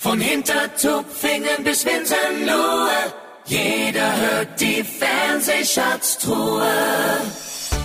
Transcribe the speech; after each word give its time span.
Von 0.00 0.20
Hintertupfingen 0.20 1.64
bis 1.64 1.84
Winsenlohe, 1.84 3.12
jeder 3.46 4.16
hört 4.16 4.60
die 4.60 4.84
Fernsehschatztruhe. 4.84 6.70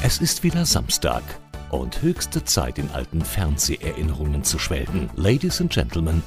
Es 0.04 0.20
ist 0.20 0.44
wieder 0.44 0.64
Samstag 0.68 1.24
und 1.72 2.04
höchste 2.04 2.44
Zeit, 2.44 2.78
in 2.78 2.92
alten 2.92 3.26
Fernseherinnerungen 3.26 4.44
zu 4.44 4.60
schwelgen. 4.60 5.10
Ladies 5.16 5.60
and 5.60 5.74
Gentlemen, 5.74 6.22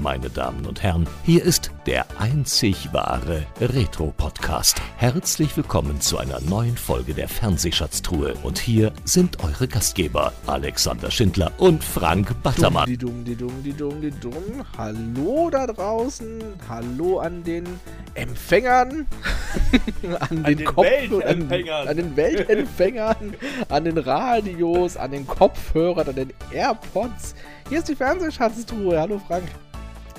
meine 0.00 0.30
Damen 0.30 0.66
und 0.66 0.82
Herren, 0.82 1.06
hier 1.24 1.44
ist 1.44 1.70
der 1.86 2.06
einzig 2.18 2.92
wahre 2.92 3.46
Retro-Podcast. 3.60 4.80
Herzlich 4.96 5.56
willkommen 5.56 6.00
zu 6.00 6.16
einer 6.16 6.40
neuen 6.40 6.76
Folge 6.76 7.12
der 7.12 7.28
Fernsehschatztruhe. 7.28 8.34
Und 8.42 8.58
hier 8.58 8.92
sind 9.04 9.44
eure 9.44 9.68
Gastgeber 9.68 10.32
Alexander 10.46 11.10
Schindler 11.10 11.52
und 11.58 11.84
Frank 11.84 12.34
Battermann. 12.42 12.86
Dumm, 12.98 13.24
die 13.24 13.36
dumm, 13.36 13.62
die 13.62 13.72
dumm, 13.72 14.00
die 14.00 14.10
dumm. 14.10 14.64
Hallo 14.78 15.50
da 15.50 15.66
draußen. 15.66 16.42
Hallo 16.68 17.18
an 17.18 17.44
den 17.44 17.64
Empfängern. 18.14 19.06
an, 20.20 20.44
den, 20.44 20.56
den 20.56 20.64
Kopf 20.64 20.86
Weltempfängern. 20.86 21.82
An, 21.82 21.88
an 21.88 21.96
den 21.96 22.16
Weltempfängern. 22.16 23.34
an 23.68 23.84
den 23.84 23.98
Radios, 23.98 24.96
an 24.96 25.10
den 25.10 25.26
Kopfhörern, 25.26 26.08
an 26.08 26.14
den 26.14 26.32
AirPods. 26.52 27.34
Hier 27.68 27.78
ist 27.78 27.88
die 27.88 27.96
Fernsehschatztruhe. 27.96 28.98
Hallo 28.98 29.20
Frank. 29.26 29.44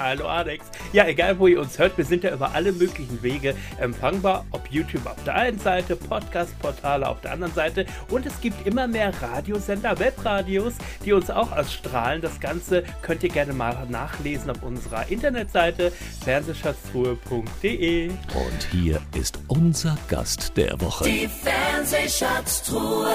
Hallo 0.03 0.27
Alex. 0.27 0.65
Ja, 0.93 1.05
egal 1.05 1.37
wo 1.37 1.45
ihr 1.45 1.61
uns 1.61 1.77
hört, 1.77 1.95
wir 1.95 2.05
sind 2.05 2.23
ja 2.23 2.33
über 2.33 2.55
alle 2.55 2.71
möglichen 2.71 3.21
Wege 3.21 3.53
empfangbar. 3.79 4.47
Ob 4.49 4.67
YouTube 4.71 5.05
auf 5.05 5.23
der 5.25 5.35
einen 5.35 5.59
Seite, 5.59 5.95
Podcast-Portale 5.95 7.07
auf 7.07 7.21
der 7.21 7.33
anderen 7.33 7.53
Seite. 7.53 7.85
Und 8.09 8.25
es 8.25 8.41
gibt 8.41 8.65
immer 8.65 8.87
mehr 8.87 9.13
Radiosender, 9.21 9.99
Webradios, 9.99 10.73
die 11.05 11.13
uns 11.13 11.29
auch 11.29 11.51
ausstrahlen. 11.51 12.19
Das 12.19 12.39
Ganze 12.39 12.81
könnt 13.03 13.21
ihr 13.21 13.29
gerne 13.29 13.53
mal 13.53 13.77
nachlesen 13.89 14.49
auf 14.49 14.63
unserer 14.63 15.07
Internetseite 15.07 15.91
fernsehschatztruhe.de. 16.23 18.09
Und 18.09 18.67
hier 18.71 18.99
ist 19.15 19.37
unser 19.49 19.95
Gast 20.07 20.57
der 20.57 20.81
Woche. 20.81 21.03
Die 21.03 21.27
Fernsehschatztruhe. 21.27 23.05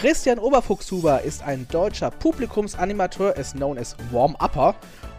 Christian 0.00 0.38
Oberfuchshuber 0.38 1.20
ist 1.20 1.42
ein 1.42 1.68
deutscher 1.68 2.10
Publikumsanimateur, 2.10 3.36
ist 3.36 3.56
known 3.56 3.76
as 3.76 3.94
Warm-Upper 4.10 4.74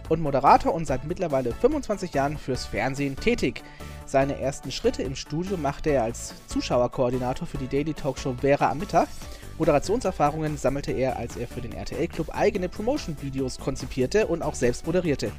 und 0.10 0.22
Moderator 0.22 0.74
und 0.74 0.86
seit 0.86 1.06
mittlerweile 1.06 1.54
25 1.54 2.14
Jahren 2.14 2.38
fürs 2.38 2.66
Fernsehen 2.66 3.16
tätig. 3.16 3.64
Seine 4.06 4.40
ersten 4.40 4.72
Schritte 4.72 5.04
im 5.04 5.16
Studio 5.16 5.58
machte 5.58 5.90
er 5.90 6.04
als 6.04 6.34
Zuschauerkoordinator 6.48 7.48
für 7.48 7.58
die 7.58 7.68
Daily 7.68 7.94
Talkshow 7.94 8.36
Vera 8.40 8.70
am 8.70 8.80
Mittag. 8.80 9.08
Moderationserfahrungen 9.58 10.58
sammelte 10.58 10.92
er, 10.92 11.16
als 11.18 11.38
er 11.38 11.48
für 11.48 11.62
den 11.62 11.72
RTL 11.72 12.08
Club 12.10 12.30
eigene 12.36 12.68
Promotion-Videos 12.68 13.58
konzipierte 13.58 14.28
und 14.28 14.42
auch 14.42 14.54
selbst 14.54 14.86
moderierte. 14.86 15.32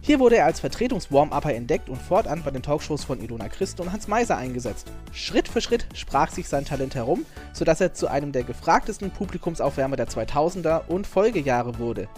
Hier 0.00 0.20
wurde 0.20 0.36
er 0.36 0.44
als 0.44 0.60
Vertretungs-Warm-Upper 0.60 1.52
entdeckt 1.52 1.88
und 1.88 2.00
fortan 2.00 2.42
bei 2.44 2.52
den 2.52 2.62
Talkshows 2.62 3.02
von 3.02 3.20
Ilona 3.20 3.48
Christ 3.48 3.80
und 3.80 3.90
Hans 3.90 4.06
Meiser 4.06 4.36
eingesetzt. 4.36 4.86
Schritt 5.12 5.48
für 5.48 5.60
Schritt 5.60 5.86
sprach 5.92 6.30
sich 6.30 6.48
sein 6.48 6.64
Talent 6.64 6.94
herum, 6.94 7.26
sodass 7.52 7.80
er 7.80 7.94
zu 7.94 8.06
einem 8.06 8.30
der 8.30 8.44
gefragtesten 8.44 9.10
Publikumsaufwärmer 9.10 9.96
der 9.96 10.08
2000er 10.08 10.86
und 10.86 11.08
Folgejahre 11.08 11.78
wurde. 11.78 12.08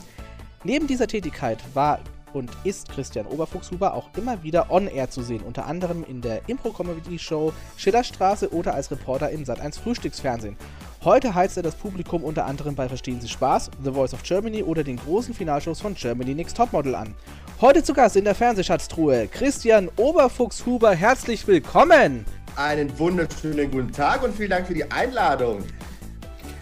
Neben 0.67 0.89
dieser 0.89 1.07
Tätigkeit 1.07 1.63
war 1.75 2.01
und 2.33 2.51
ist 2.65 2.89
Christian 2.89 3.27
Oberfuchshuber 3.27 3.95
auch 3.95 4.09
immer 4.17 4.43
wieder 4.43 4.69
on-air 4.69 5.09
zu 5.09 5.23
sehen, 5.23 5.43
unter 5.43 5.67
anderem 5.67 6.03
in 6.03 6.21
der 6.21 6.41
Impro-Comedy-Show 6.49 7.53
Schillerstraße 7.77 8.53
oder 8.53 8.75
als 8.75 8.91
Reporter 8.91 9.31
im 9.31 9.45
Sat1 9.45 9.79
Frühstücksfernsehen. 9.81 10.57
Heute 11.05 11.37
heizt 11.37 11.57
er 11.57 11.63
das 11.63 11.77
Publikum 11.77 12.25
unter 12.25 12.47
anderem 12.47 12.75
bei 12.75 12.89
Verstehen 12.89 13.21
Sie 13.21 13.29
Spaß, 13.29 13.71
The 13.85 13.93
Voice 13.93 14.13
of 14.13 14.25
Germany 14.25 14.65
oder 14.65 14.83
den 14.83 14.97
großen 14.97 15.35
Finalshows 15.35 15.81
von 15.81 15.95
Germany 15.95 16.35
Next 16.35 16.57
Topmodel 16.57 16.97
an. 16.97 17.15
Heute 17.61 17.85
zu 17.85 17.95
Gast 17.95 18.17
in 18.17 18.25
der 18.25 18.35
Fernsehschatztruhe 18.35 19.29
Christian 19.29 19.89
Oberfuchshuber, 19.95 20.97
herzlich 20.97 21.47
willkommen! 21.47 22.25
Einen 22.57 22.99
wunderschönen 22.99 23.71
guten 23.71 23.93
Tag 23.93 24.25
und 24.25 24.35
vielen 24.35 24.51
Dank 24.51 24.67
für 24.67 24.75
die 24.75 24.91
Einladung. 24.91 25.63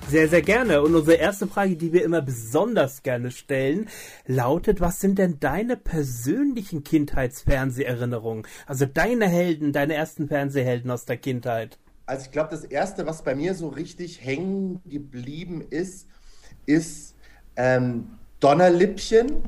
Sehr, 0.09 0.29
sehr 0.29 0.43
gerne. 0.43 0.83
Und 0.83 0.95
unsere 0.95 1.17
erste 1.17 1.47
Frage, 1.47 1.77
die 1.77 1.93
wir 1.93 2.05
immer 2.05 2.23
besonders 2.23 3.03
gerne 3.03 3.31
stellen, 3.31 3.89
lautet, 4.27 4.81
was 4.81 5.01
sind 5.01 5.19
denn 5.19 5.41
deine 5.41 5.77
persönlichen 5.77 6.85
Kindheitsfernseherinnerungen? 6.85 8.47
Also 8.67 8.87
deine 8.87 9.27
Helden, 9.29 9.73
deine 9.73 9.95
ersten 9.95 10.29
Fernsehhelden 10.29 10.91
aus 10.91 11.05
der 11.07 11.17
Kindheit. 11.17 11.79
Also 12.07 12.27
ich 12.27 12.33
glaube, 12.33 12.51
das 12.51 12.65
Erste, 12.65 13.07
was 13.07 13.23
bei 13.23 13.35
mir 13.35 13.55
so 13.55 13.69
richtig 13.69 14.25
hängen 14.25 14.81
geblieben 14.85 15.65
ist, 15.69 16.07
ist 16.67 17.15
ähm, 17.57 18.11
Donnerlippchen. 18.41 19.43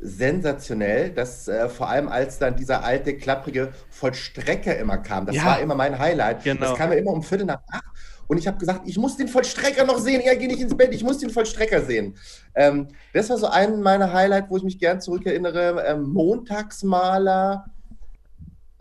Sensationell, 0.00 1.10
das 1.10 1.48
äh, 1.48 1.68
vor 1.68 1.88
allem 1.88 2.08
als 2.08 2.38
dann 2.38 2.56
dieser 2.56 2.84
alte, 2.84 3.16
klapprige 3.16 3.72
Vollstrecker 3.88 4.76
immer 4.76 4.98
kam. 4.98 5.24
Das 5.26 5.36
Ja. 5.36 5.44
war 5.44 5.60
immer 5.60 5.74
mein 5.74 5.98
Highlight. 5.98 6.44
Genau. 6.44 6.60
Das 6.60 6.78
kam 6.78 6.92
ja 6.92 6.98
immer 6.98 7.12
um 7.12 7.22
Viertel 7.22 7.46
nach 7.46 7.62
acht. 7.70 7.84
Und 8.26 8.38
ich 8.38 8.46
habe 8.46 8.58
gesagt, 8.58 8.82
ich 8.86 8.98
muss 8.98 9.16
den 9.16 9.28
Vollstrecker 9.28 9.84
noch 9.84 9.98
sehen. 9.98 10.22
Ja, 10.24 10.34
geh 10.34 10.46
nicht 10.46 10.60
ins 10.60 10.76
Bett, 10.76 10.94
ich 10.94 11.04
muss 11.04 11.18
den 11.18 11.30
Vollstrecker 11.30 11.82
sehen. 11.82 12.16
Ähm, 12.54 12.88
das 13.12 13.30
war 13.30 13.38
so 13.38 13.46
ein 13.46 13.82
meiner 13.82 14.12
Highlight, 14.12 14.50
wo 14.50 14.56
ich 14.56 14.62
mich 14.62 14.78
gern 14.78 15.00
zurückerinnere. 15.00 15.84
Ähm, 15.86 16.02
Montagsmaler 16.04 17.66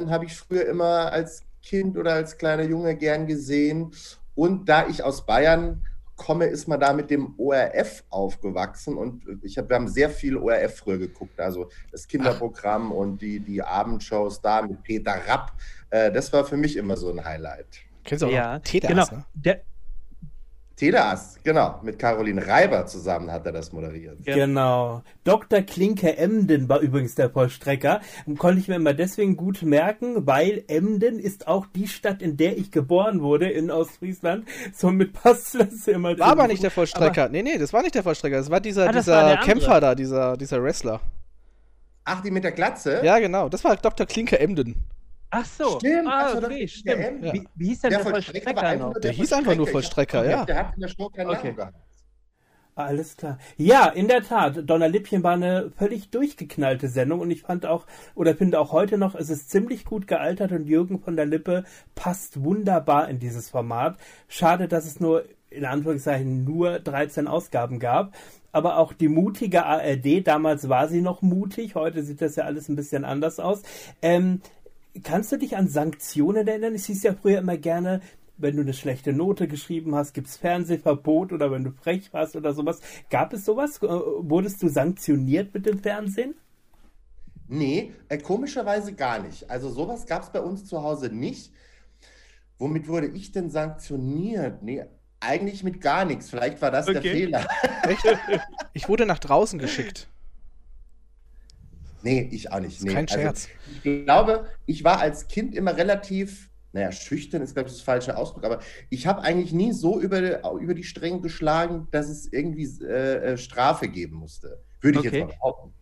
habe 0.07 0.25
ich 0.25 0.35
früher 0.35 0.65
immer 0.65 1.11
als 1.11 1.43
Kind 1.61 1.97
oder 1.97 2.13
als 2.13 2.37
kleiner 2.37 2.63
Junge 2.63 2.95
gern 2.95 3.27
gesehen. 3.27 3.91
Und 4.35 4.67
da 4.67 4.87
ich 4.87 5.03
aus 5.03 5.25
Bayern 5.25 5.81
komme, 6.15 6.45
ist 6.45 6.67
man 6.67 6.79
da 6.79 6.93
mit 6.93 7.09
dem 7.09 7.33
ORF 7.37 8.03
aufgewachsen. 8.09 8.97
Und 8.97 9.23
ich 9.43 9.57
hab, 9.57 9.69
wir 9.69 9.75
haben 9.75 9.87
sehr 9.87 10.09
viel 10.09 10.37
ORF 10.37 10.77
früher 10.77 10.97
geguckt. 10.97 11.39
Also 11.39 11.69
das 11.91 12.07
Kinderprogramm 12.07 12.91
und 12.91 13.21
die, 13.21 13.39
die 13.39 13.61
Abendshows 13.61 14.41
da 14.41 14.61
mit 14.61 14.83
Peter 14.83 15.15
Rapp. 15.27 15.53
Äh, 15.89 16.11
das 16.11 16.31
war 16.33 16.45
für 16.45 16.57
mich 16.57 16.77
immer 16.77 16.97
so 16.97 17.09
ein 17.09 17.23
Highlight. 17.23 17.67
Kennst 18.03 18.21
du 18.23 18.27
auch 18.27 18.31
ja, 18.31 18.55
noch 18.55 18.63
Täter, 18.63 18.87
genau. 18.89 19.05
ne? 19.11 19.25
Der, 19.33 19.61
Tedas, 20.75 21.37
genau. 21.43 21.79
Mit 21.83 21.99
Caroline 21.99 22.45
Reiber 22.47 22.87
zusammen 22.87 23.31
hat 23.31 23.45
er 23.45 23.51
das 23.51 23.71
moderiert. 23.71 24.17
Genau. 24.25 25.03
Dr. 25.23 25.61
Klinke 25.61 26.17
Emden 26.17 26.67
war 26.67 26.79
übrigens 26.79 27.13
der 27.13 27.29
Vollstrecker. 27.29 28.01
Konnte 28.39 28.59
ich 28.59 28.67
mir 28.67 28.75
immer 28.75 28.95
deswegen 28.95 29.37
gut 29.37 29.61
merken, 29.61 30.25
weil 30.25 30.63
Emden 30.67 31.19
ist 31.19 31.47
auch 31.47 31.67
die 31.67 31.87
Stadt, 31.87 32.23
in 32.23 32.37
der 32.37 32.57
ich 32.57 32.71
geboren 32.71 33.21
wurde, 33.21 33.49
in 33.49 33.69
Ostfriesland. 33.69 34.45
Somit 34.73 35.13
passt 35.13 35.53
das 35.55 35.87
immer. 35.87 36.17
War 36.17 36.27
aber 36.31 36.47
nicht 36.47 36.63
der 36.63 36.69
Aber- 36.69 36.73
Vollstrecker. 36.75 37.29
nee, 37.29 37.43
nee, 37.43 37.59
das 37.59 37.71
war 37.71 37.83
nicht 37.83 37.93
der 37.93 38.01
Vollstrecker. 38.03 38.37
Das 38.37 38.49
war 38.49 38.59
dieser, 38.59 38.89
Ah, 38.89 38.91
das 38.91 39.05
dieser 39.05 39.23
war. 39.25 39.37
Kämpfer 39.41 39.79
da, 39.79 39.93
dieser, 39.93 40.37
dieser 40.37 40.61
Wrestler. 40.63 41.01
Ach, 42.03 42.21
die 42.21 42.31
mit 42.31 42.43
der 42.43 42.51
Glatze? 42.51 42.99
Ja, 43.05 43.19
genau. 43.19 43.47
Das 43.47 43.63
war 43.63 43.75
Dr. 43.75 44.07
Klinke 44.07 44.39
Emden. 44.39 44.83
Ach 45.35 45.45
so. 45.45 45.79
Stimmt, 45.79 46.07
Ah, 46.07 46.25
also 46.27 46.37
okay, 46.37 46.59
der 46.59 46.67
stimmt. 46.67 47.23
M. 47.23 47.23
Wie, 47.33 47.49
wie 47.55 47.67
hieß 47.69 47.81
denn 47.81 47.89
Der 47.89 47.99
der, 47.99 48.05
Vollstrecker 48.05 48.53
Vollstrecker 48.53 48.75
noch? 48.77 48.93
nur 48.93 48.99
Der 49.01 49.11
hieß 49.11 49.33
einfach 49.33 49.55
nur 49.55 49.67
Vollstrecker, 49.67 50.29
ja. 50.29 50.45
Der 50.45 50.57
hat 50.67 50.75
in 50.75 50.81
der 50.81 50.87
Show 50.89 51.09
keinen 51.09 51.29
Okay. 51.29 51.43
Namen 51.47 51.55
gehabt. 51.55 51.77
Alles 52.75 53.17
klar. 53.17 53.37
Ja, 53.57 53.87
in 53.87 54.07
der 54.07 54.23
Tat. 54.23 54.67
Donnerlippchen 54.67 55.21
war 55.23 55.33
eine 55.33 55.71
völlig 55.77 56.09
durchgeknallte 56.09 56.87
Sendung 56.87 57.19
und 57.19 57.29
ich 57.31 57.41
fand 57.43 57.65
auch, 57.67 57.85
oder 58.15 58.35
finde 58.35 58.59
auch 58.59 58.71
heute 58.71 58.97
noch, 58.97 59.13
es 59.15 59.29
ist 59.29 59.49
ziemlich 59.51 59.85
gut 59.85 60.07
gealtert 60.07 60.51
und 60.51 60.65
Jürgen 60.67 60.99
von 60.99 61.15
der 61.15 61.25
Lippe 61.27 61.65
passt 61.95 62.43
wunderbar 62.43 63.09
in 63.09 63.19
dieses 63.19 63.49
Format. 63.49 63.97
Schade, 64.27 64.67
dass 64.67 64.85
es 64.85 64.99
nur, 64.99 65.23
in 65.51 65.65
Anführungszeichen, 65.65 66.43
nur 66.45 66.79
13 66.79 67.27
Ausgaben 67.27 67.79
gab. 67.79 68.15
Aber 68.51 68.77
auch 68.77 68.93
die 68.93 69.07
mutige 69.07 69.65
ARD, 69.65 70.25
damals 70.25 70.67
war 70.69 70.87
sie 70.87 71.01
noch 71.01 71.21
mutig, 71.23 71.75
heute 71.75 72.03
sieht 72.03 72.21
das 72.21 72.35
ja 72.35 72.43
alles 72.45 72.69
ein 72.69 72.75
bisschen 72.75 73.05
anders 73.05 73.39
aus. 73.39 73.61
Ähm, 74.01 74.41
Kannst 75.01 75.31
du 75.31 75.37
dich 75.37 75.57
an 75.57 75.67
Sanktionen 75.67 76.47
erinnern? 76.47 76.75
Es 76.75 76.85
hieß 76.85 77.01
ja 77.03 77.13
früher 77.13 77.39
immer 77.39 77.57
gerne, 77.57 78.01
wenn 78.37 78.55
du 78.55 78.61
eine 78.61 78.73
schlechte 78.73 79.11
Note 79.13 79.47
geschrieben 79.47 79.95
hast, 79.95 80.13
gibt's 80.13 80.37
Fernsehverbot 80.37 81.33
oder 81.33 81.51
wenn 81.51 81.63
du 81.63 81.71
frech 81.71 82.13
warst 82.13 82.35
oder 82.35 82.53
sowas. 82.53 82.79
Gab 83.09 83.33
es 83.33 83.45
sowas? 83.45 83.77
Äh, 83.81 83.87
Wurdest 83.87 84.61
du 84.61 84.67
sanktioniert 84.69 85.53
mit 85.53 85.65
dem 85.65 85.79
Fernsehen? 85.79 86.35
Nee, 87.47 87.93
äh, 88.09 88.17
komischerweise 88.17 88.93
gar 88.93 89.19
nicht. 89.19 89.49
Also 89.49 89.69
sowas 89.69 90.05
gab 90.05 90.23
es 90.23 90.29
bei 90.29 90.39
uns 90.41 90.65
zu 90.65 90.81
Hause 90.83 91.09
nicht. 91.09 91.51
Womit 92.57 92.87
wurde 92.87 93.07
ich 93.07 93.31
denn 93.31 93.49
sanktioniert? 93.49 94.61
Nee, 94.63 94.85
eigentlich 95.19 95.63
mit 95.63 95.81
gar 95.81 96.05
nichts. 96.05 96.29
Vielleicht 96.29 96.61
war 96.61 96.71
das 96.71 96.85
der 96.85 96.97
Okay. 96.97 97.11
Fehler. 97.11 97.47
Echt? 97.83 98.05
Ich 98.73 98.87
wurde 98.89 99.05
nach 99.05 99.19
draußen 99.19 99.59
geschickt. 99.59 100.07
Nee, 102.03 102.27
ich 102.31 102.51
auch 102.51 102.59
nicht. 102.59 102.79
ist 102.79 102.85
Nee. 102.85 102.93
kein 102.93 103.07
Also, 103.09 103.21
Scherz. 103.21 103.49
ich 103.65 103.81
glaube, 103.81 104.47
ich 104.65 104.83
war 104.83 104.99
als 104.99 105.27
Kind 105.27 105.55
immer 105.55 105.77
relativ, 105.77 106.49
naja, 106.73 106.91
schüchtern 106.91 107.41
ist, 107.41 107.53
glaube 107.55 107.69
ich, 107.69 107.75
das 107.75 107.81
falsche 107.83 108.17
Ausdruck, 108.17 108.43
aber 108.45 108.59
ich 108.89 109.07
habe 109.07 109.21
eigentlich 109.21 109.53
nie 109.53 109.71
so 109.73 109.99
über, 110.01 110.19
über 110.59 110.73
die 110.73 110.83
Stränge 110.83 111.21
geschlagen, 111.21 111.87
dass 111.91 112.09
es 112.09 112.31
irgendwie 112.31 112.65
äh, 112.85 113.33
äh, 113.33 113.37
Strafe 113.37 113.87
geben 113.89 114.17
musste. 114.17 114.63
Würde 114.81 114.97
ich 114.97 115.03
Okay. 115.05 115.05
jetzt 115.05 115.19
mal 115.19 115.27
behaupten. 115.27 115.73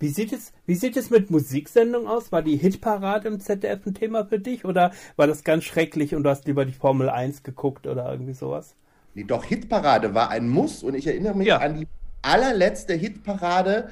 Wie 0.00 0.08
sieht 0.08 0.32
es, 0.32 0.52
wie 0.66 0.74
sieht 0.74 0.96
es 0.96 1.10
mit 1.10 1.30
Musiksendungen 1.30 2.08
aus? 2.08 2.32
War 2.32 2.42
die 2.42 2.56
Hitparade 2.56 3.28
im 3.28 3.38
ZDF 3.40 3.86
ein 3.86 3.94
Thema 3.94 4.26
für 4.26 4.40
dich 4.40 4.64
oder 4.64 4.92
war 5.16 5.26
das 5.28 5.44
ganz 5.44 5.62
schrecklich 5.64 6.14
und 6.16 6.24
du 6.24 6.30
hast 6.30 6.46
lieber 6.46 6.64
die 6.64 6.72
Formel 6.72 7.08
1 7.10 7.42
geguckt 7.44 7.86
oder 7.86 8.10
irgendwie 8.10 8.32
sowas? 8.34 8.76
Nee, 9.14 9.24
doch, 9.24 9.44
Hitparade 9.44 10.14
war 10.14 10.30
ein 10.30 10.48
Muss 10.48 10.82
und 10.82 10.94
ich 10.94 11.06
erinnere 11.06 11.34
mich 11.36 11.48
Ja. 11.48 11.58
an 11.58 11.74
die 11.74 11.88
allerletzte 12.22 12.94
Hitparade, 12.94 13.90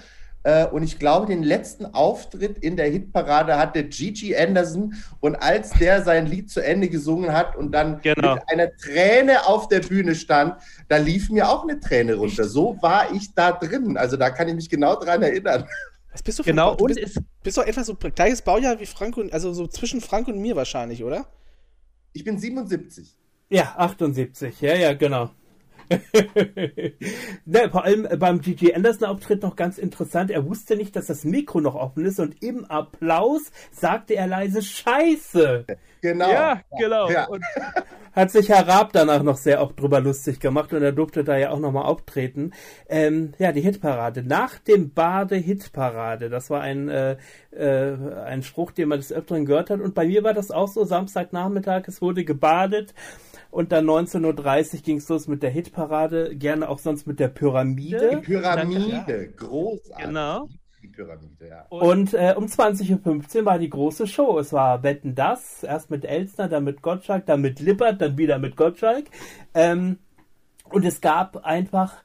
und 0.72 0.82
ich 0.82 0.98
glaube, 0.98 1.26
den 1.26 1.42
letzten 1.42 1.86
Auftritt 1.86 2.58
in 2.58 2.76
der 2.76 2.88
Hitparade 2.90 3.56
hatte 3.58 3.84
Gigi 3.84 4.34
Anderson. 4.36 4.94
Und 5.20 5.36
als 5.36 5.70
der 5.70 6.02
sein 6.02 6.26
Lied 6.26 6.50
zu 6.50 6.60
Ende 6.64 6.88
gesungen 6.88 7.32
hat 7.32 7.56
und 7.56 7.72
dann 7.72 8.00
Genau. 8.02 8.34
mit 8.34 8.42
einer 8.48 8.74
Träne 8.76 9.46
auf 9.46 9.68
der 9.68 9.80
Bühne 9.80 10.14
stand, 10.14 10.54
da 10.88 10.96
lief 10.96 11.30
mir 11.30 11.48
auch 11.48 11.62
eine 11.64 11.78
Träne 11.80 12.14
runter. 12.14 12.44
So 12.44 12.76
war 12.80 13.12
ich 13.12 13.34
da 13.34 13.52
drin. 13.52 13.96
Also 13.96 14.16
da 14.16 14.30
kann 14.30 14.48
ich 14.48 14.54
mich 14.54 14.68
genau 14.70 14.96
dran 14.96 15.22
erinnern. 15.22 15.64
Was 16.12 16.22
bist 16.22 16.38
du 16.38 16.42
für 16.42 16.50
ein 16.50 16.56
Genau, 16.56 16.70
Bau- 16.70 16.76
du 16.76 16.84
und 16.86 16.94
bist, 16.94 17.18
bist 17.42 17.58
doch 17.58 17.66
etwa 17.66 17.84
so 17.84 17.94
gleiches 17.94 18.42
Baujahr 18.42 18.80
wie 18.80 18.86
Frank 18.86 19.16
und, 19.16 19.32
also 19.32 19.52
so 19.52 19.66
zwischen 19.66 20.00
Frank 20.00 20.26
und 20.28 20.38
mir 20.40 20.56
wahrscheinlich, 20.56 21.04
oder? 21.04 21.26
Ich 22.12 22.24
bin 22.24 22.38
77. 22.38 23.14
Ja, 23.50 23.74
78, 23.76 24.60
ja, 24.60 24.74
ja, 24.74 24.92
genau. 24.94 25.30
ne, 27.44 27.70
vor 27.70 27.84
allem 27.84 28.08
beim 28.18 28.40
Gigi 28.40 28.74
Anderson 28.74 29.08
Auftritt 29.08 29.42
noch 29.42 29.56
ganz 29.56 29.78
interessant. 29.78 30.30
Er 30.30 30.46
wusste 30.46 30.76
nicht, 30.76 30.96
dass 30.96 31.06
das 31.06 31.24
Mikro 31.24 31.60
noch 31.60 31.74
offen 31.74 32.04
ist 32.04 32.20
und 32.20 32.42
im 32.42 32.64
Applaus 32.64 33.50
sagte 33.72 34.14
er 34.14 34.26
leise 34.26 34.62
Scheiße. 34.62 35.66
Genau. 36.00 36.30
ja, 36.30 36.60
genau. 36.78 37.10
Ja. 37.10 37.26
Und 37.28 37.44
Hat 38.12 38.30
sich 38.30 38.48
Herr 38.48 38.66
Raab 38.66 38.92
danach 38.92 39.22
noch 39.22 39.36
sehr 39.36 39.62
oft 39.62 39.80
drüber 39.80 40.00
lustig 40.00 40.40
gemacht 40.40 40.72
und 40.72 40.82
er 40.82 40.92
durfte 40.92 41.24
da 41.24 41.36
ja 41.36 41.50
auch 41.50 41.58
nochmal 41.58 41.84
auftreten. 41.84 42.52
Ähm, 42.88 43.32
ja, 43.38 43.52
die 43.52 43.60
Hitparade. 43.60 44.22
Nach 44.22 44.58
dem 44.58 44.92
Bade 44.92 45.36
Hitparade. 45.36 46.28
Das 46.28 46.50
war 46.50 46.60
ein, 46.60 46.88
äh, 46.88 47.16
äh, 47.50 47.96
ein 48.24 48.42
Spruch, 48.42 48.72
den 48.72 48.88
man 48.88 48.98
des 48.98 49.12
Öfteren 49.12 49.46
gehört 49.46 49.70
hat. 49.70 49.80
Und 49.80 49.94
bei 49.94 50.06
mir 50.06 50.24
war 50.24 50.34
das 50.34 50.50
auch 50.50 50.68
so, 50.68 50.84
Samstagnachmittag, 50.84 51.84
es 51.86 52.02
wurde 52.02 52.24
gebadet. 52.24 52.94
Und 53.50 53.72
dann 53.72 53.86
19.30 53.86 54.74
Uhr 54.74 54.80
ging 54.82 54.96
es 54.98 55.08
los 55.08 55.26
mit 55.26 55.42
der 55.42 55.50
Hitparade, 55.50 56.36
gerne 56.36 56.68
auch 56.68 56.78
sonst 56.78 57.06
mit 57.06 57.18
der 57.18 57.28
Die 57.28 57.34
Pyramide. 57.34 58.20
Pyramide, 58.22 59.32
großartig. 59.36 60.06
Genau. 60.06 60.48
Pyramide, 60.98 61.48
ja. 61.48 61.66
Und 61.68 62.12
äh, 62.14 62.34
um 62.36 62.46
20.15 62.46 63.38
Uhr 63.38 63.44
war 63.44 63.58
die 63.58 63.70
große 63.70 64.08
Show. 64.08 64.38
Es 64.38 64.52
war 64.52 64.82
Wetten 64.82 65.14
das, 65.14 65.62
erst 65.62 65.90
mit 65.90 66.04
Elsner, 66.04 66.48
dann 66.48 66.64
mit 66.64 66.82
Gottschalk, 66.82 67.24
dann 67.26 67.40
mit 67.40 67.60
Lippert, 67.60 68.00
dann 68.00 68.18
wieder 68.18 68.38
mit 68.38 68.56
Gottschalk. 68.56 69.06
Ähm, 69.54 69.98
und 70.70 70.84
es 70.84 71.00
gab 71.00 71.44
einfach 71.44 72.02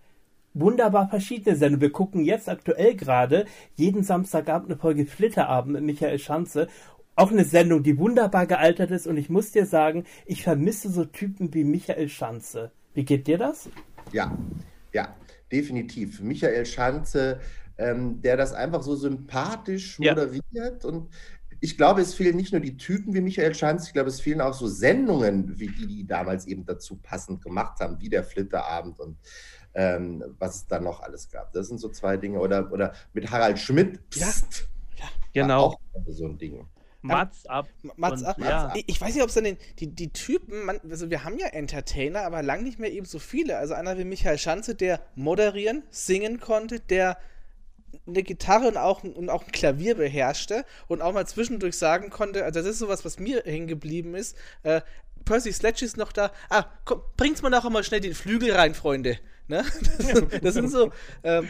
wunderbar 0.54 1.10
verschiedene 1.10 1.56
Sendungen. 1.56 1.81
Wir 1.81 1.92
gucken 1.92 2.24
jetzt 2.24 2.48
aktuell 2.48 2.95
gerade 2.95 3.45
jeden 3.75 4.04
Samstagabend 4.04 4.69
eine 4.69 4.80
Folge 4.80 5.07
Flitterabend 5.07 5.74
mit 5.74 5.84
Michael 5.84 6.19
Schanze. 6.19 6.68
Auch 7.16 7.31
eine 7.31 7.46
Sendung, 7.46 7.81
die 7.81 7.98
wunderbar 7.98 8.46
gealtert 8.46 8.92
ist. 8.92 9.07
Und 9.07 9.18
ich 9.18 9.30
muss 9.30 9.51
dir 9.51 9.66
sagen, 9.66 10.06
ich 10.28 10.44
vermisse 10.44 10.89
so 10.89 11.04
Typen 11.06 11.51
wie 11.56 11.63
Michael 11.63 12.10
Schanze. 12.10 12.72
Wie 12.94 13.06
geht 13.06 13.25
dir 13.25 13.39
das? 13.39 13.69
Ja, 14.12 14.38
ja, 14.92 15.16
definitiv. 15.51 16.22
Michael 16.22 16.68
Schanze, 16.68 17.39
ähm, 17.78 18.22
der 18.22 18.38
das 18.38 18.54
einfach 18.54 18.84
so 18.84 18.96
sympathisch 18.96 20.00
Ja. 20.00 20.14
moderiert 20.14 20.86
und 20.86 21.10
ich 21.60 21.78
glaube, 21.78 22.02
es 22.02 22.14
fehlen 22.14 22.36
nicht 22.36 22.52
nur 22.52 22.60
die 22.60 22.75
Typen 22.75 23.14
wie 23.14 23.22
Michael 23.22 23.56
Schanze, 23.56 23.88
ich 23.88 23.94
glaube, 23.94 24.10
es 24.10 24.20
fehlen 24.20 24.42
auch 24.42 24.54
so 24.54 24.68
Sendungen, 24.68 25.58
wie 25.58 25.70
die, 25.70 25.88
die 25.88 26.06
damals 26.06 26.46
eben 26.46 26.66
dazu 26.66 26.98
passend 26.98 27.42
gemacht 27.42 27.80
haben, 27.80 28.02
wie 28.02 28.10
der 28.10 28.25
Flitterabend 28.25 29.00
und 29.00 29.18
ähm, 29.74 30.24
was 30.40 30.56
es 30.56 30.68
da 30.68 30.81
noch 30.81 31.02
alles 31.02 31.30
gab. 31.30 31.54
Das 31.54 31.70
sind 31.70 31.80
so 31.80 31.88
zwei 31.88 32.18
Dinge. 32.18 32.40
Oder, 32.40 32.70
oder 32.72 32.94
mit 33.14 33.31
Harald 33.31 33.60
Schmidt. 33.60 34.00
Ja. 34.14 34.28
Psst, 34.28 34.68
war 35.00 35.10
genau. 35.31 35.64
Auch 35.68 35.80
so 36.08 36.25
ein 36.25 36.38
Ding. 36.38 36.68
Mats 37.02 37.46
ab. 37.46 37.68
Mats 37.96 38.24
ab. 38.24 38.38
ja. 38.40 38.74
Ich, 38.75 38.88
ich 38.88 39.02
weiß 39.02 39.14
nicht, 39.14 39.24
ob 39.24 39.30
es 39.30 39.36
dann 39.36 39.44
den, 39.46 39.58
die, 39.80 39.88
die 39.88 40.12
Typen, 40.12 40.66
man, 40.66 40.80
also 40.90 41.10
wir 41.10 41.24
haben 41.24 41.38
ja 41.38 41.48
Entertainer, 41.48 42.22
aber 42.24 42.44
lang 42.44 42.64
nicht 42.64 42.80
mehr 42.80 42.92
eben 42.92 43.06
so 43.06 43.20
viele. 43.20 43.58
Also 43.58 43.74
einer 43.74 43.98
wie 43.98 44.06
Michael 44.06 44.38
Schanze, 44.38 44.75
der 44.75 45.02
moderieren, 45.16 45.84
singen 45.90 46.40
konnte, 46.40 46.80
der 46.80 47.18
eine 48.07 48.23
Gitarre 48.23 48.67
und 48.67 48.77
auch, 48.77 49.03
und 49.03 49.29
auch 49.29 49.45
ein 49.45 49.51
Klavier 49.51 49.95
beherrschte 49.95 50.65
und 50.88 51.01
auch 51.01 51.13
mal 51.13 51.25
zwischendurch 51.25 51.77
sagen 51.77 52.09
konnte, 52.09 52.44
also 52.44 52.59
das 52.59 52.69
ist 52.69 52.79
sowas, 52.79 53.05
was 53.05 53.19
mir 53.19 53.44
hängen 53.45 53.67
geblieben 53.67 54.15
ist, 54.15 54.35
äh, 54.63 54.81
Percy 55.25 55.53
Sledge 55.53 55.85
ist 55.85 55.97
noch 55.97 56.11
da, 56.11 56.31
ah, 56.50 56.65
komm, 56.85 57.01
bringt's 57.15 57.41
mal 57.41 57.50
nachher 57.50 57.69
mal 57.69 57.83
schnell 57.83 58.01
den 58.01 58.13
Flügel 58.13 58.51
rein, 58.51 58.75
Freunde. 58.75 59.19
Ne? 59.48 59.63
Das, 59.98 60.42
das 60.42 60.54
sind 60.54 60.69
so, 60.69 60.92
ähm, 61.24 61.48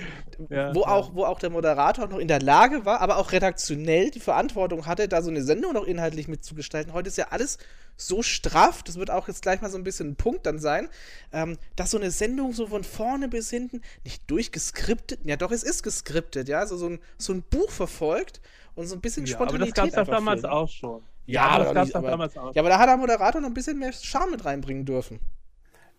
Ja, 0.49 0.73
wo, 0.73 0.81
ja. 0.81 0.87
auch, 0.87 1.13
wo 1.13 1.25
auch 1.25 1.39
der 1.39 1.49
Moderator 1.49 2.07
noch 2.07 2.17
in 2.17 2.27
der 2.27 2.41
Lage 2.41 2.85
war, 2.85 3.01
aber 3.01 3.17
auch 3.17 3.31
redaktionell 3.31 4.09
die 4.11 4.19
Verantwortung 4.19 4.85
hatte, 4.85 5.07
da 5.07 5.21
so 5.21 5.29
eine 5.29 5.43
Sendung 5.43 5.73
noch 5.73 5.85
inhaltlich 5.85 6.27
mitzugestalten. 6.27 6.93
Heute 6.93 7.09
ist 7.09 7.17
ja 7.17 7.27
alles 7.29 7.57
so 7.95 8.23
straff, 8.23 8.83
das 8.83 8.97
wird 8.97 9.11
auch 9.11 9.27
jetzt 9.27 9.43
gleich 9.43 9.61
mal 9.61 9.69
so 9.69 9.77
ein 9.77 9.83
bisschen 9.83 10.09
ein 10.09 10.15
Punkt 10.15 10.45
dann 10.45 10.59
sein, 10.59 10.89
ähm, 11.31 11.57
dass 11.75 11.91
so 11.91 11.97
eine 11.97 12.11
Sendung 12.11 12.53
so 12.53 12.67
von 12.67 12.83
vorne 12.83 13.27
bis 13.27 13.49
hinten 13.49 13.81
nicht 14.03 14.29
durchgeskriptet, 14.29 15.19
ja 15.23 15.35
doch, 15.35 15.51
es 15.51 15.63
ist 15.63 15.83
geskriptet, 15.83 16.49
ja, 16.49 16.59
also 16.59 16.75
so 16.75 16.89
ein, 16.89 16.99
so 17.17 17.33
ein 17.33 17.43
Buch 17.43 17.69
verfolgt 17.69 18.41
und 18.75 18.87
so 18.87 18.95
ein 18.95 19.01
bisschen 19.01 19.25
Ja, 19.25 19.35
aber 19.35 19.45
das 19.45 19.69
Spontanität 19.69 19.93
gab 19.95 20.07
es 20.07 20.09
damals 20.09 20.43
auch 20.43 20.69
schon. 20.69 21.03
Ja, 21.25 21.57
das 21.57 21.67
aber 21.67 21.73
gab 21.73 21.85
es 21.85 21.93
damals 21.93 22.37
auch. 22.37 22.55
Ja, 22.55 22.61
aber 22.61 22.69
da 22.69 22.79
hat 22.79 22.89
der 22.89 22.97
Moderator 22.97 23.39
noch 23.41 23.47
ein 23.47 23.53
bisschen 23.53 23.79
mehr 23.79 23.93
Charme 23.93 24.31
mit 24.31 24.43
reinbringen 24.43 24.85
dürfen. 24.85 25.19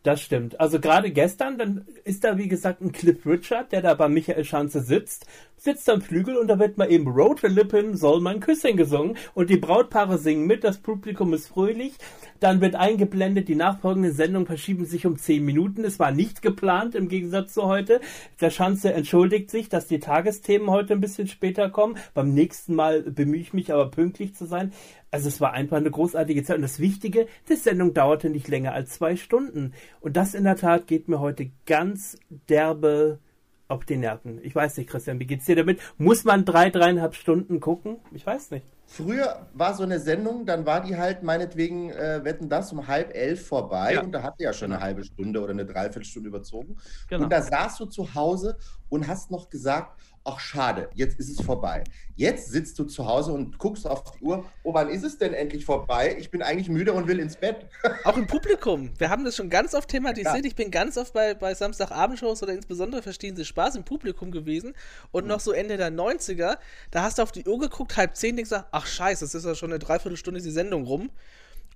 Das 0.05 0.21
stimmt. 0.21 0.61
Also 0.61 0.81
gerade 0.81 1.11
gestern, 1.11 1.57
dann 1.57 1.87
ist 2.05 2.25
da 2.25 2.37
wie 2.37 2.47
gesagt 2.47 2.83
ein 2.83 2.93
Cliff 2.93 3.25
Richard, 3.25 3.73
der 3.73 3.81
da 3.81 3.95
bei 3.95 4.07
Michael 4.11 4.45
Schanze 4.45 4.83
sitzt, 4.83 5.27
sitzt 5.57 5.89
am 5.89 6.03
Flügel 6.03 6.37
und 6.37 6.47
da 6.49 6.59
wird 6.59 6.77
mal 6.77 6.93
eben 6.93 7.09
Rote 7.09 7.49
Lippen 7.49 7.97
soll 7.97 8.21
mein 8.21 8.41
Küsschen 8.41 8.77
gesungen 8.77 9.17
und 9.33 9.49
die 9.49 9.57
Brautpaare 9.57 10.19
singen 10.19 10.47
mit, 10.47 10.63
das 10.63 10.77
Publikum 10.77 11.33
ist 11.33 11.49
fröhlich. 11.49 11.95
Dann 12.39 12.61
wird 12.61 12.75
eingeblendet, 12.75 13.49
die 13.49 13.55
nachfolgenden 13.55 14.13
Sendungen 14.13 14.47
verschieben 14.47 14.85
sich 14.85 15.07
um 15.07 15.17
10 15.17 15.43
Minuten. 15.43 15.85
Es 15.85 15.99
war 15.99 16.11
nicht 16.11 16.43
geplant, 16.43 16.95
im 16.95 17.09
Gegensatz 17.09 17.55
zu 17.55 17.63
heute. 17.63 18.03
Der 18.43 18.51
Schanze 18.51 18.93
entschuldigt 18.93 19.51
sich, 19.51 19.71
dass 19.71 19.87
die 19.87 20.01
Tagesthemen 20.01 20.69
heute 20.69 20.93
ein 20.93 21.01
bisschen 21.01 21.29
später 21.29 21.71
kommen. 21.71 21.97
Beim 22.13 22.35
nächsten 22.35 22.75
Mal 22.75 23.01
bemühe 23.01 23.41
ich 23.41 23.55
mich 23.55 23.73
aber 23.73 23.91
pünktlich 23.91 24.35
zu 24.35 24.45
sein. 24.45 24.75
Also 25.15 25.29
es 25.29 25.41
war 25.41 25.53
einfach 25.53 25.77
eine 25.77 25.93
großartige 25.93 26.43
Zeit. 26.43 26.57
Und 26.57 26.63
das 26.63 26.81
Wichtige, 26.81 27.29
die 27.49 27.55
Sendung 27.55 27.95
dauerte 27.95 28.31
nicht 28.31 28.49
länger 28.49 28.73
als 28.73 28.95
zwei 28.95 29.15
Stunden. 29.15 29.73
Und 30.01 30.17
das 30.17 30.35
in 30.35 30.43
der 30.43 30.57
Tat 30.57 30.89
geht 30.89 31.07
mir 31.07 31.21
heute 31.21 31.53
ganz 31.67 32.19
derbe 32.49 33.21
auf 33.69 33.85
die 33.85 33.97
Nerven. 33.97 34.41
Ich 34.43 34.57
weiß 34.57 34.77
nicht, 34.77 34.91
Christian, 34.91 35.21
wie 35.21 35.27
geht's 35.27 35.45
dir 35.45 35.55
damit? 35.55 35.79
Muss 35.99 36.25
man 36.25 36.45
drei, 36.45 36.69
dreieinhalb 36.69 37.15
Stunden 37.15 37.61
gucken? 37.61 37.99
Ich 38.11 38.27
weiß 38.27 38.51
nicht. 38.51 38.67
Früher 38.87 39.47
war 39.55 39.75
so 39.75 39.85
eine 39.85 40.01
Sendung, 40.01 40.47
dann 40.47 40.67
war 40.67 40.81
die 40.83 40.97
halt 40.97 41.23
meinetwegen, 41.23 41.91
äh, 41.91 42.25
wetten 42.25 42.49
das, 42.49 42.73
um 42.73 42.89
halb 42.89 43.15
elf 43.15 43.47
vorbei 43.47 43.95
Ja. 43.95 44.03
und 44.03 44.11
da 44.11 44.23
hat 44.25 44.35
die 44.41 44.43
ja 44.45 44.53
schon 44.53 44.73
eine 44.73 44.83
halbe 44.83 45.05
Stunde 45.05 45.41
oder 45.41 45.53
eine 45.53 45.65
Dreiviertelstunde 45.65 46.29
überzogen. 46.29 46.77
Genau. 47.09 47.23
Und 47.25 47.33
da 47.33 47.41
saßt 47.41 47.79
du 47.79 47.87
zu 47.87 48.15
Hause 48.17 48.57
und 48.89 49.07
hast 49.07 49.31
noch 49.31 49.49
gesagt, 49.49 49.97
ach 50.25 50.41
schade, 50.41 50.89
jetzt 50.95 51.19
ist 51.21 51.29
es 51.29 51.45
vorbei. 51.45 51.85
Jetzt 52.17 52.51
sitzt 52.51 52.79
du 52.79 52.85
zu 52.85 53.07
Hause 53.07 53.33
und 53.33 53.59
guckst 53.59 53.87
auf 53.87 54.05
die 54.05 54.25
Uhr, 54.25 54.45
oh, 54.63 54.73
wann 54.73 54.89
ist 54.89 55.05
es 55.05 55.19
denn 55.19 55.35
endlich 55.35 55.67
vorbei? 55.67 56.17
Ich 56.19 56.31
bin 56.31 56.43
eigentlich 56.43 56.69
müde 56.69 56.95
und 56.95 57.07
will 57.07 57.19
ins 57.19 57.37
Bett. 57.37 57.67
Auch 58.05 58.17
im 58.17 58.27
Publikum. 58.27 58.91
Wir 58.99 59.11
haben 59.11 59.25
das 59.25 59.37
schon 59.37 59.51
ganz 59.51 59.75
oft 59.75 59.89
thematisiert. 59.89 60.37
Ja. 60.37 60.45
Ich 60.45 60.55
bin 60.55 60.71
ganz 60.71 60.97
oft 60.97 61.13
bei, 61.13 61.35
bei 61.35 61.55
Samstagabendshows 61.55 62.43
oder 62.43 62.55
insbesondere 62.55 63.03
Verstehen 63.03 63.37
Sie 63.37 63.45
Spaß 63.45 63.77
im 63.77 63.85
Publikum 63.85 64.31
gewesen. 64.31 64.75
Und 65.13 65.27
noch 65.27 65.41
so 65.41 65.53
Ende 65.53 65.77
der 65.77 65.93
90er, 65.93 66.57
da 66.91 67.03
hast 67.03 67.19
du 67.19 67.23
auf 67.23 67.33
die 67.33 67.45
Uhr 67.47 67.59
geguckt, 67.59 67.97
halb 67.97 68.17
zehn, 68.17 68.37
denkst 68.37 68.51
du, 68.51 68.65
ach 68.71 68.87
scheiße, 68.87 69.25
es 69.25 69.35
ist 69.35 69.45
ja 69.45 69.55
schon 69.55 69.71
eine 69.71 69.79
Dreiviertelstunde 69.79 70.41
die 70.41 70.51
Sendung 70.51 70.85
rum. 70.85 71.11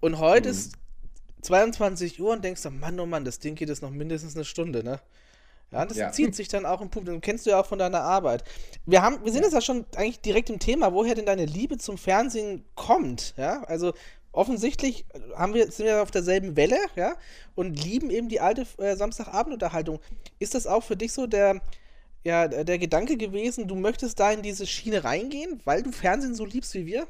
Und 0.00 0.18
heute 0.18 0.48
ist 0.48 0.74
22 1.42 2.20
Uhr 2.20 2.32
und 2.32 2.44
denkst 2.44 2.62
du, 2.62 2.70
Mann, 2.70 2.98
oh 2.98 3.06
Mann, 3.06 3.24
das 3.24 3.40
Ding 3.40 3.56
geht 3.56 3.68
jetzt 3.68 3.82
noch 3.82 3.90
mindestens 3.90 4.36
eine 4.36 4.44
Stunde, 4.44 4.82
ne? 4.82 5.00
Ja, 5.70 5.84
das 5.84 5.96
Ja. 5.98 6.10
zieht 6.12 6.34
sich 6.34 6.48
dann 6.48 6.64
auch 6.64 6.80
im 6.80 6.88
Publikum. 6.90 7.20
Kennst 7.20 7.44
du 7.46 7.50
ja 7.50 7.60
auch 7.60 7.66
von 7.66 7.78
deiner 7.78 8.00
Arbeit. 8.00 8.42
Wir, 8.86 9.02
haben, 9.02 9.22
wir 9.24 9.32
sind 9.32 9.42
jetzt 9.42 9.52
ja 9.52 9.60
schon 9.60 9.84
eigentlich 9.96 10.20
direkt 10.20 10.48
im 10.50 10.58
Thema, 10.58 10.92
woher 10.94 11.14
denn 11.14 11.26
deine 11.26 11.44
Liebe 11.44 11.76
zum 11.76 11.98
Fernsehen 11.98 12.64
kommt. 12.74 13.34
Ja, 13.36 13.62
also 13.64 13.92
offensichtlich 14.32 15.04
haben 15.36 15.52
wir, 15.54 15.70
sind 15.70 15.86
wir 15.86 16.02
auf 16.02 16.10
derselben 16.10 16.56
Welle, 16.56 16.78
ja, 16.96 17.16
und 17.54 17.82
lieben 17.82 18.08
eben 18.10 18.28
die 18.28 18.40
alte 18.40 18.66
äh, 18.78 18.96
Samstagabendunterhaltung. 18.96 20.00
Ist 20.38 20.54
das 20.54 20.66
auch 20.66 20.82
für 20.84 20.96
dich 20.96 21.12
so 21.12 21.26
der, 21.26 21.60
ja, 22.24 22.48
der 22.48 22.64
der 22.64 22.78
Gedanke 22.78 23.16
gewesen, 23.16 23.68
du 23.68 23.74
möchtest 23.74 24.20
da 24.20 24.30
in 24.30 24.42
diese 24.42 24.66
Schiene 24.66 25.04
reingehen, 25.04 25.60
weil 25.64 25.82
du 25.82 25.92
Fernsehen 25.92 26.34
so 26.34 26.44
liebst 26.44 26.72
wie 26.74 26.86
wir? 26.86 27.06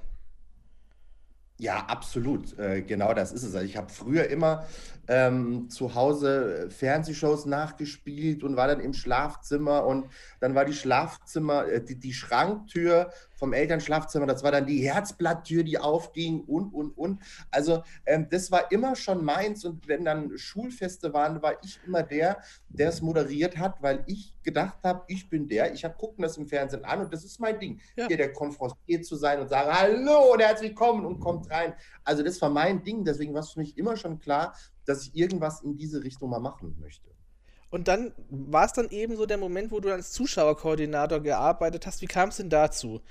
Ja, 1.60 1.86
absolut. 1.86 2.56
Äh, 2.58 2.82
genau 2.82 3.14
das 3.14 3.32
ist 3.32 3.42
es. 3.42 3.54
Also 3.54 3.66
ich 3.66 3.76
habe 3.76 3.92
früher 3.92 4.28
immer 4.28 4.64
ähm, 5.08 5.68
zu 5.70 5.96
Hause 5.96 6.66
äh, 6.66 6.70
Fernsehshows 6.70 7.46
nachgespielt 7.46 8.44
und 8.44 8.56
war 8.56 8.68
dann 8.68 8.78
im 8.78 8.92
Schlafzimmer 8.94 9.84
und 9.84 10.06
dann 10.38 10.54
war 10.54 10.64
die 10.64 10.72
Schlafzimmer, 10.72 11.66
äh, 11.66 11.82
die, 11.82 11.98
die 11.98 12.12
Schranktür 12.12 13.10
vom 13.38 13.52
Elternschlafzimmer, 13.52 14.26
das 14.26 14.42
war 14.42 14.50
dann 14.50 14.66
die 14.66 14.80
Herzblatttür, 14.80 15.62
die 15.62 15.78
aufging 15.78 16.40
und, 16.44 16.74
und, 16.74 16.90
und. 16.98 17.22
Also 17.50 17.82
ähm, 18.04 18.26
das 18.30 18.50
war 18.50 18.70
immer 18.72 18.96
schon 18.96 19.24
meins 19.24 19.64
und 19.64 19.86
wenn 19.86 20.04
dann 20.04 20.36
Schulfeste 20.36 21.12
waren, 21.14 21.40
war 21.40 21.54
ich 21.62 21.78
immer 21.86 22.02
der, 22.02 22.42
der 22.68 22.88
es 22.88 23.00
moderiert 23.00 23.56
hat, 23.56 23.80
weil 23.80 24.02
ich 24.06 24.34
gedacht 24.42 24.78
habe, 24.82 25.04
ich 25.06 25.30
bin 25.30 25.46
der, 25.46 25.72
ich 25.72 25.84
habe 25.84 25.94
gucken 25.96 26.22
das 26.22 26.36
im 26.36 26.48
Fernsehen 26.48 26.84
an 26.84 27.00
und 27.00 27.12
das 27.12 27.24
ist 27.24 27.38
mein 27.38 27.58
Ding, 27.60 27.80
Ja. 27.96 28.08
hier 28.08 28.16
der 28.16 28.32
konfrontiert 28.32 29.04
zu 29.04 29.16
sein 29.16 29.40
und 29.40 29.48
sagen, 29.48 29.70
hallo 29.72 30.32
und 30.32 30.40
herzlich 30.40 30.70
willkommen 30.70 31.06
und 31.06 31.20
kommt 31.20 31.50
rein. 31.50 31.74
Also 32.04 32.22
das 32.22 32.40
war 32.42 32.50
mein 32.50 32.82
Ding, 32.82 33.04
deswegen 33.04 33.32
war 33.34 33.40
es 33.40 33.52
für 33.52 33.60
mich 33.60 33.78
immer 33.78 33.96
schon 33.96 34.18
klar, 34.18 34.54
dass 34.84 35.06
ich 35.06 35.14
irgendwas 35.14 35.60
in 35.60 35.76
diese 35.76 36.02
Richtung 36.02 36.30
mal 36.30 36.40
machen 36.40 36.76
möchte. 36.80 37.08
Und 37.70 37.86
dann 37.88 38.12
war 38.30 38.64
es 38.64 38.72
dann 38.72 38.88
eben 38.88 39.16
so 39.16 39.26
der 39.26 39.36
Moment, 39.36 39.70
wo 39.70 39.80
du 39.80 39.92
als 39.92 40.12
Zuschauerkoordinator 40.12 41.20
gearbeitet 41.20 41.86
hast. 41.86 42.00
Wie 42.00 42.06
kam 42.06 42.30
es 42.30 42.38
denn 42.38 42.48
dazu? 42.48 43.02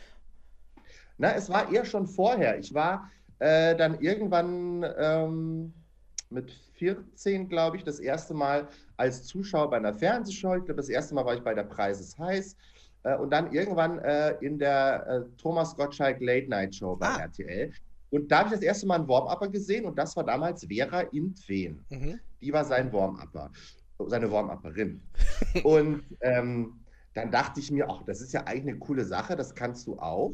Na, 1.18 1.34
es 1.34 1.50
war 1.50 1.72
eher 1.72 1.86
schon 1.86 2.08
vorher. 2.08 2.60
Ich 2.60 2.74
war 2.74 3.10
äh, 3.40 3.76
dann 3.76 4.00
irgendwann 4.02 4.86
ähm, 4.98 5.74
mit 6.30 6.52
14, 6.76 7.50
glaube 7.50 7.78
ich, 7.78 7.84
das 7.84 8.00
erste 8.00 8.34
Mal 8.34 8.68
als 8.98 9.26
Zuschauer 9.26 9.70
bei 9.70 9.78
einer 9.78 9.94
Fernsehshow. 9.94 10.56
Ich 10.56 10.66
glaube, 10.66 10.76
das 10.78 10.90
erste 10.90 11.16
Mal 11.16 11.26
war 11.26 11.36
ich 11.36 11.44
bei 11.44 11.54
der 11.54 11.64
Preis 11.64 12.00
ist 12.00 12.18
heiß. 12.18 12.56
Äh, 13.04 13.18
und 13.18 13.32
dann 13.32 13.52
irgendwann 13.52 14.00
äh, 14.00 14.36
in 14.42 14.60
der 14.60 15.08
äh, 15.08 15.42
Thomas 15.42 15.76
Gottschalk 15.76 16.20
Late 16.20 16.50
Night 16.50 16.76
Show 16.76 16.96
bei 16.96 17.08
ah. 17.08 17.20
RTL. 17.22 17.72
Und 18.10 18.32
da 18.32 18.40
habe 18.40 18.50
ich 18.50 18.54
das 18.56 18.62
erste 18.62 18.88
Mal 18.88 18.96
einen 18.96 19.08
Warm-Upper 19.08 19.50
gesehen 19.50 19.86
und 19.86 19.98
das 19.98 20.16
war 20.16 20.24
damals 20.24 20.66
Vera 20.66 21.02
Intwen. 21.02 21.86
Mhm. 21.90 22.20
Die 22.42 22.54
war 22.54 22.64
sein 22.64 22.92
Warm-Upper, 22.92 23.52
seine 24.08 24.32
Warm-Upperin. 24.32 25.02
und 25.64 26.04
ähm, 26.22 26.80
dann 27.14 27.32
dachte 27.32 27.60
ich 27.60 27.72
mir, 27.72 27.90
ach, 27.90 28.04
das 28.06 28.22
ist 28.22 28.34
ja 28.34 28.46
eigentlich 28.46 28.74
eine 28.74 28.80
coole 28.80 29.04
Sache, 29.04 29.36
das 29.36 29.54
kannst 29.56 29.88
du 29.88 30.00
auch. 30.00 30.34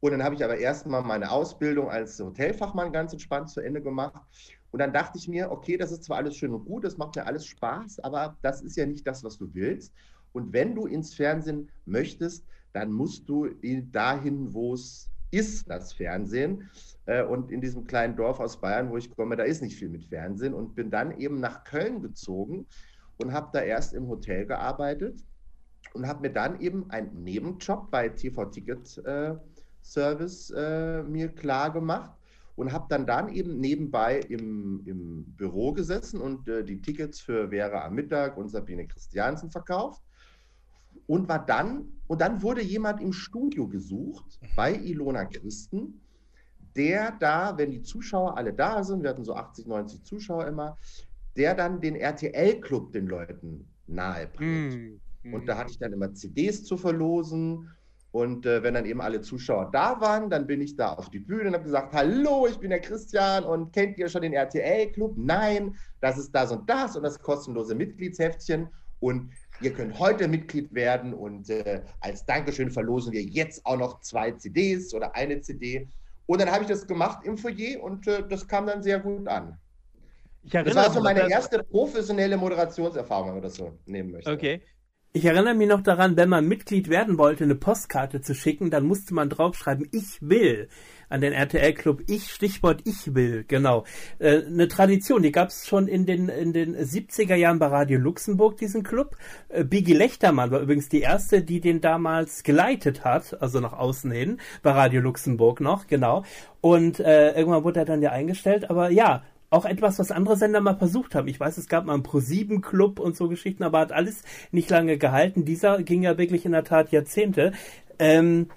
Und 0.00 0.12
dann 0.12 0.22
habe 0.22 0.34
ich 0.34 0.42
aber 0.42 0.56
erstmal 0.56 1.02
meine 1.02 1.30
Ausbildung 1.30 1.90
als 1.90 2.18
Hotelfachmann 2.18 2.92
ganz 2.92 3.12
entspannt 3.12 3.50
zu 3.50 3.60
Ende 3.60 3.82
gemacht. 3.82 4.22
Und 4.70 4.78
dann 4.78 4.92
dachte 4.92 5.18
ich 5.18 5.28
mir, 5.28 5.50
okay, 5.50 5.76
das 5.76 5.92
ist 5.92 6.04
zwar 6.04 6.18
alles 6.18 6.36
schön 6.36 6.54
und 6.54 6.64
gut, 6.64 6.84
das 6.84 6.96
macht 6.96 7.16
mir 7.16 7.26
alles 7.26 7.44
Spaß, 7.46 8.00
aber 8.00 8.36
das 8.40 8.62
ist 8.62 8.76
ja 8.76 8.86
nicht 8.86 9.06
das, 9.06 9.24
was 9.24 9.36
du 9.36 9.52
willst. 9.52 9.92
Und 10.32 10.52
wenn 10.52 10.74
du 10.74 10.86
ins 10.86 11.14
Fernsehen 11.14 11.70
möchtest, 11.86 12.46
dann 12.72 12.92
musst 12.92 13.28
du 13.28 13.48
dahin, 13.92 14.54
wo 14.54 14.74
es 14.74 15.10
ist, 15.32 15.68
das 15.68 15.92
Fernsehen. 15.92 16.70
Äh, 17.06 17.24
und 17.24 17.50
in 17.50 17.60
diesem 17.60 17.86
kleinen 17.86 18.16
Dorf 18.16 18.40
aus 18.40 18.60
Bayern, 18.60 18.90
wo 18.90 18.96
ich 18.96 19.10
komme, 19.10 19.36
da 19.36 19.42
ist 19.42 19.62
nicht 19.62 19.76
viel 19.76 19.88
mit 19.88 20.04
Fernsehen. 20.04 20.54
Und 20.54 20.74
bin 20.74 20.90
dann 20.90 21.18
eben 21.18 21.40
nach 21.40 21.64
Köln 21.64 22.00
gezogen 22.00 22.66
und 23.18 23.32
habe 23.32 23.50
da 23.52 23.60
erst 23.60 23.92
im 23.92 24.08
Hotel 24.08 24.46
gearbeitet 24.46 25.24
und 25.94 26.06
habe 26.06 26.22
mir 26.22 26.32
dann 26.32 26.60
eben 26.60 26.88
einen 26.90 27.24
Nebenjob 27.24 27.90
bei 27.90 28.08
TV 28.08 28.44
Ticket 28.46 28.98
äh, 28.98 29.34
Service 29.82 30.50
äh, 30.50 31.02
mir 31.02 31.28
klar 31.28 31.72
gemacht 31.72 32.12
und 32.56 32.72
habe 32.72 32.86
dann 32.88 33.06
dann 33.06 33.28
eben 33.30 33.58
nebenbei 33.58 34.20
im, 34.20 34.82
im 34.86 35.24
Büro 35.36 35.72
gesessen 35.72 36.20
und 36.20 36.48
äh, 36.48 36.64
die 36.64 36.80
Tickets 36.80 37.20
für 37.20 37.48
Vera 37.50 37.84
am 37.86 37.94
Mittag 37.94 38.36
und 38.36 38.48
Sabine 38.50 38.86
Christiansen 38.86 39.50
verkauft 39.50 40.02
und 41.06 41.28
war 41.28 41.44
dann 41.44 41.88
und 42.06 42.20
dann 42.20 42.42
wurde 42.42 42.62
jemand 42.62 43.00
im 43.00 43.12
Studio 43.12 43.68
gesucht 43.68 44.40
bei 44.54 44.74
Ilona 44.74 45.24
Christen, 45.26 46.00
der 46.76 47.12
da, 47.20 47.56
wenn 47.56 47.70
die 47.70 47.82
Zuschauer 47.82 48.36
alle 48.36 48.52
da 48.52 48.82
sind, 48.84 49.02
wir 49.02 49.10
hatten 49.10 49.24
so 49.24 49.34
80, 49.34 49.66
90 49.66 50.02
Zuschauer 50.04 50.46
immer, 50.46 50.78
der 51.36 51.54
dann 51.54 51.80
den 51.80 51.96
RTL-Club 51.96 52.92
den 52.92 53.06
Leuten 53.06 53.68
nahe 53.86 54.26
bringt. 54.28 54.76
Mm, 54.76 55.00
Und 55.30 55.48
da 55.48 55.56
hatte 55.56 55.70
ich 55.72 55.78
dann 55.78 55.92
immer 55.92 56.12
CDs 56.12 56.64
zu 56.64 56.76
verlosen 56.76 57.70
und 58.12 58.44
äh, 58.44 58.62
wenn 58.62 58.74
dann 58.74 58.86
eben 58.86 59.00
alle 59.00 59.20
Zuschauer 59.20 59.70
da 59.72 60.00
waren, 60.00 60.30
dann 60.30 60.46
bin 60.46 60.60
ich 60.60 60.74
da 60.74 60.94
auf 60.94 61.10
die 61.10 61.20
Bühne 61.20 61.48
und 61.48 61.54
habe 61.54 61.64
gesagt, 61.64 61.92
hallo, 61.92 62.46
ich 62.48 62.58
bin 62.58 62.70
der 62.70 62.80
Christian 62.80 63.44
und 63.44 63.72
kennt 63.72 63.98
ihr 63.98 64.08
schon 64.08 64.22
den 64.22 64.32
RTL-Club? 64.32 65.14
Nein, 65.16 65.76
das 66.00 66.18
ist 66.18 66.32
das 66.32 66.50
und 66.50 66.68
das 66.68 66.96
und 66.96 67.04
das 67.04 67.20
kostenlose 67.20 67.74
Mitgliedsheftchen 67.74 68.68
und 68.98 69.30
ihr 69.60 69.72
könnt 69.72 69.98
heute 69.98 70.26
Mitglied 70.26 70.74
werden 70.74 71.14
und 71.14 71.48
äh, 71.50 71.82
als 72.00 72.24
Dankeschön 72.26 72.70
verlosen 72.70 73.12
wir 73.12 73.22
jetzt 73.22 73.64
auch 73.64 73.76
noch 73.76 74.00
zwei 74.00 74.32
CDs 74.32 74.92
oder 74.92 75.14
eine 75.14 75.40
CD. 75.40 75.88
Und 76.26 76.40
dann 76.40 76.50
habe 76.50 76.62
ich 76.62 76.68
das 76.68 76.86
gemacht 76.86 77.24
im 77.24 77.38
Foyer 77.38 77.82
und 77.82 78.06
äh, 78.08 78.26
das 78.28 78.46
kam 78.46 78.66
dann 78.66 78.82
sehr 78.82 78.98
gut 78.98 79.28
an. 79.28 79.56
das 80.44 80.74
war 80.74 80.90
so 80.90 81.00
meine 81.00 81.30
erste 81.30 81.62
professionelle 81.62 82.36
Moderationserfahrung, 82.36 83.28
wenn 83.28 83.34
man 83.34 83.42
das 83.42 83.54
so 83.54 83.78
nehmen 83.86 84.12
möchte. 84.12 84.32
Okay. 84.32 84.60
Ich 85.12 85.24
erinnere 85.24 85.54
mich 85.54 85.66
noch 85.66 85.80
daran, 85.80 86.16
wenn 86.16 86.28
man 86.28 86.46
Mitglied 86.46 86.88
werden 86.88 87.18
wollte, 87.18 87.42
eine 87.42 87.56
Postkarte 87.56 88.20
zu 88.20 88.32
schicken, 88.32 88.70
dann 88.70 88.86
musste 88.86 89.12
man 89.12 89.28
draufschreiben, 89.28 89.88
ich 89.90 90.18
will 90.20 90.68
an 91.08 91.20
den 91.20 91.32
RTL 91.32 91.74
Club. 91.74 92.04
Ich, 92.06 92.30
Stichwort 92.30 92.82
ich 92.84 93.12
will, 93.12 93.44
genau. 93.48 93.82
Äh, 94.20 94.44
eine 94.46 94.68
Tradition, 94.68 95.24
die 95.24 95.32
gab 95.32 95.48
es 95.48 95.66
schon 95.66 95.88
in 95.88 96.06
den, 96.06 96.28
in 96.28 96.52
den 96.52 96.76
70er 96.76 97.34
Jahren 97.34 97.58
bei 97.58 97.66
Radio 97.66 97.98
Luxemburg, 97.98 98.56
diesen 98.58 98.84
Club. 98.84 99.16
Äh, 99.48 99.64
Bigi 99.64 99.94
Lechtermann 99.94 100.52
war 100.52 100.60
übrigens 100.60 100.88
die 100.88 101.00
erste, 101.00 101.42
die 101.42 101.60
den 101.60 101.80
damals 101.80 102.44
geleitet 102.44 103.04
hat, 103.04 103.42
also 103.42 103.58
nach 103.58 103.72
außen 103.72 104.12
hin, 104.12 104.38
bei 104.62 104.70
Radio 104.70 105.00
Luxemburg 105.00 105.60
noch, 105.60 105.88
genau. 105.88 106.22
Und 106.60 107.00
äh, 107.00 107.32
irgendwann 107.32 107.64
wurde 107.64 107.80
er 107.80 107.84
dann 107.84 108.00
ja 108.00 108.12
eingestellt, 108.12 108.70
aber 108.70 108.90
ja, 108.90 109.24
auch 109.50 109.64
etwas, 109.64 109.98
was 109.98 110.12
andere 110.12 110.36
Sender 110.36 110.60
mal 110.60 110.76
versucht 110.76 111.14
haben. 111.14 111.28
Ich 111.28 111.40
weiß, 111.40 111.58
es 111.58 111.68
gab 111.68 111.84
mal 111.84 111.94
einen 111.94 112.04
Pro-7-Club 112.04 113.00
und 113.00 113.16
so 113.16 113.28
Geschichten, 113.28 113.64
aber 113.64 113.80
hat 113.80 113.92
alles 113.92 114.22
nicht 114.52 114.70
lange 114.70 114.96
gehalten. 114.96 115.44
Dieser 115.44 115.82
ging 115.82 116.02
ja 116.02 116.16
wirklich 116.16 116.46
in 116.46 116.52
der 116.52 116.64
Tat 116.64 116.92
Jahrzehnte. 116.92 117.52
Ähm, 117.98 118.48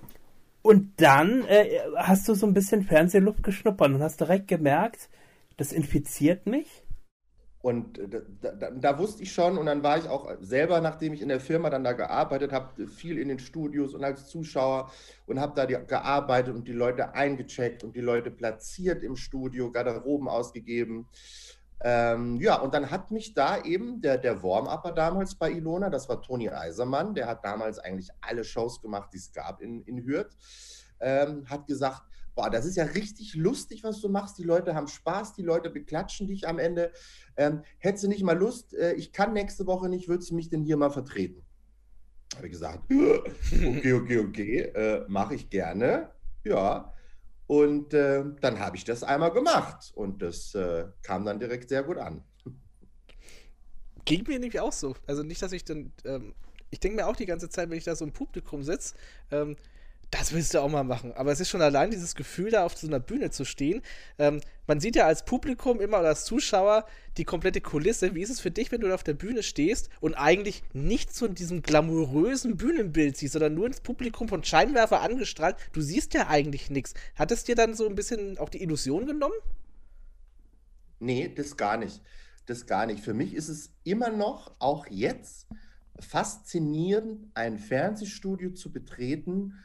und 0.62 0.94
dann 0.98 1.44
äh, 1.46 1.80
hast 1.98 2.30
du 2.30 2.36
so 2.36 2.46
ein 2.46 2.54
bisschen 2.54 2.84
Fernsehluft 2.84 3.44
geschnuppert 3.44 3.92
und 3.92 4.02
hast 4.02 4.22
direkt 4.22 4.48
gemerkt, 4.48 5.10
das 5.58 5.74
infiziert 5.74 6.46
mich. 6.46 6.83
Und 7.64 7.98
da, 8.42 8.52
da, 8.52 8.72
da, 8.72 9.00
wusste 9.00 9.24
ich 9.24 9.32
schon, 9.32 9.58
und 9.58 9.68
dann 9.68 9.84
war 9.84 9.98
ich 9.98 10.10
auch 10.10 10.30
selber, 10.42 10.82
nachdem 10.82 11.14
ich 11.14 11.22
in 11.22 11.30
der 11.30 11.40
Firma 11.40 11.70
dann 11.70 11.86
da 11.86 11.94
gearbeitet 11.94 12.52
habe, 12.52 12.88
viel 12.90 13.18
in 13.18 13.30
den 13.30 13.40
Studios 13.40 13.94
und 13.94 14.04
als 14.04 14.28
Zuschauer 14.28 14.92
und 15.28 15.40
habe 15.40 15.54
da 15.56 15.66
die, 15.66 15.78
gearbeitet 15.88 16.56
und 16.56 16.68
die 16.68 16.74
Leute 16.74 17.14
eingecheckt 17.14 17.86
und 17.86 17.96
die 17.96 18.02
Leute 18.02 18.32
platziert 18.32 19.02
im 19.02 19.16
Studio, 19.16 19.72
Garderoben 19.72 20.28
ausgegeben. 20.28 21.08
Ähm, 21.80 22.42
ja, 22.42 22.60
und 22.60 22.74
dann 22.74 22.92
hat 22.92 23.12
mich 23.12 23.34
da 23.34 23.62
eben 23.62 24.02
der, 24.02 24.18
der 24.18 24.44
Warm-Upper 24.44 24.92
damals 24.92 25.36
bei 25.36 25.50
Ilona, 25.50 25.90
das 25.90 26.10
war 26.10 26.22
Toni 26.22 26.50
Eisermann, 26.50 27.16
der 27.16 27.28
hat 27.28 27.46
damals 27.46 27.80
eigentlich 27.80 28.10
alle 28.20 28.44
Shows 28.44 28.82
gemacht, 28.82 29.12
die 29.14 29.20
es 29.20 29.32
gab 29.32 29.62
in, 29.62 29.84
in 29.84 30.06
Hürth, 30.06 30.36
ähm, 31.00 31.50
hat 31.50 31.66
gesagt, 31.68 32.02
boah, 32.36 32.50
das 32.50 32.66
ist 32.66 32.78
ja 32.78 32.86
richtig 32.86 33.36
lustig, 33.36 33.84
was 33.84 34.02
du 34.02 34.10
machst. 34.10 34.38
Die 34.38 34.44
Leute 34.44 34.76
haben 34.76 34.88
Spaß, 34.88 35.34
die 35.34 35.44
Leute 35.44 35.70
beklatschen 35.70 36.28
dich 36.28 36.48
am 36.48 36.60
Ende. 36.60 36.92
Ähm, 37.38 37.64
hättest 37.78 38.04
du 38.04 38.08
nicht 38.08 38.24
mal 38.24 38.38
Lust, 38.38 38.74
äh, 38.74 38.94
ich 38.94 39.12
kann 39.12 39.34
nächste 39.34 39.66
Woche 39.68 39.90
nicht, 39.90 40.08
würdest 40.08 40.32
du 40.32 40.36
mich 40.36 40.50
denn 40.50 40.64
hier 40.64 40.78
mal 40.78 40.90
vertreten? 40.90 41.44
Habe 42.36 42.48
ich 42.48 42.54
gesagt, 42.54 42.84
okay, 42.92 43.94
okay, 43.94 44.20
okay, 44.20 44.60
äh, 44.60 45.06
mache 45.08 45.36
ich 45.36 45.50
gerne. 45.50 46.12
Ja. 46.44 46.94
Und 47.46 47.94
äh, 47.94 48.24
dann 48.42 48.60
habe 48.60 48.78
ich 48.78 48.86
das 48.86 49.04
einmal 49.04 49.32
gemacht 49.32 49.92
und 49.96 50.22
das 50.22 50.56
äh, 50.56 50.86
kam 51.02 51.26
dann 51.26 51.40
direkt 51.40 51.70
sehr 51.70 51.84
gut 51.84 51.98
an. 51.98 52.24
Ging 54.06 54.24
mir 54.28 54.40
nämlich 54.40 54.60
auch 54.60 54.72
so. 54.72 54.96
Also 55.06 55.24
nicht, 55.24 55.42
dass 55.42 55.52
ich 55.52 55.64
dann, 55.64 55.94
ähm, 56.06 56.34
ich 56.72 56.80
denke 56.80 56.98
mir 56.98 57.08
auch 57.08 57.16
die 57.16 57.26
ganze 57.26 57.50
Zeit, 57.50 57.70
wenn 57.70 57.78
ich 57.78 57.84
da 57.84 57.96
so 57.96 58.06
im 58.06 58.12
Publikum 58.12 58.64
sitze, 58.64 58.96
ähm, 59.32 59.56
das 60.14 60.32
willst 60.32 60.54
du 60.54 60.60
auch 60.60 60.70
mal 60.70 60.84
machen. 60.84 61.12
Aber 61.14 61.32
es 61.32 61.40
ist 61.40 61.50
schon 61.50 61.64
allein 61.64 61.90
dieses 61.90 62.14
Gefühl, 62.14 62.52
da 62.52 62.66
auf 62.66 62.78
so 62.78 62.86
einer 62.86 63.00
Bühne 63.00 63.32
zu 63.32 63.46
stehen. 63.46 63.82
Ähm, 64.20 64.42
man 64.68 64.80
sieht 64.80 64.96
ja 64.96 65.08
als 65.08 65.26
Publikum 65.26 65.82
immer 65.82 66.00
oder 66.00 66.10
als 66.10 66.26
Zuschauer 66.26 66.86
die 67.18 67.24
komplette 67.24 67.62
Kulisse. 67.62 68.14
Wie 68.14 68.22
ist 68.22 68.30
es 68.30 68.40
für 68.40 68.52
dich, 68.52 68.72
wenn 68.72 68.82
du 68.82 68.88
da 68.88 68.94
auf 68.94 69.04
der 69.04 69.16
Bühne 69.16 69.42
stehst 69.42 69.90
und 70.02 70.14
eigentlich 70.14 70.64
nicht 70.72 71.16
so 71.16 71.26
in 71.26 71.34
diesem 71.34 71.64
glamourösen 71.64 72.58
Bühnenbild 72.58 73.18
siehst, 73.18 73.34
sondern 73.34 73.56
nur 73.56 73.66
ins 73.66 73.82
Publikum 73.82 74.28
von 74.28 74.44
Scheinwerfer 74.44 75.02
angestrahlt? 75.02 75.56
Du 75.72 75.82
siehst 75.82 76.14
ja 76.14 76.28
eigentlich 76.28 76.70
nichts. 76.70 76.94
Hat 77.16 77.32
es 77.32 77.44
dir 77.44 77.56
dann 77.56 77.74
so 77.74 77.88
ein 77.88 77.96
bisschen 77.96 78.38
auch 78.38 78.50
die 78.50 78.62
Illusion 78.62 79.08
genommen? 79.08 79.34
Nee, 81.00 81.34
das 81.36 81.58
gar 81.58 81.78
nicht. 81.78 82.04
Das 82.46 82.68
gar 82.68 82.86
nicht. 82.86 83.04
Für 83.04 83.16
mich 83.16 83.34
ist 83.34 83.50
es 83.50 83.72
immer 83.84 84.12
noch, 84.12 84.54
auch 84.60 84.86
jetzt, 84.92 85.48
faszinierend, 86.00 87.32
ein 87.34 87.58
Fernsehstudio 87.58 88.52
zu 88.52 88.72
betreten 88.72 89.56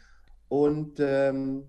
und 0.48 0.98
ähm, 1.00 1.68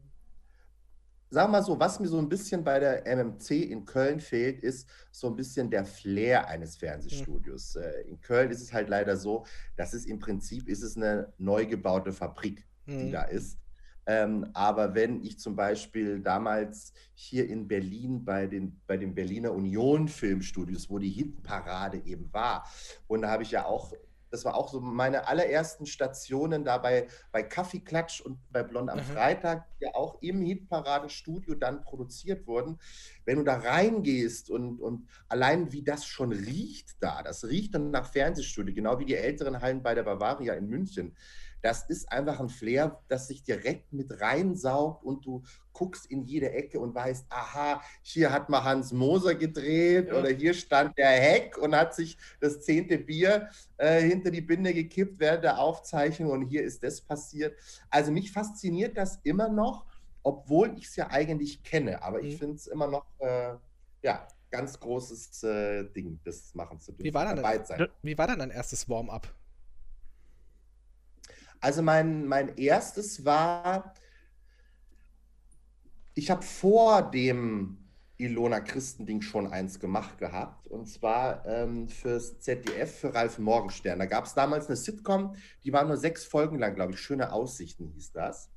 sagen 1.29 1.51
wir 1.51 1.59
mal 1.59 1.63
so, 1.63 1.79
was 1.79 1.99
mir 1.99 2.07
so 2.07 2.17
ein 2.17 2.29
bisschen 2.29 2.63
bei 2.63 2.79
der 2.79 3.05
MMC 3.05 3.51
in 3.51 3.85
Köln 3.85 4.19
fehlt, 4.19 4.61
ist 4.61 4.87
so 5.11 5.27
ein 5.27 5.35
bisschen 5.35 5.69
der 5.69 5.85
Flair 5.85 6.47
eines 6.47 6.75
Fernsehstudios. 6.77 7.75
Mhm. 7.75 8.09
In 8.09 8.21
Köln 8.21 8.51
ist 8.51 8.61
es 8.61 8.73
halt 8.73 8.89
leider 8.89 9.15
so, 9.15 9.45
dass 9.75 9.93
es 9.93 10.05
im 10.05 10.19
Prinzip 10.19 10.67
ist 10.67 10.81
es 10.81 10.97
eine 10.97 11.33
neu 11.37 11.65
gebaute 11.65 12.11
Fabrik, 12.11 12.65
die 12.87 13.05
mhm. 13.05 13.11
da 13.11 13.23
ist. 13.23 13.59
Ähm, 14.07 14.49
aber 14.53 14.95
wenn 14.95 15.21
ich 15.21 15.37
zum 15.37 15.55
Beispiel 15.55 16.19
damals 16.19 16.93
hier 17.13 17.47
in 17.47 17.67
Berlin 17.67 18.25
bei 18.25 18.47
den, 18.47 18.81
bei 18.87 18.97
den 18.97 19.13
Berliner 19.13 19.53
Union 19.53 20.07
Filmstudios, 20.07 20.89
wo 20.89 20.97
die 20.97 21.11
Hitparade 21.11 22.01
eben 22.05 22.33
war, 22.33 22.67
und 23.05 23.21
da 23.21 23.29
habe 23.29 23.43
ich 23.43 23.51
ja 23.51 23.65
auch 23.65 23.93
das 24.31 24.45
war 24.45 24.55
auch 24.55 24.69
so 24.69 24.79
meine 24.79 25.27
allerersten 25.27 25.85
Stationen 25.85 26.63
da 26.63 26.77
bei, 26.77 27.07
bei 27.31 27.43
Kaffeeklatsch 27.43 28.21
und 28.21 28.39
bei 28.51 28.63
Blond 28.63 28.89
am 28.89 28.99
mhm. 28.99 29.03
Freitag, 29.03 29.67
die 29.79 29.85
ja 29.85 29.95
auch 29.95 30.21
im 30.21 30.41
Hitparadenstudio 30.41 31.55
dann 31.55 31.83
produziert 31.83 32.47
wurden. 32.47 32.79
Wenn 33.25 33.37
du 33.37 33.43
da 33.43 33.57
reingehst 33.57 34.49
und, 34.49 34.79
und 34.79 35.07
allein 35.27 35.71
wie 35.71 35.83
das 35.83 36.05
schon 36.05 36.31
riecht 36.31 36.97
da, 36.99 37.23
das 37.23 37.45
riecht 37.45 37.75
dann 37.75 37.91
nach 37.91 38.11
Fernsehstudio, 38.11 38.73
genau 38.73 38.99
wie 38.99 39.05
die 39.05 39.15
älteren 39.15 39.61
Hallen 39.61 39.83
bei 39.83 39.95
der 39.95 40.03
Bavaria 40.03 40.53
in 40.53 40.67
München. 40.67 41.15
Das 41.61 41.83
ist 41.89 42.11
einfach 42.11 42.39
ein 42.39 42.49
Flair, 42.49 43.01
das 43.07 43.27
sich 43.27 43.43
direkt 43.43 43.91
mit 43.93 44.21
reinsaugt 44.21 45.03
und 45.03 45.25
du 45.25 45.43
guckst 45.73 46.05
in 46.07 46.23
jede 46.23 46.51
Ecke 46.51 46.79
und 46.79 46.93
weißt, 46.93 47.25
aha, 47.29 47.81
hier 48.01 48.31
hat 48.31 48.49
mal 48.49 48.63
Hans 48.63 48.91
Moser 48.91 49.35
gedreht 49.35 50.07
ja. 50.07 50.19
oder 50.19 50.29
hier 50.29 50.53
stand 50.53 50.97
der 50.97 51.09
Heck 51.09 51.57
und 51.57 51.75
hat 51.75 51.95
sich 51.95 52.17
das 52.39 52.61
zehnte 52.61 52.97
Bier 52.97 53.49
äh, 53.77 54.01
hinter 54.01 54.31
die 54.31 54.41
Binde 54.41 54.73
gekippt 54.73 55.19
während 55.19 55.43
der 55.43 55.59
Aufzeichnung 55.59 56.31
und 56.31 56.41
hier 56.43 56.63
ist 56.63 56.83
das 56.83 57.01
passiert. 57.01 57.57
Also 57.89 58.11
mich 58.11 58.31
fasziniert 58.31 58.97
das 58.97 59.19
immer 59.23 59.49
noch, 59.49 59.85
obwohl 60.23 60.77
ich 60.77 60.85
es 60.85 60.95
ja 60.95 61.09
eigentlich 61.09 61.63
kenne, 61.63 62.03
aber 62.03 62.21
ich 62.21 62.35
mhm. 62.35 62.39
finde 62.39 62.55
es 62.55 62.67
immer 62.67 62.87
noch, 62.87 63.05
äh, 63.19 63.53
ja, 64.01 64.27
ganz 64.51 64.79
großes 64.79 65.43
äh, 65.43 65.83
Ding, 65.91 66.19
das 66.23 66.53
machen 66.55 66.79
zu 66.79 66.91
dürfen. 66.91 67.05
Wie 67.05 67.13
war 67.13 67.25
dann, 67.25 67.41
dein, 67.41 67.87
wie 68.01 68.17
war 68.17 68.27
dann 68.27 68.39
dein 68.39 68.51
erstes 68.51 68.89
Warm-up? 68.89 69.33
Also 71.61 71.81
mein, 71.81 72.25
mein 72.25 72.57
erstes 72.57 73.25
war, 73.25 73.93
ich 76.15 76.29
habe 76.29 76.41
vor 76.41 77.09
dem 77.11 77.77
Ilona 78.17 78.59
Christending 78.59 79.21
schon 79.21 79.47
eins 79.47 79.79
gemacht 79.79 80.17
gehabt. 80.17 80.67
Und 80.67 80.87
zwar 80.87 81.45
ähm, 81.45 81.87
fürs 81.87 82.39
ZDF, 82.39 82.99
für 82.99 83.13
Ralf 83.13 83.39
Morgenstern. 83.39 83.99
Da 83.99 84.05
gab 84.05 84.25
es 84.25 84.33
damals 84.33 84.67
eine 84.67 84.75
Sitcom, 84.75 85.35
die 85.63 85.71
war 85.71 85.85
nur 85.85 85.95
sechs 85.95 86.25
Folgen 86.25 86.59
lang, 86.59 86.75
glaube 86.75 86.93
ich. 86.93 86.99
Schöne 86.99 87.31
Aussichten 87.31 87.87
hieß 87.87 88.11
das. 88.11 88.51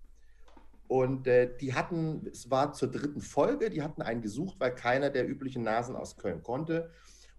Und 0.89 1.27
äh, 1.29 1.57
die 1.57 1.75
hatten, 1.75 2.27
es 2.27 2.51
war 2.51 2.73
zur 2.73 2.91
dritten 2.91 3.21
Folge, 3.21 3.71
die 3.71 3.83
hatten 3.83 4.03
einen 4.03 4.21
gesucht, 4.21 4.57
weil 4.59 4.75
keiner 4.75 5.11
der 5.11 5.29
üblichen 5.29 5.63
Nasen 5.63 5.95
aus 5.95 6.17
Köln 6.17 6.43
konnte. 6.43 6.91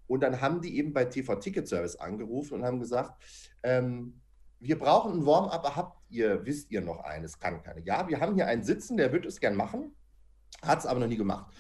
Und 0.08 0.22
dann 0.22 0.40
haben 0.40 0.62
die 0.62 0.78
eben 0.78 0.94
bei 0.94 1.06
TV 1.06 1.36
Ticket 1.36 1.68
Service 1.68 1.98
angerufen 1.98 2.56
und 2.56 2.64
haben 2.64 2.80
gesagt, 2.80 3.22
ähm, 3.64 4.22
wir 4.64 4.80
brauchen 4.80 5.14
ein 5.14 5.26
Warm-up, 5.26 5.76
habt 5.76 5.98
ihr, 6.10 6.46
wisst 6.46 6.72
ihr 6.72 6.82
noch 6.82 7.04
eines? 7.04 7.38
Kann 7.38 7.62
keine. 7.64 7.82
Ja, 7.82 8.08
wir 8.08 8.22
haben 8.22 8.36
hier 8.36 8.48
einen 8.48 8.64
sitzen, 8.64 8.96
der 8.96 9.12
wird 9.12 9.26
es 9.26 9.42
gern 9.42 9.56
machen, 9.56 9.94
hat 10.62 10.80
es 10.80 10.86
aber 10.86 11.02
noch 11.02 11.08
nie 11.08 11.18
gemacht. 11.18 11.54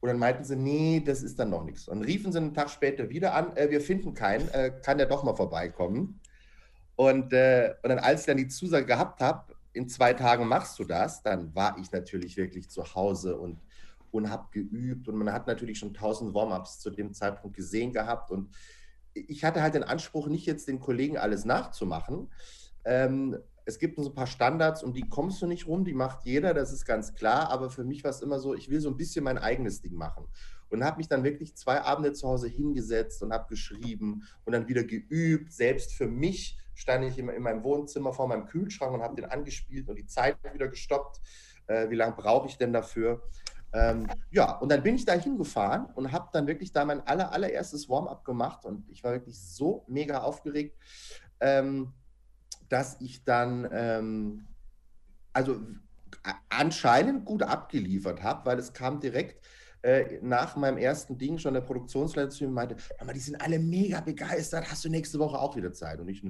Und 0.00 0.08
dann 0.08 0.18
meinten 0.18 0.42
sie, 0.42 0.56
nee, 0.56 1.00
das 1.00 1.22
ist 1.22 1.38
dann 1.38 1.50
noch 1.50 1.62
nichts. 1.62 1.86
Und 1.86 2.02
riefen 2.02 2.32
sie 2.32 2.38
einen 2.38 2.52
Tag 2.54 2.68
später 2.68 3.08
wieder 3.08 3.34
an, 3.34 3.56
äh, 3.56 3.70
wir 3.70 3.80
finden 3.80 4.14
keinen, 4.14 4.48
äh, 4.48 4.72
kann 4.82 4.98
der 4.98 5.06
doch 5.06 5.22
mal 5.22 5.36
vorbeikommen. 5.36 6.20
Und, 6.96 7.32
äh, 7.32 7.74
und 7.84 7.88
dann, 7.90 8.00
als 8.00 8.22
ich 8.22 8.26
dann 8.26 8.36
die 8.36 8.48
Zusage 8.48 8.86
gehabt 8.86 9.20
habe, 9.20 9.54
in 9.72 9.88
zwei 9.88 10.12
Tagen 10.12 10.48
machst 10.48 10.78
du 10.80 10.84
das, 10.84 11.22
dann 11.22 11.54
war 11.54 11.78
ich 11.78 11.92
natürlich 11.92 12.36
wirklich 12.36 12.68
zu 12.68 12.94
Hause 12.96 13.38
und, 13.38 13.60
und 14.10 14.28
habe 14.28 14.48
geübt. 14.50 15.06
Und 15.06 15.16
man 15.16 15.32
hat 15.32 15.46
natürlich 15.46 15.78
schon 15.78 15.94
tausend 15.94 16.34
Warm-ups 16.34 16.80
zu 16.80 16.90
dem 16.90 17.14
Zeitpunkt 17.14 17.56
gesehen 17.56 17.92
gehabt. 17.92 18.32
Und 18.32 18.50
ich 19.14 19.44
hatte 19.44 19.62
halt 19.62 19.74
den 19.74 19.84
Anspruch, 19.84 20.28
nicht 20.28 20.46
jetzt 20.46 20.68
den 20.68 20.80
Kollegen 20.80 21.18
alles 21.18 21.44
nachzumachen. 21.44 22.30
Ähm, 22.84 23.36
es 23.64 23.78
gibt 23.78 23.96
so 23.96 24.10
ein 24.10 24.14
paar 24.14 24.26
Standards, 24.26 24.82
um 24.82 24.92
die 24.92 25.08
kommst 25.08 25.40
du 25.40 25.46
nicht 25.46 25.66
rum, 25.66 25.84
die 25.84 25.94
macht 25.94 26.24
jeder, 26.24 26.52
das 26.52 26.72
ist 26.72 26.84
ganz 26.84 27.14
klar. 27.14 27.50
Aber 27.50 27.70
für 27.70 27.84
mich 27.84 28.02
war 28.02 28.10
es 28.10 28.20
immer 28.20 28.40
so, 28.40 28.54
ich 28.54 28.68
will 28.68 28.80
so 28.80 28.90
ein 28.90 28.96
bisschen 28.96 29.24
mein 29.24 29.38
eigenes 29.38 29.80
Ding 29.80 29.94
machen. 29.94 30.26
Und 30.68 30.84
habe 30.84 30.96
mich 30.96 31.08
dann 31.08 31.22
wirklich 31.22 31.54
zwei 31.54 31.82
Abende 31.82 32.12
zu 32.12 32.26
Hause 32.26 32.48
hingesetzt 32.48 33.22
und 33.22 33.32
habe 33.32 33.46
geschrieben 33.48 34.26
und 34.44 34.52
dann 34.52 34.68
wieder 34.68 34.84
geübt. 34.84 35.52
Selbst 35.52 35.92
für 35.92 36.06
mich 36.06 36.58
stand 36.74 37.04
ich 37.04 37.18
in, 37.18 37.28
in 37.28 37.42
meinem 37.42 37.62
Wohnzimmer 37.62 38.12
vor 38.12 38.26
meinem 38.26 38.46
Kühlschrank 38.46 38.92
und 38.94 39.02
habe 39.02 39.14
den 39.14 39.26
angespielt 39.26 39.88
und 39.88 39.96
die 39.96 40.06
Zeit 40.06 40.38
wieder 40.52 40.68
gestoppt. 40.68 41.20
Äh, 41.66 41.90
wie 41.90 41.94
lange 41.94 42.16
brauche 42.16 42.48
ich 42.48 42.56
denn 42.56 42.72
dafür? 42.72 43.22
Ähm, 43.74 44.06
ja, 44.30 44.58
und 44.58 44.70
dann 44.70 44.82
bin 44.82 44.94
ich 44.94 45.04
da 45.04 45.14
hingefahren 45.14 45.86
und 45.94 46.12
habe 46.12 46.28
dann 46.32 46.46
wirklich 46.46 46.72
da 46.72 46.84
mein 46.84 47.06
aller, 47.06 47.32
allererstes 47.32 47.88
Warm-up 47.88 48.24
gemacht 48.24 48.64
und 48.64 48.88
ich 48.90 49.02
war 49.02 49.12
wirklich 49.12 49.38
so 49.40 49.84
mega 49.88 50.22
aufgeregt, 50.22 50.76
ähm, 51.40 51.92
dass 52.68 53.00
ich 53.00 53.24
dann 53.24 53.68
ähm, 53.72 54.46
also 55.32 55.60
anscheinend 56.50 57.24
gut 57.24 57.42
abgeliefert 57.42 58.22
habe, 58.22 58.44
weil 58.44 58.58
es 58.58 58.72
kam 58.72 59.00
direkt 59.00 59.44
äh, 59.82 60.18
nach 60.22 60.54
meinem 60.56 60.78
ersten 60.78 61.18
Ding 61.18 61.38
schon 61.38 61.54
der 61.54 61.62
Produktionsleiter 61.62 62.30
zu 62.30 62.44
mir 62.44 62.48
und 62.48 62.54
meinte, 62.54 62.76
die 63.14 63.18
sind 63.18 63.40
alle 63.40 63.58
mega 63.58 64.00
begeistert, 64.00 64.70
hast 64.70 64.84
du 64.84 64.88
nächste 64.88 65.18
Woche 65.18 65.38
auch 65.38 65.56
wieder 65.56 65.72
Zeit? 65.72 65.98
Und 65.98 66.08
ich, 66.08 66.22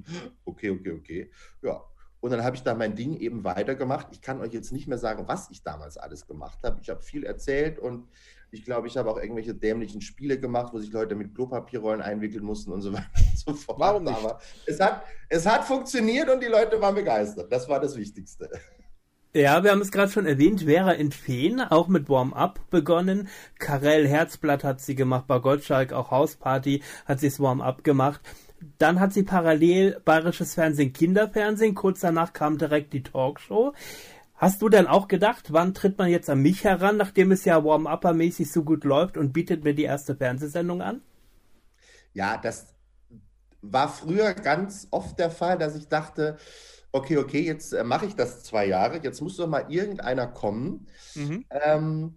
okay, 0.45 0.71
okay, 0.71 0.93
okay. 0.93 1.31
Ja, 1.61 1.85
und 2.23 2.31
dann 2.31 2.45
habe 2.45 2.55
ich 2.55 2.62
da 2.62 2.75
mein 2.75 2.95
Ding 2.95 3.17
eben 3.17 3.43
weitergemacht. 3.43 4.07
Ich 4.12 4.23
kann 4.23 4.41
euch 4.41 4.52
jetzt 4.52 4.71
nicht 4.71 4.87
mehr 4.87 4.97
sagen, 4.97 5.25
was 5.26 5.50
ich 5.50 5.64
damals 5.64 5.99
alles 5.99 6.29
gemacht 6.29 6.61
habe. 6.62 6.79
Ich 6.81 6.88
habe 6.88 7.02
viel 7.02 7.25
erzählt 7.25 7.81
und 7.81 8.07
ich 8.52 8.64
glaube, 8.64 8.87
ich 8.87 8.97
habe 8.97 9.11
auch 9.11 9.17
irgendwelche 9.19 9.54
dämlichen 9.54 10.00
Spiele 10.00 10.39
gemacht, 10.39 10.73
wo 10.73 10.78
sich 10.78 10.93
Leute 10.93 11.17
mit 11.17 11.35
Klopapierrollen 11.35 12.00
einwickeln 12.00 12.45
mussten 12.45 12.71
und 12.71 12.80
so 12.80 12.93
weiter 12.93 13.08
und 13.17 13.37
so 13.37 13.54
fort. 13.54 13.80
Warum 13.80 14.04
nicht? 14.04 14.17
Aber 14.17 14.39
es 14.67 14.78
hat, 14.78 15.02
es 15.28 15.45
hat 15.45 15.65
funktioniert 15.65 16.30
und 16.30 16.41
die 16.41 16.47
Leute 16.47 16.80
waren 16.80 16.95
begeistert. 16.95 17.52
Das 17.52 17.69
war 17.69 17.80
das 17.80 17.97
Wichtigste. 17.97 18.49
Ja, 19.35 19.65
wir 19.65 19.73
haben 19.73 19.80
es 19.80 19.91
gerade 19.91 20.13
schon 20.13 20.26
erwähnt, 20.26 20.63
Vera 20.63 20.93
in 20.93 21.11
Feen, 21.11 21.61
auch 21.61 21.89
mit 21.89 22.08
Warm-Up 22.08 22.61
begonnen. 22.71 23.28
Karel 23.58 24.06
Herzblatt 24.06 24.63
hat 24.63 24.80
sie 24.80 24.95
gemacht, 24.95 25.26
bei 25.26 25.41
Gottschalk 25.41 25.93
auch 25.93 26.13
Hausparty 26.13 26.82
hat 27.06 27.19
sie 27.19 27.30
das 27.30 27.41
Warm-Up 27.41 27.82
gemacht. 27.82 28.21
Dann 28.79 29.01
hat 29.01 29.13
sie 29.13 29.23
parallel 29.23 30.01
bayerisches 30.05 30.55
Fernsehen, 30.55 30.93
Kinderfernsehen. 30.93 31.75
Kurz 31.75 32.01
danach 32.01 32.33
kam 32.33 32.59
direkt 32.59 32.93
die 32.93 33.03
Talkshow. 33.03 33.75
Hast 34.35 34.61
du 34.61 34.69
denn 34.69 34.89
auch 34.89 35.07
gedacht, 35.07 35.53
wann 35.53 35.73
tritt 35.73 35.99
man 35.99 36.09
jetzt 36.09 36.29
an 36.29 36.41
mich 36.41 36.65
heran, 36.65 36.97
nachdem 36.97 37.31
es 37.31 37.45
ja 37.45 37.63
Warm-Upper-mäßig 37.65 38.51
so 38.51 38.65
gut 38.65 38.83
läuft 38.85 39.17
und 39.17 39.33
bietet 39.33 39.63
mir 39.63 39.75
die 39.75 39.85
erste 39.85 40.17
Fernsehsendung 40.17 40.83
an? 40.83 41.01
Ja, 42.13 42.37
das 42.37 42.75
war 43.61 43.89
früher 43.89 44.35
ganz 44.35 44.89
oft 44.91 45.19
der 45.19 45.31
Fall, 45.31 45.59
dass 45.59 45.77
ich 45.77 45.89
dachte, 45.89 46.39
okay, 46.91 47.17
okay, 47.19 47.41
jetzt 47.41 47.73
äh, 47.73 47.85
mache 47.85 48.07
ich 48.07 48.17
das 48.17 48.43
zwei 48.43 48.67
Jahre, 48.67 48.99
jetzt 49.03 49.21
muss 49.21 49.37
doch 49.37 49.47
mal 49.47 49.67
irgendeiner 49.69 50.27
kommen. 50.27 50.87
Mhm. 51.15 51.45
Ähm, 51.51 52.17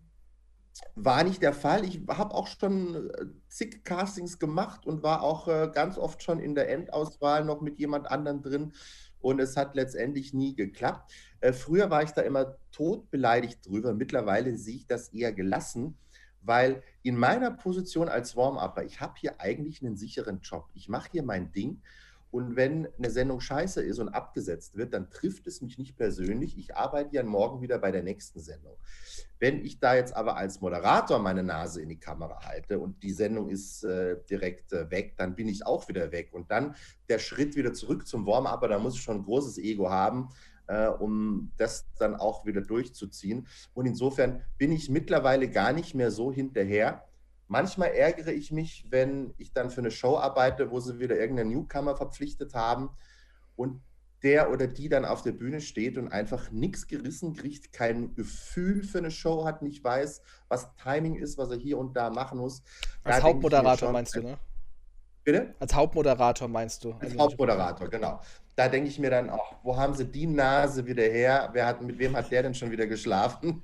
war 0.96 1.24
nicht 1.24 1.42
der 1.42 1.54
Fall. 1.54 1.86
Ich 1.86 2.02
habe 2.08 2.34
auch 2.34 2.48
schon 2.48 3.10
äh, 3.10 3.26
zig 3.48 3.84
Castings 3.84 4.40
gemacht 4.40 4.86
und 4.86 5.04
war 5.04 5.24
auch 5.24 5.48
äh, 5.48 5.70
ganz 5.74 5.98
oft 5.98 6.24
schon 6.24 6.40
in 6.40 6.56
der 6.56 6.70
Endauswahl 6.70 7.46
noch 7.46 7.62
mit 7.62 7.80
jemand 7.80 8.08
anderem 8.08 8.42
drin 8.42 8.74
und 9.20 9.40
es 9.40 9.58
hat 9.58 9.76
letztendlich 9.76 10.34
nie 10.34 10.56
geklappt. 10.56 11.12
Äh, 11.40 11.54
früher 11.54 11.90
war 11.90 12.04
ich 12.04 12.12
da 12.12 12.22
immer 12.22 12.58
totbeleidigt 12.72 13.66
drüber. 13.66 13.94
Mittlerweile 13.94 14.56
sehe 14.58 14.76
ich 14.76 14.88
das 14.88 15.10
eher 15.10 15.34
gelassen, 15.34 15.98
weil 16.42 16.84
in 17.02 17.18
meiner 17.18 17.52
Position 17.52 18.08
als 18.08 18.36
Warm-Upper, 18.36 18.84
ich 18.84 19.02
habe 19.02 19.14
hier 19.18 19.42
eigentlich 19.42 19.82
einen 19.82 19.98
sicheren 19.98 20.42
Job. 20.42 20.70
Ich 20.74 20.90
mache 20.90 21.10
hier 21.12 21.24
mein 21.24 21.52
Ding 21.52 21.82
und 22.36 22.58
wenn 22.58 22.89
eine 22.98 23.10
Sendung 23.10 23.39
scheiße 23.39 23.82
ist 23.82 23.98
und 23.98 24.10
abgesetzt 24.10 24.76
wird, 24.76 24.93
dann 24.93 25.10
trifft 25.10 25.48
es 25.48 25.62
mich 25.62 25.78
nicht 25.78 25.95
persönlich. 25.95 26.58
Ich 26.58 26.76
arbeite 26.76 27.15
ja 27.15 27.24
morgen 27.24 27.62
wieder 27.62 27.80
bei 27.80 27.93
der 27.93 28.04
nächsten 28.04 28.41
Sendung. 28.41 28.76
Wenn 29.39 29.63
ich 29.63 29.80
da 29.80 29.95
jetzt 29.95 30.13
aber 30.13 30.36
als 30.36 30.60
Moderator 30.60 31.17
meine 31.19 31.43
Nase 31.43 31.82
in 31.82 31.88
die 31.88 32.00
Kamera 32.00 32.43
halte 32.43 32.80
und 32.80 33.02
die 33.04 33.13
Sendung 33.13 33.48
ist 33.48 33.86
äh, 33.86 34.17
direkt 34.30 34.74
äh, 34.74 34.91
weg, 34.91 35.13
dann 35.15 35.36
bin 35.36 35.48
ich 35.48 35.65
auch 35.65 35.88
wieder 35.88 36.12
weg. 36.12 36.34
Und 36.34 36.52
dann 36.52 36.76
der 37.08 37.19
Schritt 37.19 37.56
wieder 37.56 37.74
zurück 37.74 38.06
zum 38.06 38.26
Warm-up, 38.26 38.67
da 38.67 38.80
muss 38.80 38.95
ich 38.95 39.02
schon 39.02 39.19
ein 39.19 39.24
großes 39.24 39.58
Ego 39.58 39.89
haben, 39.89 40.28
äh, 40.67 40.88
um 40.88 41.54
das 41.56 41.86
dann 42.00 42.15
auch 42.15 42.45
wieder 42.45 42.60
durchzuziehen. 42.60 43.48
Und 43.74 43.86
insofern 43.86 44.41
bin 44.58 44.74
ich 44.74 44.89
mittlerweile 44.89 45.50
gar 45.50 45.71
nicht 45.71 45.95
mehr 45.95 46.12
so 46.12 46.34
hinterher 46.34 47.08
Manchmal 47.48 47.90
ärgere 47.90 48.32
ich 48.32 48.52
mich, 48.52 48.86
wenn 48.90 49.34
ich 49.38 49.54
dann 49.54 49.70
für 49.70 49.82
eine 49.82 49.92
Show 49.92 50.18
arbeite, 50.18 50.72
wo 50.72 50.80
sie 50.80 51.00
wieder 51.00 51.18
irgendeinen 51.18 51.52
Newcomer 51.52 51.96
verpflichtet 51.96 52.56
haben 52.56 52.90
und 53.56 53.82
der 54.24 54.52
oder 54.52 54.66
die 54.66 54.90
dann 54.90 55.06
auf 55.06 55.22
der 55.22 55.34
Bühne 55.34 55.62
steht 55.62 56.00
und 56.00 56.12
einfach 56.12 56.50
nichts 56.50 56.88
gerissen 56.88 57.36
kriegt, 57.36 57.72
kein 57.72 58.16
Gefühl 58.16 58.84
für 58.84 58.98
eine 58.98 59.12
Show 59.12 59.46
hat, 59.46 59.62
nicht 59.62 59.84
weiß, 59.84 60.22
was 60.48 60.76
Timing 60.78 61.16
ist, 61.16 61.38
was 61.38 61.52
er 61.52 61.58
hier 61.58 61.78
und 61.78 61.96
da 61.96 62.10
machen 62.10 62.40
muss. 62.40 62.64
Als 63.04 63.18
da 63.18 63.24
Hauptmoderator 63.24 63.78
schon, 63.78 63.94
meinst 63.94 64.16
du, 64.16 64.22
ne? 64.22 64.38
Bitte? 65.24 65.56
Als 65.60 65.74
Hauptmoderator 65.76 66.48
meinst 66.48 66.84
du? 66.84 66.94
Als 66.94 67.04
also 67.04 67.20
Hauptmoderator, 67.20 67.88
genau. 67.88 68.20
Da 68.56 68.68
denke 68.68 68.90
ich 68.90 68.98
mir 68.98 69.10
dann 69.10 69.30
auch, 69.30 69.56
wo 69.64 69.76
haben 69.76 69.94
sie 69.94 70.06
die 70.06 70.28
Nase 70.28 70.86
wieder 70.86 71.04
her? 71.04 71.50
Wer 71.54 71.68
hat, 71.68 71.82
mit 71.82 72.00
wem 72.00 72.16
hat 72.16 72.32
der 72.32 72.44
denn 72.44 72.56
schon 72.56 72.72
wieder 72.72 72.88
geschlafen? 72.88 73.62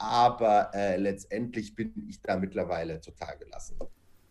Aber 0.00 0.70
äh, 0.74 0.96
letztendlich 0.96 1.74
bin 1.74 1.92
ich 2.08 2.22
da 2.22 2.36
mittlerweile 2.36 3.00
total 3.00 3.36
gelassen. 3.38 3.76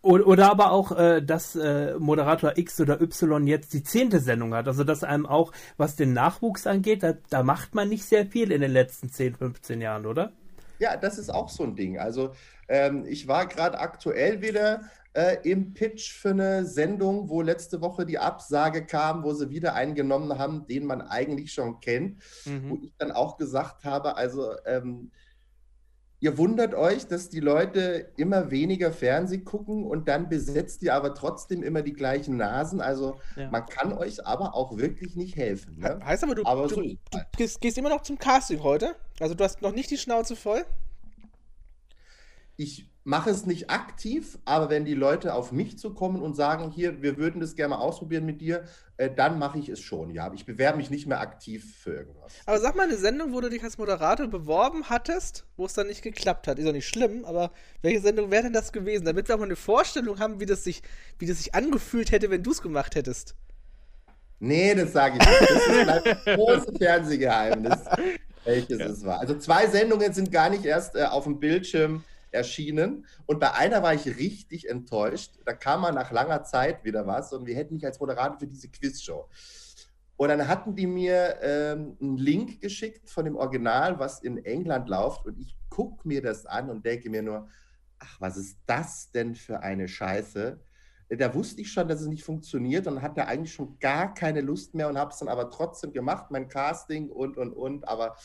Oder 0.02 0.50
aber 0.50 0.72
auch, 0.72 0.98
äh, 0.98 1.22
dass 1.22 1.56
äh, 1.58 1.96
Moderator 2.00 2.58
X 2.58 2.80
oder 2.80 3.02
Y 3.02 3.46
jetzt 3.48 3.74
die 3.74 3.84
zehnte 3.84 4.20
Sendung 4.20 4.54
hat. 4.56 4.68
Also 4.68 4.86
dass 4.86 5.04
einem 5.04 5.26
auch, 5.26 5.52
was 5.76 5.98
den 5.98 6.14
Nachwuchs 6.14 6.68
angeht, 6.68 7.04
da, 7.04 7.14
da 7.30 7.44
macht 7.44 7.76
man 7.76 7.90
nicht 7.90 8.06
sehr 8.06 8.26
viel 8.26 8.52
in 8.52 8.62
den 8.62 8.72
letzten 8.72 9.10
10, 9.10 9.36
15 9.36 9.82
Jahren, 9.82 10.06
oder? 10.06 10.32
Ja, 10.80 10.96
das 10.96 11.18
ist 11.18 11.30
auch 11.30 11.50
so 11.50 11.64
ein 11.64 11.76
Ding. 11.76 12.00
Also 12.00 12.32
ähm, 12.70 13.06
ich 13.08 13.28
war 13.28 13.46
gerade 13.46 13.80
aktuell 13.80 14.42
wieder 14.42 14.84
äh, 15.14 15.38
im 15.44 15.74
Pitch 15.74 16.14
für 16.14 16.30
eine 16.30 16.66
Sendung, 16.66 17.28
wo 17.28 17.42
letzte 17.42 17.82
Woche 17.82 18.06
die 18.06 18.20
Absage 18.20 18.86
kam, 18.86 19.24
wo 19.24 19.34
sie 19.34 19.50
wieder 19.50 19.74
einen 19.74 19.96
genommen 19.96 20.40
haben, 20.40 20.66
den 20.66 20.86
man 20.86 21.02
eigentlich 21.02 21.52
schon 21.52 21.82
kennt. 21.82 22.22
Mhm. 22.46 22.70
Wo 22.70 22.80
ich 22.82 22.94
dann 22.98 23.12
auch 23.12 23.36
gesagt 23.36 23.84
habe, 23.84 24.16
also 24.16 24.54
ähm, 24.66 25.12
ihr 26.22 26.38
wundert 26.38 26.74
euch, 26.76 27.08
dass 27.08 27.30
die 27.30 27.40
Leute 27.40 28.12
immer 28.18 28.52
weniger 28.52 28.92
Fernsehen 28.92 29.46
gucken 29.46 29.86
und 29.86 30.08
dann 30.08 30.28
besetzt 30.30 30.84
ihr 30.84 30.94
aber 30.94 31.14
trotzdem 31.16 31.64
immer 31.64 31.82
die 31.82 31.94
gleichen 31.94 32.38
Nasen. 32.38 32.82
Also 32.82 33.20
Ja. 33.36 33.50
man 33.50 33.66
kann 33.66 33.94
euch 33.94 34.26
aber 34.26 34.54
auch 34.56 34.78
wirklich 34.78 35.16
nicht 35.16 35.36
helfen. 35.36 35.80
Ne? 35.80 36.00
Heißt 36.04 36.24
aber, 36.24 36.36
du, 36.36 36.46
Aber 36.46 36.68
du, 36.68 36.76
so 36.76 36.82
du 36.82 36.98
gehst, 37.38 37.62
gehst 37.62 37.78
immer 37.78 37.90
noch 37.90 38.02
zum 38.02 38.18
Casting 38.18 38.62
heute? 38.64 38.96
Also 39.20 39.34
du 39.36 39.44
hast 39.44 39.62
noch 39.62 39.72
nicht 39.74 39.90
die 39.92 39.98
Schnauze 39.98 40.36
voll? 40.36 40.66
Ich 42.58 42.89
mache 43.04 43.30
es 43.30 43.46
nicht 43.46 43.70
aktiv, 43.70 44.38
aber 44.46 44.70
wenn 44.70 44.86
die 44.86 44.94
Leute 44.94 45.34
auf 45.34 45.52
mich 45.52 45.80
zukommen 45.80 46.22
und 46.22 46.36
sagen, 46.36 46.70
hier, 46.70 47.02
wir 47.02 47.18
würden 47.18 47.40
das 47.40 47.56
gerne 47.56 47.76
mal 47.76 47.82
ausprobieren 47.82 48.26
mit 48.26 48.42
dir, 48.42 48.64
äh, 48.98 49.10
dann 49.10 49.40
mache 49.40 49.58
ich 49.58 49.70
es 49.70 49.80
schon. 49.80 50.12
Ja, 50.12 50.32
ich 50.34 50.46
bewerbe 50.46 50.78
mich 50.78 50.90
nicht 50.90 51.08
mehr 51.08 51.22
aktiv 51.22 51.78
für 51.82 51.94
irgendwas. 51.94 52.34
Aber 52.46 52.60
sag 52.60 52.76
mal 52.76 52.84
eine 52.84 52.98
Sendung, 52.98 53.34
wo 53.34 53.42
du 53.42 53.50
dich 53.50 53.64
als 53.64 53.78
Moderator 53.78 54.28
beworben 54.28 54.90
hattest, 54.90 55.46
wo 55.56 55.66
es 55.66 55.74
dann 55.74 55.88
nicht 55.88 56.02
geklappt 56.02 56.48
hat. 56.48 56.60
Ist 56.60 56.68
doch 56.68 56.74
nicht 56.74 56.88
schlimm, 56.88 57.26
aber 57.26 57.52
welche 57.82 58.02
Sendung 58.02 58.32
wäre 58.32 58.44
denn 58.44 58.54
das 58.54 58.72
gewesen? 58.72 59.06
Damit 59.06 59.28
wir 59.28 59.36
auch 59.36 59.40
mal 59.40 59.46
eine 59.46 59.56
Vorstellung 59.56 60.20
haben, 60.20 60.40
wie 60.40 60.46
das 60.46 60.64
sich, 60.64 60.82
wie 61.18 61.26
das 61.26 61.38
sich 61.38 61.56
angefühlt 61.56 62.12
hätte, 62.12 62.30
wenn 62.30 62.44
du 62.44 62.52
es 62.52 62.62
gemacht 62.62 62.96
hättest. 62.96 63.36
Nee, 64.40 64.74
das 64.76 64.94
sage 64.94 65.18
ich 65.20 65.28
nicht. 65.28 65.42
Das 65.42 65.68
ist 65.68 66.26
ein 66.28 66.36
großes 66.36 66.78
Fernsehgeheimnis, 66.78 67.80
welches 68.46 68.80
es 68.80 69.06
war. 69.06 69.20
Also 69.20 69.38
zwei 69.38 69.68
Sendungen 69.68 70.14
sind 70.14 70.32
gar 70.32 70.50
nicht 70.50 70.66
erst 70.66 70.96
äh, 70.96 71.04
auf 71.04 71.26
dem 71.26 71.40
Bildschirm 71.40 72.04
erschienen. 72.32 73.06
Und 73.26 73.40
bei 73.40 73.54
einer 73.54 73.84
war 73.84 73.94
ich 73.94 74.06
richtig 74.06 74.70
enttäuscht. 74.70 75.40
Da 75.46 75.54
kam 75.54 75.82
mal 75.82 75.92
nach 75.92 76.12
langer 76.12 76.44
Zeit 76.44 76.84
wieder 76.84 77.08
was 77.08 77.34
und 77.34 77.46
wir 77.46 77.56
hätten 77.56 77.76
mich 77.76 77.86
als 77.86 78.00
Moderator 78.00 78.40
für 78.40 78.48
diese 78.48 78.70
Quizshow. 78.70 79.28
Und 80.20 80.28
dann 80.28 80.50
hatten 80.50 80.76
die 80.76 80.86
mir 80.86 81.40
ähm, 81.42 81.96
einen 82.02 82.18
Link 82.18 82.60
geschickt 82.60 83.10
von 83.10 83.24
dem 83.24 83.38
Original, 83.38 84.00
was 84.00 84.22
in 84.22 84.44
England 84.44 84.90
läuft. 84.90 85.26
Und 85.26 85.40
ich 85.40 85.56
gucke 85.70 86.06
mir 86.06 86.22
das 86.22 86.46
an 86.46 86.70
und 86.70 86.86
denke 86.86 87.10
mir 87.10 87.24
nur, 87.24 87.48
ach, 88.00 88.20
was 88.20 88.36
ist 88.36 88.58
das 88.66 89.12
denn 89.12 89.34
für 89.34 89.62
eine 89.62 89.88
Scheiße? 89.88 90.60
Da 91.08 91.34
wusste 91.34 91.62
ich 91.62 91.72
schon, 91.72 91.88
dass 91.88 92.02
es 92.02 92.08
nicht 92.08 92.26
funktioniert 92.26 92.86
und 92.86 93.02
hatte 93.02 93.28
eigentlich 93.28 93.54
schon 93.54 93.80
gar 93.80 94.14
keine 94.14 94.42
Lust 94.42 94.76
mehr 94.76 94.90
und 94.90 94.98
habe 94.98 95.12
es 95.12 95.20
dann 95.20 95.30
aber 95.30 95.50
trotzdem 95.50 95.94
gemacht, 95.94 96.30
mein 96.32 96.50
Casting 96.50 97.10
und, 97.10 97.38
und, 97.38 97.54
und. 97.54 97.88
Aber 97.88 98.18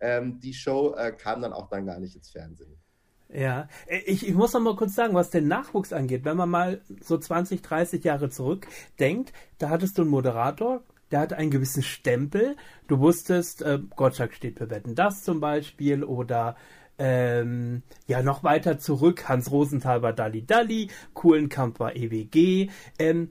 ähm, 0.00 0.40
die 0.40 0.54
Show 0.54 0.94
äh, 0.94 1.12
kam 1.12 1.42
dann 1.42 1.52
auch 1.52 1.68
dann 1.68 1.84
gar 1.84 2.00
nicht 2.00 2.16
ins 2.16 2.30
Fernsehen. 2.30 2.81
Ja, 3.34 3.68
Äh, 3.86 3.98
ich, 4.06 4.26
ich 4.28 4.34
muss 4.34 4.52
noch 4.52 4.60
mal 4.60 4.76
kurz 4.76 4.94
sagen, 4.94 5.14
was 5.14 5.30
den 5.30 5.48
Nachwuchs 5.48 5.92
angeht. 5.92 6.24
Wenn 6.24 6.36
man 6.36 6.50
mal 6.50 6.80
so 7.00 7.18
20, 7.18 7.62
30 7.62 8.04
Jahre 8.04 8.30
zurückdenkt, 8.30 9.32
da 9.58 9.70
hattest 9.70 9.98
du 9.98 10.02
einen 10.02 10.10
Moderator, 10.10 10.82
der 11.10 11.20
hatte 11.20 11.36
einen 11.36 11.50
gewissen 11.50 11.82
Stempel. 11.82 12.56
Du 12.88 13.00
wusstest, 13.00 13.62
äh, 13.62 13.78
Gottschalk 13.96 14.34
steht 14.34 14.58
für 14.58 14.70
Wetten, 14.70 14.94
das 14.94 15.22
zum 15.22 15.40
Beispiel 15.40 16.04
oder 16.04 16.56
ähm, 16.98 17.82
ja, 18.06 18.22
noch 18.22 18.44
weiter 18.44 18.78
zurück, 18.78 19.28
Hans 19.28 19.50
Rosenthal 19.50 20.02
war 20.02 20.12
Dalli 20.12 20.44
Dalli, 20.44 20.88
Kuhlenkamp 21.14 21.80
war 21.80 21.96
EWG. 21.96 22.70
Ähm, 22.98 23.30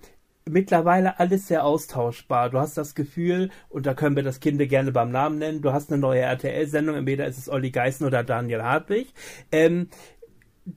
mittlerweile 0.50 1.20
alles 1.20 1.48
sehr 1.48 1.66
austauschbar. 1.66 2.50
Du 2.50 2.60
hast 2.60 2.78
das 2.78 2.96
Gefühl, 2.96 3.50
und 3.70 3.86
da 3.86 3.94
können 3.94 4.16
wir 4.16 4.24
das 4.24 4.40
Kind 4.40 4.58
gerne 4.70 4.92
beim 4.92 5.12
Namen 5.12 5.38
nennen, 5.38 5.62
du 5.62 5.74
hast 5.74 5.92
eine 5.92 6.02
neue 6.02 6.22
RTL-Sendung, 6.22 6.96
entweder 6.96 7.28
ist 7.28 7.38
es 7.38 7.50
Olli 7.50 7.72
Geißen 7.72 8.06
oder 8.06 8.24
Daniel 8.24 8.64
Hartwig. 8.64 9.14
Ähm, 9.52 9.90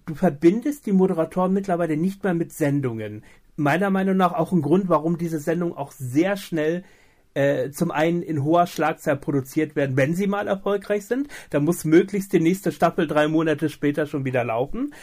du 0.07 0.15
verbindest 0.15 0.87
die 0.87 0.93
Moderatoren 0.93 1.53
mittlerweile 1.53 1.97
nicht 1.97 2.25
mehr 2.25 2.35
mit 2.35 2.53
Sendungen. 2.53 3.25
Meiner 3.57 3.91
Meinung 3.91 4.17
nach 4.17 4.33
auch 4.33 4.53
ein 4.53 4.63
Grund, 4.63 4.89
warum 4.89 5.19
diese 5.19 5.39
Sendungen 5.39 5.77
auch 5.77 5.93
sehr 5.93 6.37
schnell 6.37 6.85
äh, 7.35 7.71
zum 7.71 7.91
einen 7.91 8.23
in 8.23 8.45
hoher 8.45 8.67
Schlagzahl 8.67 9.17
produziert 9.17 9.77
werden, 9.77 9.97
wenn 9.97 10.15
sie 10.15 10.27
mal 10.27 10.47
erfolgreich 10.47 11.07
sind. 11.07 11.29
Da 11.51 11.61
muss 11.61 11.85
möglichst 11.85 12.33
die 12.33 12.41
nächste 12.41 12.73
Staffel 12.73 13.07
drei 13.07 13.29
Monate 13.29 13.69
später 13.69 14.07
schon 14.07 14.25
wieder 14.25 14.45
laufen. 14.45 14.95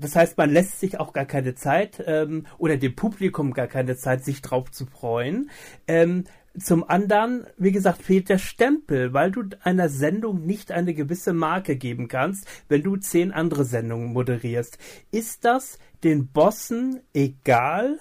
Das 0.00 0.14
heißt, 0.14 0.38
man 0.38 0.50
lässt 0.50 0.80
sich 0.80 1.00
auch 1.00 1.12
gar 1.12 1.24
keine 1.24 1.54
Zeit 1.54 2.02
ähm, 2.06 2.46
oder 2.58 2.76
dem 2.76 2.94
Publikum 2.94 3.52
gar 3.52 3.66
keine 3.66 3.96
Zeit, 3.96 4.24
sich 4.24 4.42
drauf 4.42 4.70
zu 4.70 4.86
freuen. 4.86 5.50
Ähm, 5.86 6.24
zum 6.58 6.88
anderen, 6.88 7.46
wie 7.56 7.72
gesagt, 7.72 8.02
fehlt 8.02 8.28
der 8.28 8.38
Stempel, 8.38 9.12
weil 9.12 9.30
du 9.30 9.44
einer 9.62 9.88
Sendung 9.88 10.44
nicht 10.44 10.72
eine 10.72 10.94
gewisse 10.94 11.32
Marke 11.32 11.76
geben 11.76 12.08
kannst, 12.08 12.46
wenn 12.68 12.82
du 12.82 12.96
zehn 12.96 13.32
andere 13.32 13.64
Sendungen 13.64 14.12
moderierst. 14.12 14.78
Ist 15.10 15.44
das 15.44 15.78
den 16.04 16.28
Bossen 16.28 17.00
egal? 17.12 17.98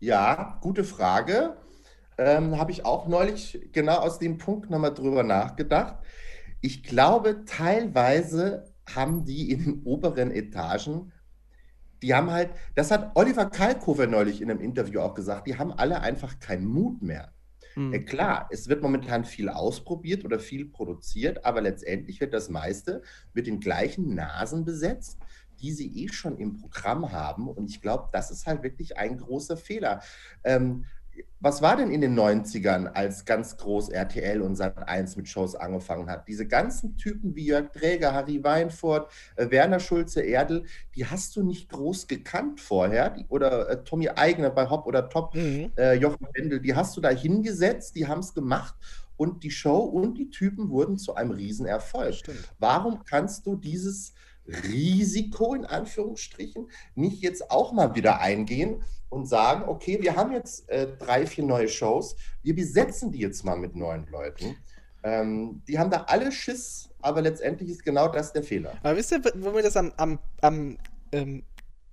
Ja, 0.00 0.58
gute 0.60 0.84
Frage. 0.84 1.56
Ähm, 2.16 2.58
Habe 2.58 2.72
ich 2.72 2.84
auch 2.84 3.08
neulich 3.08 3.68
genau 3.72 3.98
aus 3.98 4.18
dem 4.18 4.38
Punkt 4.38 4.70
nochmal 4.70 4.94
drüber 4.94 5.22
nachgedacht. 5.22 5.96
Ich 6.60 6.82
glaube, 6.82 7.44
teilweise 7.44 8.64
haben 8.94 9.24
die 9.24 9.50
in 9.50 9.64
den 9.64 9.82
oberen 9.84 10.30
Etagen, 10.30 11.12
die 12.02 12.14
haben 12.14 12.30
halt, 12.30 12.50
das 12.74 12.90
hat 12.90 13.12
Oliver 13.14 13.46
Kalkofer 13.46 14.06
neulich 14.06 14.40
in 14.40 14.50
einem 14.50 14.60
Interview 14.60 15.00
auch 15.00 15.14
gesagt, 15.14 15.46
die 15.46 15.58
haben 15.58 15.72
alle 15.72 16.00
einfach 16.00 16.38
keinen 16.38 16.66
Mut 16.66 17.02
mehr. 17.02 17.32
Hm. 17.74 17.92
Äh, 17.92 18.00
klar, 18.00 18.48
es 18.50 18.68
wird 18.68 18.82
momentan 18.82 19.24
viel 19.24 19.48
ausprobiert 19.48 20.24
oder 20.24 20.38
viel 20.38 20.66
produziert, 20.66 21.44
aber 21.44 21.60
letztendlich 21.60 22.20
wird 22.20 22.34
das 22.34 22.48
meiste 22.48 23.02
mit 23.34 23.46
den 23.46 23.60
gleichen 23.60 24.14
Nasen 24.14 24.64
besetzt, 24.64 25.18
die 25.60 25.72
sie 25.72 26.04
eh 26.04 26.08
schon 26.08 26.38
im 26.38 26.54
Programm 26.54 27.12
haben. 27.12 27.48
Und 27.48 27.70
ich 27.70 27.82
glaube, 27.82 28.08
das 28.12 28.30
ist 28.30 28.46
halt 28.46 28.62
wirklich 28.62 28.96
ein 28.96 29.18
großer 29.18 29.56
Fehler. 29.56 30.02
Ähm, 30.44 30.84
was 31.40 31.62
war 31.62 31.76
denn 31.76 31.90
in 31.90 32.00
den 32.00 32.18
90ern, 32.18 32.86
als 32.86 33.24
ganz 33.24 33.56
groß 33.56 33.90
RTL 33.90 34.42
und 34.42 34.56
Sat1 34.58 35.16
mit 35.16 35.28
Shows 35.28 35.54
angefangen 35.54 36.10
hat? 36.10 36.26
Diese 36.26 36.46
ganzen 36.46 36.96
Typen 36.96 37.34
wie 37.36 37.46
Jörg 37.46 37.70
Träger, 37.72 38.12
Harry 38.12 38.42
Weinfurt, 38.42 39.10
äh, 39.36 39.50
Werner 39.50 39.78
Schulze 39.80 40.20
Erdel, 40.22 40.64
die 40.96 41.06
hast 41.06 41.36
du 41.36 41.42
nicht 41.42 41.68
groß 41.70 42.08
gekannt 42.08 42.60
vorher. 42.60 43.16
Oder 43.28 43.68
äh, 43.68 43.84
Tommy 43.84 44.08
Eigner 44.08 44.50
bei 44.50 44.68
Hop 44.68 44.86
oder 44.86 45.08
Top, 45.08 45.34
Mhm. 45.34 45.70
äh, 45.76 45.94
Jochen 45.94 46.26
Wendel, 46.34 46.60
die 46.60 46.74
hast 46.74 46.96
du 46.96 47.00
da 47.00 47.10
hingesetzt, 47.10 47.94
die 47.94 48.06
haben 48.08 48.20
es 48.20 48.34
gemacht 48.34 48.74
und 49.16 49.42
die 49.44 49.50
Show 49.50 49.78
und 49.78 50.16
die 50.16 50.30
Typen 50.30 50.70
wurden 50.70 50.96
zu 50.96 51.14
einem 51.14 51.32
Riesenerfolg. 51.32 52.14
Stimmt. 52.14 52.48
Warum 52.58 53.04
kannst 53.04 53.46
du 53.46 53.56
dieses 53.56 54.12
Risiko 54.48 55.54
in 55.54 55.64
Anführungsstrichen 55.64 56.70
nicht 56.94 57.22
jetzt 57.22 57.50
auch 57.50 57.72
mal 57.72 57.94
wieder 57.94 58.20
eingehen 58.20 58.82
und 59.10 59.26
sagen, 59.26 59.68
okay, 59.68 60.00
wir 60.00 60.16
haben 60.16 60.32
jetzt 60.32 60.68
äh, 60.68 60.88
drei, 60.98 61.26
vier 61.26 61.44
neue 61.44 61.68
Shows, 61.68 62.16
wir 62.42 62.54
besetzen 62.54 63.12
die 63.12 63.18
jetzt 63.18 63.44
mal 63.44 63.56
mit 63.56 63.76
neuen 63.76 64.06
Leuten. 64.06 64.56
Ähm, 65.02 65.62
die 65.68 65.78
haben 65.78 65.90
da 65.90 66.04
alle 66.08 66.32
Schiss, 66.32 66.90
aber 67.00 67.22
letztendlich 67.22 67.70
ist 67.70 67.84
genau 67.84 68.08
das 68.08 68.32
der 68.32 68.42
Fehler. 68.42 68.74
Aber 68.82 68.96
wisst 68.96 69.12
ihr, 69.12 69.22
wo 69.36 69.50
mir 69.50 69.62
das 69.62 69.76
am, 69.76 69.92
am, 69.96 70.18
am, 70.40 70.78
ähm, 71.12 71.44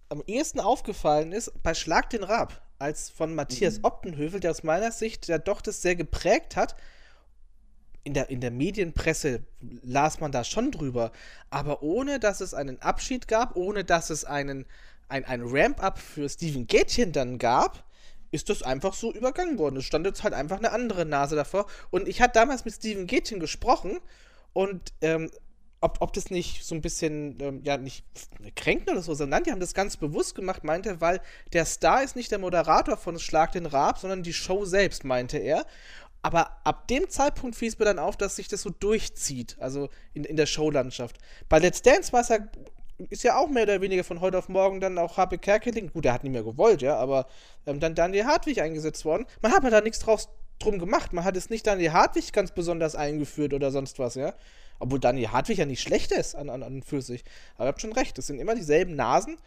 am 0.09 0.23
ehesten 0.25 0.59
aufgefallen 0.59 1.31
ist? 1.31 1.51
Bei 1.61 1.73
Schlag 1.73 2.09
den 2.09 2.23
Rab, 2.23 2.61
als 2.79 3.09
von 3.09 3.35
Matthias 3.35 3.83
Optenhövel, 3.83 4.39
der 4.39 4.51
aus 4.51 4.63
meiner 4.63 4.91
Sicht 4.91 5.27
ja 5.27 5.37
doch 5.37 5.61
das 5.61 5.81
sehr 5.81 5.95
geprägt 5.95 6.55
hat. 6.55 6.75
In 8.05 8.13
der, 8.13 8.29
in 8.29 8.39
der 8.39 8.51
Medienpresse 8.51 9.41
las 9.83 10.21
man 10.21 10.31
da 10.31 10.43
schon 10.43 10.71
drüber, 10.71 11.11
aber 11.49 11.81
ohne 11.81 12.19
dass 12.19 12.39
es 12.39 12.53
einen 12.53 12.81
Abschied 12.81 13.27
gab, 13.27 13.55
ohne 13.57 13.83
dass 13.83 14.09
es 14.11 14.23
einen, 14.23 14.65
ein, 15.09 15.25
ein 15.25 15.41
Ramp-up 15.43 15.97
für 15.97 16.29
Steven 16.29 16.67
Gätchen 16.67 17.11
dann 17.11 17.39
gab, 17.39 17.83
ist 18.31 18.49
das 18.49 18.61
einfach 18.61 18.93
so 18.93 19.11
übergangen 19.11 19.57
worden. 19.57 19.77
Es 19.77 19.85
stand 19.85 20.05
jetzt 20.05 20.23
halt 20.23 20.33
einfach 20.33 20.59
eine 20.59 20.71
andere 20.71 21.05
Nase 21.05 21.35
davor. 21.35 21.65
Und 21.89 22.07
ich 22.07 22.21
hatte 22.21 22.33
damals 22.33 22.63
mit 22.63 22.75
Steven 22.75 23.07
Gätchen 23.07 23.39
gesprochen 23.39 23.99
und 24.53 24.93
ähm, 25.01 25.31
ob, 25.81 25.97
ob 25.99 26.13
das 26.13 26.31
nicht 26.31 26.65
so 26.65 26.73
ein 26.73 26.81
bisschen, 26.81 27.37
ähm, 27.39 27.61
ja, 27.63 27.77
nicht 27.77 28.03
kränken 28.55 28.89
oder 28.89 29.01
so, 29.01 29.13
sondern 29.13 29.43
die 29.43 29.51
haben 29.51 29.59
das 29.59 29.73
ganz 29.73 29.97
bewusst 29.97 30.33
gemacht, 30.33 30.63
meinte 30.63 30.89
er, 30.89 31.01
weil 31.01 31.21
der 31.53 31.65
Star 31.65 32.03
ist 32.03 32.15
nicht 32.15 32.31
der 32.31 32.39
Moderator 32.39 32.97
von 32.97 33.19
Schlag 33.19 33.51
den 33.51 33.67
Rab, 33.67 33.99
sondern 33.99 34.23
die 34.23 34.33
Show 34.33 34.65
selbst, 34.65 35.03
meinte 35.03 35.37
er. 35.37 35.65
Aber 36.25 36.49
ab 36.63 36.87
dem 36.87 37.07
Zeitpunkt 37.07 37.55
fiel 37.55 37.67
es 37.67 37.77
mir 37.77 37.85
dann 37.85 37.99
auf, 37.99 38.17
dass 38.17 38.37
sich 38.37 38.47
das 38.47 38.63
so 38.63 38.71
durchzieht, 38.71 39.57
also 39.59 39.89
in, 40.15 40.23
in 40.23 40.35
der 40.37 40.47
Showlandschaft. 40.47 41.19
Bei 41.49 41.59
Let's 41.59 41.83
Dance 41.83 42.11
war 42.13 42.21
es 42.21 42.29
ja, 42.29 42.39
ist 43.11 43.21
ja 43.23 43.37
auch 43.37 43.47
mehr 43.47 43.61
oder 43.61 43.79
weniger 43.79 44.03
von 44.03 44.21
heute 44.21 44.39
auf 44.39 44.49
morgen 44.49 44.81
dann 44.81 44.97
auch 44.97 45.17
Habe 45.17 45.37
Kerkeling, 45.37 45.91
gut, 45.93 46.03
der 46.03 46.13
hat 46.13 46.23
nicht 46.23 46.33
mehr 46.33 46.41
gewollt, 46.41 46.81
ja, 46.81 46.95
aber 46.97 47.27
ähm, 47.67 47.79
dann 47.79 47.93
Daniel 47.93 48.25
Hartwig 48.25 48.59
eingesetzt 48.59 49.05
worden. 49.05 49.27
Man 49.43 49.51
hat 49.51 49.59
aber 49.59 49.69
da 49.69 49.81
nichts 49.81 49.99
draus 49.99 50.29
drum 50.57 50.79
gemacht. 50.79 51.13
Man 51.13 51.25
hat 51.25 51.37
es 51.37 51.51
nicht 51.51 51.67
Daniel 51.67 51.93
Hartwig 51.93 52.33
ganz 52.33 52.51
besonders 52.51 52.95
eingeführt 52.95 53.53
oder 53.53 53.69
sonst 53.69 53.99
was, 53.99 54.15
ja. 54.15 54.33
Obwohl 54.79 54.99
Daniel 54.99 55.27
Hartwig 55.27 55.59
ja 55.59 55.67
nicht 55.67 55.83
schlecht 55.83 56.11
ist 56.11 56.33
an, 56.33 56.49
an, 56.49 56.63
an 56.63 56.81
für 56.81 57.03
sich. 57.03 57.23
Aber 57.53 57.65
ihr 57.65 57.67
habt 57.67 57.81
schon 57.81 57.93
recht, 57.93 58.17
es 58.17 58.25
sind 58.25 58.39
immer 58.39 58.55
dieselben 58.55 58.95
Nasen. 58.95 59.37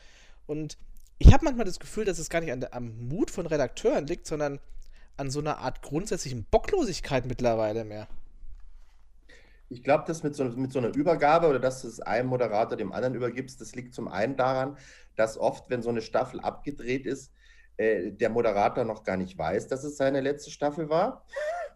Und 0.47 0.79
ich 1.19 1.33
habe 1.33 1.45
manchmal 1.45 1.67
das 1.67 1.81
Gefühl, 1.81 2.05
dass 2.05 2.21
es 2.21 2.31
gar 2.31 2.41
nicht 2.41 2.53
an 2.53 2.65
am 2.71 3.09
Mut 3.09 3.33
von 3.33 3.49
Redakteuren 3.49 4.07
liegt, 4.07 4.29
sondern 4.29 4.61
an 5.19 5.31
so 5.31 5.41
einer 5.41 5.59
Art 5.59 5.83
grundsätzlichen 5.83 6.45
Bocklosigkeit 6.51 7.27
mittlerweile 7.27 7.85
mehr. 7.85 8.09
Ich 9.71 9.83
glaube, 9.83 10.05
das 10.07 10.23
mit 10.23 10.35
so, 10.35 10.45
mit 10.45 10.73
so 10.73 10.79
einer 10.79 10.95
Übergabe 10.95 11.49
oder 11.49 11.59
dass 11.59 11.83
du 11.83 11.89
es 11.89 12.01
einem 12.01 12.29
Moderator 12.29 12.77
dem 12.77 12.93
anderen 12.93 13.15
übergibst, 13.15 13.61
das 13.61 13.75
liegt 13.75 13.95
zum 13.95 14.09
einen 14.09 14.37
daran, 14.37 14.79
dass 15.17 15.37
oft, 15.37 15.69
wenn 15.69 15.83
so 15.83 15.91
eine 15.91 16.01
Staffel 16.01 16.41
abgedreht 16.41 17.05
ist, 17.05 17.33
äh, 17.77 18.13
der 18.13 18.31
Moderator 18.31 18.85
noch 18.85 19.05
gar 19.05 19.17
nicht 19.17 19.37
weiß, 19.37 19.69
dass 19.69 19.85
es 19.85 19.97
seine 19.97 20.21
letzte 20.21 20.51
Staffel 20.51 20.89
war. 20.89 21.27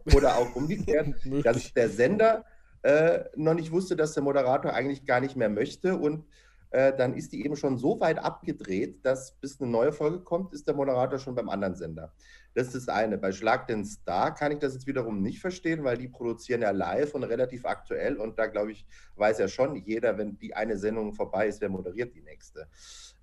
Oder 0.14 0.36
auch 0.36 0.56
umgekehrt, 0.56 1.14
dass 1.44 1.72
der 1.74 1.88
Sender 1.88 2.44
äh, 2.82 3.24
noch 3.36 3.54
nicht 3.54 3.70
wusste, 3.70 3.94
dass 3.94 4.14
der 4.14 4.22
Moderator 4.22 4.72
eigentlich 4.72 5.06
gar 5.06 5.20
nicht 5.20 5.36
mehr 5.36 5.48
möchte 5.48 5.96
und 5.96 6.24
äh, 6.70 6.96
dann 6.96 7.14
ist 7.14 7.32
die 7.32 7.44
eben 7.44 7.54
schon 7.54 7.78
so 7.78 8.00
weit 8.00 8.18
abgedreht, 8.18 9.04
dass 9.04 9.32
bis 9.32 9.60
eine 9.60 9.70
neue 9.70 9.92
Folge 9.92 10.20
kommt, 10.20 10.52
ist 10.52 10.66
der 10.66 10.74
Moderator 10.74 11.18
schon 11.18 11.34
beim 11.34 11.48
anderen 11.48 11.76
Sender. 11.76 12.12
Das 12.54 12.68
ist 12.68 12.86
das 12.86 12.88
eine. 12.88 13.18
Bei 13.18 13.32
Schlag 13.32 13.66
den 13.66 13.84
Star 13.84 14.34
kann 14.34 14.52
ich 14.52 14.58
das 14.58 14.74
jetzt 14.74 14.86
wiederum 14.86 15.22
nicht 15.22 15.40
verstehen, 15.40 15.84
weil 15.84 15.96
die 15.96 16.08
produzieren 16.08 16.62
ja 16.62 16.70
live 16.70 17.14
und 17.14 17.24
relativ 17.24 17.64
aktuell 17.64 18.16
und 18.16 18.38
da 18.38 18.46
glaube 18.46 18.72
ich, 18.72 18.86
weiß 19.16 19.38
ja 19.38 19.48
schon 19.48 19.76
jeder, 19.76 20.18
wenn 20.18 20.38
die 20.38 20.54
eine 20.54 20.76
Sendung 20.76 21.14
vorbei 21.14 21.48
ist, 21.48 21.60
wer 21.60 21.70
moderiert 21.70 22.14
die 22.14 22.22
nächste. 22.22 22.68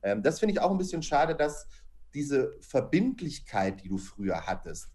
Ähm, 0.02 0.24
das 0.24 0.40
finde 0.40 0.54
ich 0.54 0.60
auch 0.60 0.72
ein 0.72 0.78
bisschen 0.78 1.04
schade, 1.04 1.36
dass 1.36 1.68
diese 2.14 2.58
Verbindlichkeit, 2.62 3.84
die 3.84 3.90
du 3.90 3.98
früher 3.98 4.48
hattest, 4.48 4.90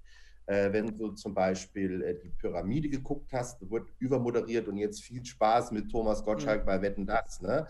äh, 0.47 0.73
wenn 0.73 0.97
du 0.99 1.12
zum 1.12 1.33
Beispiel 1.33 2.03
äh, 2.03 2.18
die 2.18 2.29
Pyramide 2.29 2.88
geguckt 2.88 3.33
hast, 3.33 3.70
wird 3.70 3.88
übermoderiert 3.99 4.68
und 4.68 4.77
jetzt 4.77 5.03
viel 5.03 5.25
Spaß 5.25 5.73
mit 5.73 5.90
Thomas 5.90 6.23
Gottschalk 6.23 6.62
mhm. 6.62 6.66
bei 6.66 6.83
Wetten 6.83 7.07
das, 7.07 7.40
ne? 7.40 7.66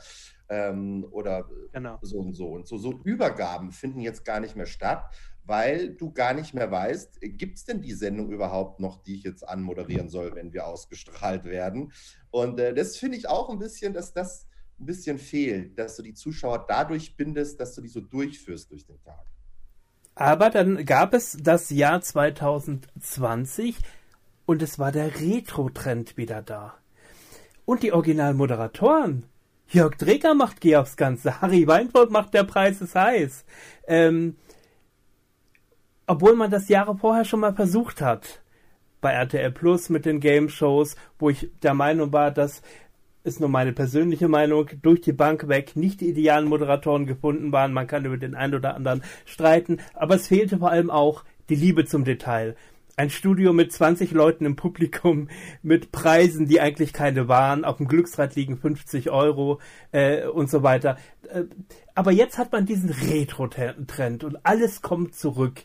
Ähm, 0.48 1.06
oder 1.10 1.48
genau. 1.72 1.98
so 2.02 2.18
und 2.18 2.34
so. 2.34 2.48
Und 2.48 2.66
so, 2.66 2.76
so 2.76 3.00
Übergaben 3.04 3.70
finden 3.70 4.00
jetzt 4.00 4.24
gar 4.24 4.40
nicht 4.40 4.56
mehr 4.56 4.66
statt, 4.66 5.04
weil 5.46 5.90
du 5.90 6.12
gar 6.12 6.34
nicht 6.34 6.54
mehr 6.54 6.70
weißt, 6.70 7.20
gibt 7.20 7.58
es 7.58 7.64
denn 7.64 7.82
die 7.82 7.92
Sendung 7.92 8.30
überhaupt 8.30 8.80
noch, 8.80 9.02
die 9.02 9.16
ich 9.16 9.24
jetzt 9.24 9.46
anmoderieren 9.46 10.08
soll, 10.08 10.34
wenn 10.34 10.52
wir 10.52 10.66
ausgestrahlt 10.66 11.44
werden? 11.44 11.92
Und 12.30 12.58
äh, 12.58 12.74
das 12.74 12.96
finde 12.96 13.18
ich 13.18 13.28
auch 13.28 13.50
ein 13.50 13.58
bisschen, 13.58 13.92
dass 13.92 14.12
das 14.12 14.46
ein 14.80 14.86
bisschen 14.86 15.18
fehlt, 15.18 15.78
dass 15.78 15.96
du 15.96 16.02
die 16.02 16.14
Zuschauer 16.14 16.64
dadurch 16.66 17.16
bindest, 17.16 17.60
dass 17.60 17.74
du 17.74 17.82
die 17.82 17.88
so 17.88 18.00
durchführst 18.00 18.70
durch 18.70 18.86
den 18.86 19.00
Tag. 19.02 19.24
Aber 20.14 20.50
dann 20.50 20.84
gab 20.84 21.12
es 21.12 21.36
das 21.40 21.70
Jahr 21.70 22.00
2020 22.00 23.76
und 24.46 24.62
es 24.62 24.78
war 24.78 24.92
der 24.92 25.20
Retro-Trend 25.20 26.16
wieder 26.16 26.42
da. 26.42 26.74
Und 27.64 27.82
die 27.82 27.92
Originalmoderatoren. 27.92 29.24
Jörg 29.68 29.96
Dreger 29.96 30.34
macht 30.34 30.60
Geh 30.60 30.80
Ganze, 30.96 31.40
Harry 31.40 31.66
Weinfurt 31.66 32.10
macht 32.10 32.34
Der 32.34 32.44
Preis 32.44 32.80
ist 32.80 32.94
heiß. 32.94 33.44
Ähm, 33.88 34.36
obwohl 36.06 36.34
man 36.34 36.50
das 36.50 36.68
Jahre 36.68 36.96
vorher 36.96 37.24
schon 37.24 37.40
mal 37.40 37.54
versucht 37.54 38.00
hat. 38.00 38.42
Bei 39.00 39.12
RTL 39.12 39.50
Plus 39.50 39.90
mit 39.90 40.06
den 40.06 40.20
Game 40.20 40.48
Shows, 40.48 40.96
wo 41.18 41.30
ich 41.30 41.50
der 41.62 41.74
Meinung 41.74 42.12
war, 42.12 42.30
dass 42.30 42.62
ist 43.24 43.40
nur 43.40 43.48
meine 43.48 43.72
persönliche 43.72 44.28
Meinung, 44.28 44.68
durch 44.82 45.00
die 45.00 45.12
Bank 45.12 45.48
weg 45.48 45.76
nicht 45.76 46.02
die 46.02 46.10
idealen 46.10 46.46
Moderatoren 46.46 47.06
gefunden 47.06 47.52
waren. 47.52 47.72
Man 47.72 47.86
kann 47.86 48.04
über 48.04 48.18
den 48.18 48.34
einen 48.34 48.54
oder 48.54 48.76
anderen 48.76 49.02
streiten, 49.24 49.78
aber 49.94 50.16
es 50.16 50.28
fehlte 50.28 50.58
vor 50.58 50.70
allem 50.70 50.90
auch 50.90 51.24
die 51.48 51.56
Liebe 51.56 51.86
zum 51.86 52.04
Detail. 52.04 52.54
Ein 52.96 53.10
Studio 53.10 53.52
mit 53.52 53.72
20 53.72 54.12
Leuten 54.12 54.44
im 54.44 54.54
Publikum, 54.54 55.28
mit 55.62 55.90
Preisen, 55.90 56.46
die 56.46 56.60
eigentlich 56.60 56.92
keine 56.92 57.26
waren, 57.26 57.64
auf 57.64 57.78
dem 57.78 57.88
Glücksrad 57.88 58.36
liegen 58.36 58.56
50 58.56 59.10
Euro 59.10 59.58
äh, 59.90 60.26
und 60.26 60.48
so 60.48 60.62
weiter. 60.62 60.96
Äh, 61.28 61.44
aber 61.96 62.12
jetzt 62.12 62.38
hat 62.38 62.52
man 62.52 62.66
diesen 62.66 62.90
Retro-Trend 62.90 64.22
und 64.22 64.46
alles 64.46 64.80
kommt 64.80 65.16
zurück 65.16 65.64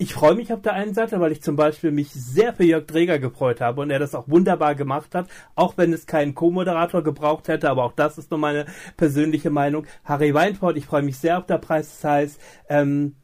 ich 0.00 0.14
freue 0.14 0.36
mich 0.36 0.52
auf 0.52 0.62
der 0.62 0.74
einen 0.74 0.94
Seite, 0.94 1.18
weil 1.20 1.32
ich 1.32 1.42
zum 1.42 1.56
Beispiel 1.56 1.90
mich 1.90 2.12
sehr 2.12 2.54
für 2.54 2.62
Jörg 2.62 2.86
Dreger 2.86 3.18
gefreut 3.18 3.60
habe 3.60 3.80
und 3.80 3.90
er 3.90 3.98
das 3.98 4.14
auch 4.14 4.28
wunderbar 4.28 4.76
gemacht 4.76 5.12
hat, 5.12 5.28
auch 5.56 5.76
wenn 5.76 5.92
es 5.92 6.06
keinen 6.06 6.36
Co-Moderator 6.36 7.02
gebraucht 7.02 7.48
hätte, 7.48 7.68
aber 7.68 7.82
auch 7.82 7.92
das 7.92 8.16
ist 8.16 8.30
nur 8.30 8.38
meine 8.38 8.66
persönliche 8.96 9.50
Meinung. 9.50 9.86
Harry 10.04 10.32
Weinfurt, 10.32 10.76
ich 10.76 10.86
freue 10.86 11.02
mich 11.02 11.18
sehr 11.18 11.36
auf 11.36 11.46
der 11.46 11.58
Preis 11.58 11.90
des 11.90 12.04
Heiß. 12.04 12.38
Ähm, 12.68 13.16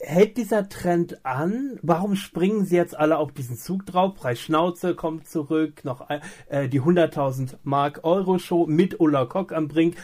hält 0.00 0.36
dieser 0.36 0.68
Trend 0.68 1.24
an? 1.24 1.78
Warum 1.82 2.16
springen 2.16 2.64
sie 2.64 2.76
jetzt 2.76 2.98
alle 2.98 3.18
auf 3.18 3.30
diesen 3.30 3.56
Zug 3.56 3.86
drauf? 3.86 4.14
Preis 4.16 4.40
Schnauze 4.40 4.96
kommt 4.96 5.28
zurück, 5.28 5.84
noch 5.84 6.08
äh, 6.48 6.68
die 6.68 6.80
100.000 6.80 7.54
Mark 7.62 8.00
Euro 8.02 8.40
Show 8.40 8.66
mit 8.66 8.98
Ulla 8.98 9.26
Kock 9.26 9.52
am 9.52 9.68
Brink 9.68 9.94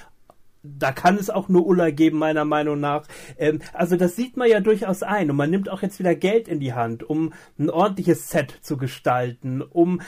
da 0.64 0.92
kann 0.92 1.16
es 1.16 1.30
auch 1.30 1.48
nur 1.48 1.66
Ulla 1.66 1.90
geben, 1.90 2.18
meiner 2.18 2.44
Meinung 2.44 2.80
nach. 2.80 3.06
Ähm, 3.38 3.60
also 3.72 3.96
das 3.96 4.16
sieht 4.16 4.36
man 4.36 4.48
ja 4.48 4.60
durchaus 4.60 5.02
ein. 5.02 5.30
Und 5.30 5.36
man 5.36 5.50
nimmt 5.50 5.68
auch 5.68 5.82
jetzt 5.82 5.98
wieder 5.98 6.14
Geld 6.14 6.48
in 6.48 6.58
die 6.58 6.72
Hand, 6.72 7.02
um 7.02 7.32
ein 7.58 7.70
ordentliches 7.70 8.30
Set 8.30 8.58
zu 8.62 8.76
gestalten, 8.76 9.62
um 9.62 10.00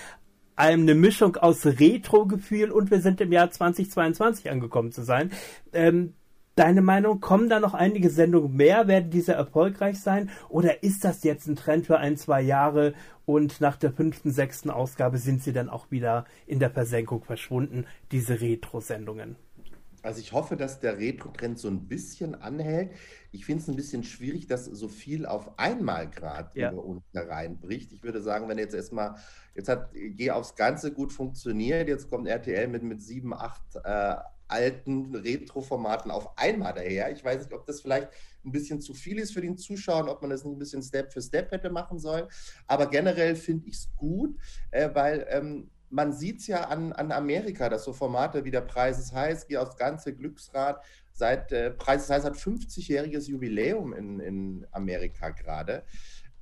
einem 0.56 0.82
eine 0.82 0.94
Mischung 0.94 1.36
aus 1.36 1.66
Retro-Gefühl 1.66 2.70
und 2.72 2.90
wir 2.90 3.02
sind 3.02 3.20
im 3.20 3.30
Jahr 3.30 3.50
2022 3.50 4.50
angekommen 4.50 4.90
zu 4.90 5.02
sein. 5.02 5.30
Ähm, 5.74 6.14
Deine 6.56 6.80
Meinung, 6.80 7.20
kommen 7.20 7.50
da 7.50 7.60
noch 7.60 7.74
einige 7.74 8.08
Sendungen 8.08 8.56
mehr? 8.56 8.88
Werden 8.88 9.10
diese 9.10 9.34
erfolgreich 9.34 10.00
sein? 10.00 10.30
Oder 10.48 10.82
ist 10.82 11.04
das 11.04 11.22
jetzt 11.22 11.46
ein 11.46 11.54
Trend 11.54 11.84
für 11.84 11.98
ein, 11.98 12.16
zwei 12.16 12.40
Jahre 12.40 12.94
und 13.26 13.60
nach 13.60 13.76
der 13.76 13.92
fünften, 13.92 14.30
sechsten 14.30 14.70
Ausgabe 14.70 15.18
sind 15.18 15.42
sie 15.42 15.52
dann 15.52 15.68
auch 15.68 15.90
wieder 15.90 16.24
in 16.46 16.58
der 16.58 16.70
Versenkung 16.70 17.22
verschwunden, 17.24 17.84
diese 18.10 18.40
Retro-Sendungen? 18.40 19.36
Also 20.06 20.20
ich 20.20 20.32
hoffe, 20.32 20.56
dass 20.56 20.78
der 20.78 20.98
Retro-Trend 20.98 21.58
so 21.58 21.66
ein 21.66 21.88
bisschen 21.88 22.36
anhält. 22.36 22.92
Ich 23.32 23.44
finde 23.44 23.62
es 23.62 23.68
ein 23.68 23.74
bisschen 23.74 24.04
schwierig, 24.04 24.46
dass 24.46 24.64
so 24.64 24.86
viel 24.86 25.26
auf 25.26 25.58
einmal 25.58 26.08
gerade 26.08 26.48
ja. 26.54 26.70
über 26.70 26.84
uns 26.84 27.02
hereinbricht. 27.12 27.92
Ich 27.92 28.04
würde 28.04 28.22
sagen, 28.22 28.48
wenn 28.48 28.56
jetzt 28.56 28.72
erstmal, 28.74 29.16
jetzt 29.56 29.68
hat 29.68 29.90
Geh 29.92 30.30
aufs 30.30 30.54
Ganze 30.54 30.92
gut 30.92 31.12
funktioniert, 31.12 31.88
jetzt 31.88 32.08
kommt 32.08 32.28
RTL 32.28 32.68
mit, 32.68 32.84
mit 32.84 33.02
sieben, 33.02 33.34
acht 33.34 33.64
äh, 33.82 34.14
alten 34.46 35.12
Retro-Formaten 35.12 36.12
auf 36.12 36.38
einmal 36.38 36.72
daher. 36.72 37.10
Ich 37.10 37.24
weiß 37.24 37.42
nicht, 37.42 37.52
ob 37.52 37.66
das 37.66 37.80
vielleicht 37.80 38.08
ein 38.44 38.52
bisschen 38.52 38.80
zu 38.80 38.94
viel 38.94 39.18
ist 39.18 39.32
für 39.32 39.40
den 39.40 39.58
Zuschauer, 39.58 40.08
ob 40.08 40.22
man 40.22 40.30
das 40.30 40.44
nicht 40.44 40.54
ein 40.54 40.58
bisschen 40.60 40.84
Step 40.84 41.12
für 41.12 41.20
Step 41.20 41.50
hätte 41.50 41.68
machen 41.68 41.98
sollen. 41.98 42.26
Aber 42.68 42.86
generell 42.86 43.34
finde 43.34 43.66
ich 43.66 43.74
es 43.74 43.88
gut, 43.96 44.38
äh, 44.70 44.88
weil 44.94 45.26
ähm, 45.30 45.68
man 45.90 46.12
sieht 46.12 46.40
es 46.40 46.46
ja 46.46 46.68
an, 46.68 46.92
an 46.92 47.12
Amerika, 47.12 47.68
dass 47.68 47.84
so 47.84 47.92
Formate 47.92 48.44
wie 48.44 48.50
der 48.50 48.60
Preis 48.60 48.98
ist 48.98 49.12
heiß, 49.12 49.48
wie 49.48 49.58
aufs 49.58 49.76
ganze 49.76 50.14
Glücksrad, 50.14 50.82
seit 51.12 51.52
äh, 51.52 51.70
Preis 51.70 52.04
ist 52.04 52.10
heiß 52.10 52.24
hat 52.24 52.34
50-jähriges 52.34 53.28
Jubiläum 53.28 53.92
in, 53.92 54.20
in 54.20 54.66
Amerika 54.72 55.30
gerade. 55.30 55.84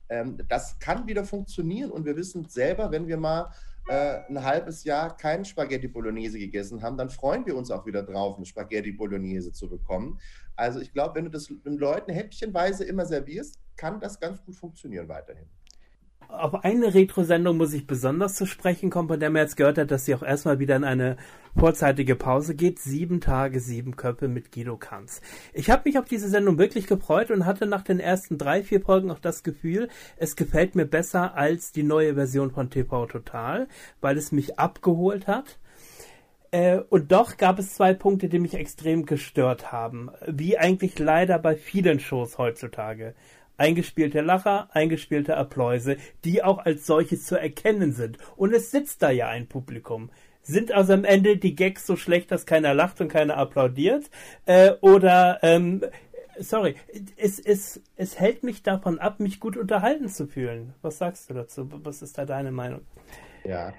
Ähm, 0.09 0.39
das 0.49 0.79
kann 0.79 1.07
wieder 1.07 1.25
funktionieren 1.25 1.91
und 1.91 2.05
wir 2.05 2.17
wissen 2.17 2.49
selber, 2.49 2.91
wenn 2.91 3.07
wir 3.07 3.17
mal 3.17 3.51
äh, 3.89 4.21
ein 4.29 4.43
halbes 4.43 4.85
Jahr 4.85 5.17
kein 5.17 5.45
Spaghetti 5.45 5.89
Bolognese 5.89 6.39
gegessen 6.39 6.83
haben, 6.83 6.97
dann 6.97 7.11
freuen 7.11 7.45
wir 7.47 7.57
uns 7.57 7.71
auch 7.71 7.87
wieder 7.87 8.03
drauf, 8.03 8.37
eine 8.37 8.47
Spaghetti 8.47 8.93
Bolognese 8.93 9.53
zu 9.53 9.69
bekommen. 9.69 10.19
Also 10.57 10.81
ich 10.81 10.93
glaube, 10.93 11.17
wenn 11.17 11.25
du 11.25 11.31
das 11.31 11.47
den 11.47 11.77
Leuten 11.77 12.13
häppchenweise 12.13 12.85
immer 12.85 13.05
servierst, 13.05 13.59
kann 13.77 14.01
das 14.01 14.19
ganz 14.21 14.43
gut 14.45 14.57
funktionieren 14.57 15.09
weiterhin 15.09 15.49
auf 16.39 16.65
eine 16.65 16.95
Retro-Sendung 16.95 17.57
muss 17.57 17.73
ich 17.73 17.87
besonders 17.87 18.35
zu 18.35 18.47
sprechen 18.47 18.91
kommen, 18.91 19.09
von 19.09 19.21
der 19.21 19.31
man 19.31 19.43
jetzt 19.43 19.57
gehört 19.57 19.79
hat, 19.79 19.91
dass 19.91 20.05
sie 20.05 20.15
auch 20.15 20.23
erstmal 20.23 20.59
wieder 20.59 20.77
in 20.77 20.85
eine 20.85 21.17
vorzeitige 21.57 22.17
Pause 22.17 22.55
geht. 22.55 22.79
Sieben 22.79 23.21
Tage, 23.21 23.61
sieben 23.61 23.97
Köpfe 23.97 24.29
mit 24.29 24.53
Guido 24.53 24.77
Kanz. 24.77 25.21
Ich 25.53 25.71
habe 25.71 25.83
mich 25.85 25.99
auf 25.99 26.07
diese 26.07 26.29
Sendung 26.29 26.59
wirklich 26.59 26.87
gefreut 26.87 27.31
und 27.31 27.47
hatte 27.47 27.67
nach 27.67 27.83
den 27.83 28.01
ersten 28.01 28.39
drei, 28.39 28.63
vier 28.63 28.81
Folgen 28.81 29.11
auch 29.11 29.19
das 29.19 29.43
Gefühl, 29.43 29.89
es 30.17 30.37
gefällt 30.37 30.75
mir 30.75 30.87
besser 30.87 31.37
als 31.37 31.73
die 31.73 31.83
neue 31.83 32.15
Version 32.15 32.51
von 32.51 32.71
TV 32.71 33.07
Total, 33.07 33.69
weil 34.01 34.17
es 34.17 34.33
mich 34.33 34.59
abgeholt 34.59 35.27
hat. 35.27 35.59
Äh, 36.51 36.79
und 36.89 37.13
doch 37.13 37.37
gab 37.37 37.59
es 37.59 37.75
zwei 37.75 37.95
Punkte, 37.95 38.29
die 38.29 38.39
mich 38.39 38.55
extrem 38.55 39.07
gestört 39.07 39.73
haben. 39.73 40.11
Wie 40.27 40.59
eigentlich 40.59 40.99
leider 40.99 41.39
bei 41.39 41.57
vielen 41.57 42.01
Shows 42.01 42.39
heutzutage 42.39 43.15
eingespielte 43.57 44.21
Lacher, 44.21 44.69
eingespielte 44.73 45.37
Appläuse, 45.37 45.97
die 46.25 46.43
auch 46.43 46.59
als 46.59 46.87
solches 46.87 47.25
zu 47.25 47.37
erkennen 47.37 47.93
sind. 47.93 48.19
Und 48.37 48.53
es 48.53 48.71
sitzt 48.71 49.03
da 49.03 49.11
ja 49.11 49.29
ein 49.29 49.49
Publikum. 49.49 50.11
Sind 50.43 50.73
also 50.73 50.93
am 50.93 51.05
Ende 51.05 51.39
die 51.39 51.55
Gags 51.55 51.87
so 51.87 51.97
schlecht, 51.97 52.31
dass 52.31 52.45
keiner 52.45 52.75
lacht 52.75 53.01
und 53.01 53.09
keiner 53.09 53.37
applaudiert? 53.39 54.11
Äh, 54.45 54.73
oder, 54.83 55.39
ähm, 55.43 55.83
sorry, 56.39 56.77
es, 57.17 57.39
es, 57.39 57.81
es 57.97 58.21
hält 58.21 58.43
mich 58.43 58.63
davon 58.63 58.99
ab, 58.99 59.21
mich 59.21 59.41
gut 59.41 59.57
unterhalten 59.57 60.09
zu 60.09 60.27
fühlen. 60.27 60.75
Was 60.83 60.99
sagst 60.99 61.31
du 61.31 61.35
dazu? 61.35 61.69
Was 61.83 62.03
ist 62.03 62.19
da 62.19 62.27
deine 62.27 62.53
Meinung? 62.53 62.83
Ja, 63.45 63.73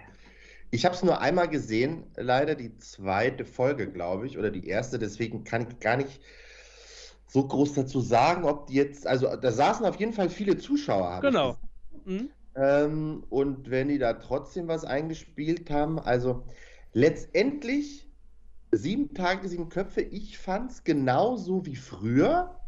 ich 0.71 0.85
habe 0.85 0.95
es 0.95 1.03
nur 1.03 1.21
einmal 1.21 1.47
gesehen, 1.47 2.03
leider 2.15 2.55
die 2.55 2.77
zweite 2.79 3.45
Folge, 3.45 3.89
glaube 3.91 4.27
ich, 4.27 4.37
oder 4.37 4.49
die 4.49 4.67
erste, 4.67 4.99
deswegen 4.99 5.43
kann 5.43 5.67
ich 5.69 5.79
gar 5.79 5.97
nicht 5.97 6.19
so 7.27 7.47
groß 7.47 7.73
dazu 7.73 8.01
sagen, 8.01 8.45
ob 8.45 8.67
die 8.67 8.75
jetzt, 8.75 9.07
also 9.07 9.35
da 9.35 9.51
saßen 9.51 9.85
auf 9.85 9.97
jeden 9.97 10.13
Fall 10.13 10.29
viele 10.29 10.57
Zuschauer. 10.57 11.21
Genau. 11.21 11.57
Mhm. 12.05 12.29
Ähm, 12.55 13.23
und 13.29 13.69
wenn 13.69 13.89
die 13.89 13.97
da 13.97 14.13
trotzdem 14.13 14.67
was 14.67 14.85
eingespielt 14.85 15.69
haben, 15.69 15.99
also 15.99 16.43
letztendlich 16.93 18.09
sieben 18.71 19.13
Tage, 19.13 19.47
sieben 19.49 19.69
Köpfe, 19.69 20.01
ich 20.01 20.37
fand 20.37 20.71
es 20.71 20.83
genauso 20.83 21.65
wie 21.65 21.75
früher. 21.75 22.59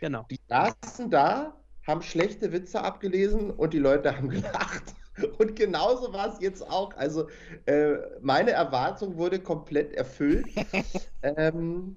Genau. 0.00 0.26
Die 0.30 0.40
saßen 0.48 1.10
da, 1.10 1.60
haben 1.86 2.02
schlechte 2.02 2.52
Witze 2.52 2.82
abgelesen 2.82 3.50
und 3.50 3.72
die 3.72 3.78
Leute 3.78 4.16
haben 4.16 4.28
gelacht. 4.28 4.94
Und 5.38 5.56
genauso 5.56 6.12
war 6.12 6.32
es 6.32 6.40
jetzt 6.40 6.62
auch. 6.62 6.94
Also 6.96 7.28
äh, 7.64 7.94
meine 8.20 8.50
Erwartung 8.50 9.16
wurde 9.16 9.40
komplett 9.40 9.94
erfüllt. 9.94 10.46
ähm, 11.22 11.96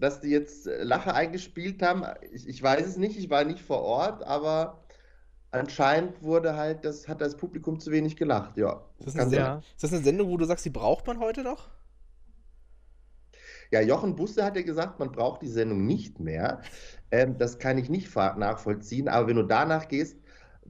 dass 0.00 0.20
die 0.20 0.28
jetzt 0.28 0.66
äh, 0.66 0.82
Lache 0.82 1.14
eingespielt 1.14 1.82
haben. 1.82 2.04
Ich, 2.32 2.46
ich 2.48 2.62
weiß 2.62 2.86
es 2.86 2.96
nicht, 2.96 3.18
ich 3.18 3.30
war 3.30 3.44
nicht 3.44 3.60
vor 3.60 3.82
Ort, 3.82 4.22
aber 4.22 4.84
anscheinend 5.50 6.22
wurde 6.22 6.56
halt, 6.56 6.84
das 6.84 7.08
hat 7.08 7.20
das 7.20 7.36
Publikum 7.36 7.80
zu 7.80 7.90
wenig 7.90 8.16
gelacht, 8.16 8.56
ja. 8.56 8.82
Ist 8.98 9.08
das, 9.08 9.16
eine 9.16 9.30
Sendung, 9.30 9.58
ist 9.58 9.84
das 9.84 9.92
eine 9.92 10.02
Sendung, 10.02 10.28
wo 10.30 10.36
du 10.36 10.44
sagst, 10.44 10.64
die 10.64 10.70
braucht 10.70 11.06
man 11.06 11.18
heute 11.20 11.42
noch? 11.42 11.70
Ja, 13.72 13.80
Jochen 13.80 14.14
Busse 14.14 14.44
hat 14.44 14.56
ja 14.56 14.62
gesagt, 14.62 15.00
man 15.00 15.10
braucht 15.10 15.42
die 15.42 15.48
Sendung 15.48 15.86
nicht 15.86 16.20
mehr. 16.20 16.60
Ähm, 17.10 17.36
das 17.38 17.58
kann 17.58 17.78
ich 17.78 17.88
nicht 17.88 18.14
nachvollziehen, 18.14 19.08
aber 19.08 19.28
wenn 19.28 19.36
du 19.36 19.42
danach 19.42 19.88
gehst, 19.88 20.16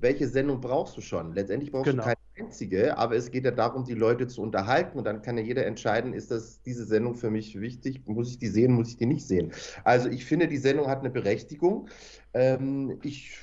welche 0.00 0.28
Sendung 0.28 0.60
brauchst 0.60 0.96
du 0.96 1.00
schon? 1.00 1.32
Letztendlich 1.32 1.72
brauchst 1.72 1.90
genau. 1.90 2.02
du 2.02 2.08
keine 2.08 2.46
einzige, 2.46 2.96
aber 2.98 3.16
es 3.16 3.30
geht 3.30 3.44
ja 3.44 3.50
darum, 3.50 3.84
die 3.84 3.94
Leute 3.94 4.26
zu 4.26 4.42
unterhalten 4.42 4.98
und 4.98 5.04
dann 5.04 5.22
kann 5.22 5.38
ja 5.38 5.44
jeder 5.44 5.66
entscheiden, 5.66 6.12
ist 6.12 6.30
das 6.30 6.62
diese 6.62 6.84
Sendung 6.84 7.14
für 7.14 7.30
mich 7.30 7.60
wichtig? 7.60 8.02
Muss 8.06 8.30
ich 8.30 8.38
die 8.38 8.48
sehen, 8.48 8.72
muss 8.72 8.90
ich 8.90 8.96
die 8.96 9.06
nicht 9.06 9.26
sehen? 9.26 9.52
Also 9.84 10.08
ich 10.08 10.24
finde, 10.24 10.48
die 10.48 10.58
Sendung 10.58 10.88
hat 10.88 11.00
eine 11.00 11.10
Berechtigung. 11.10 11.88
Ähm, 12.34 12.98
ich 13.02 13.38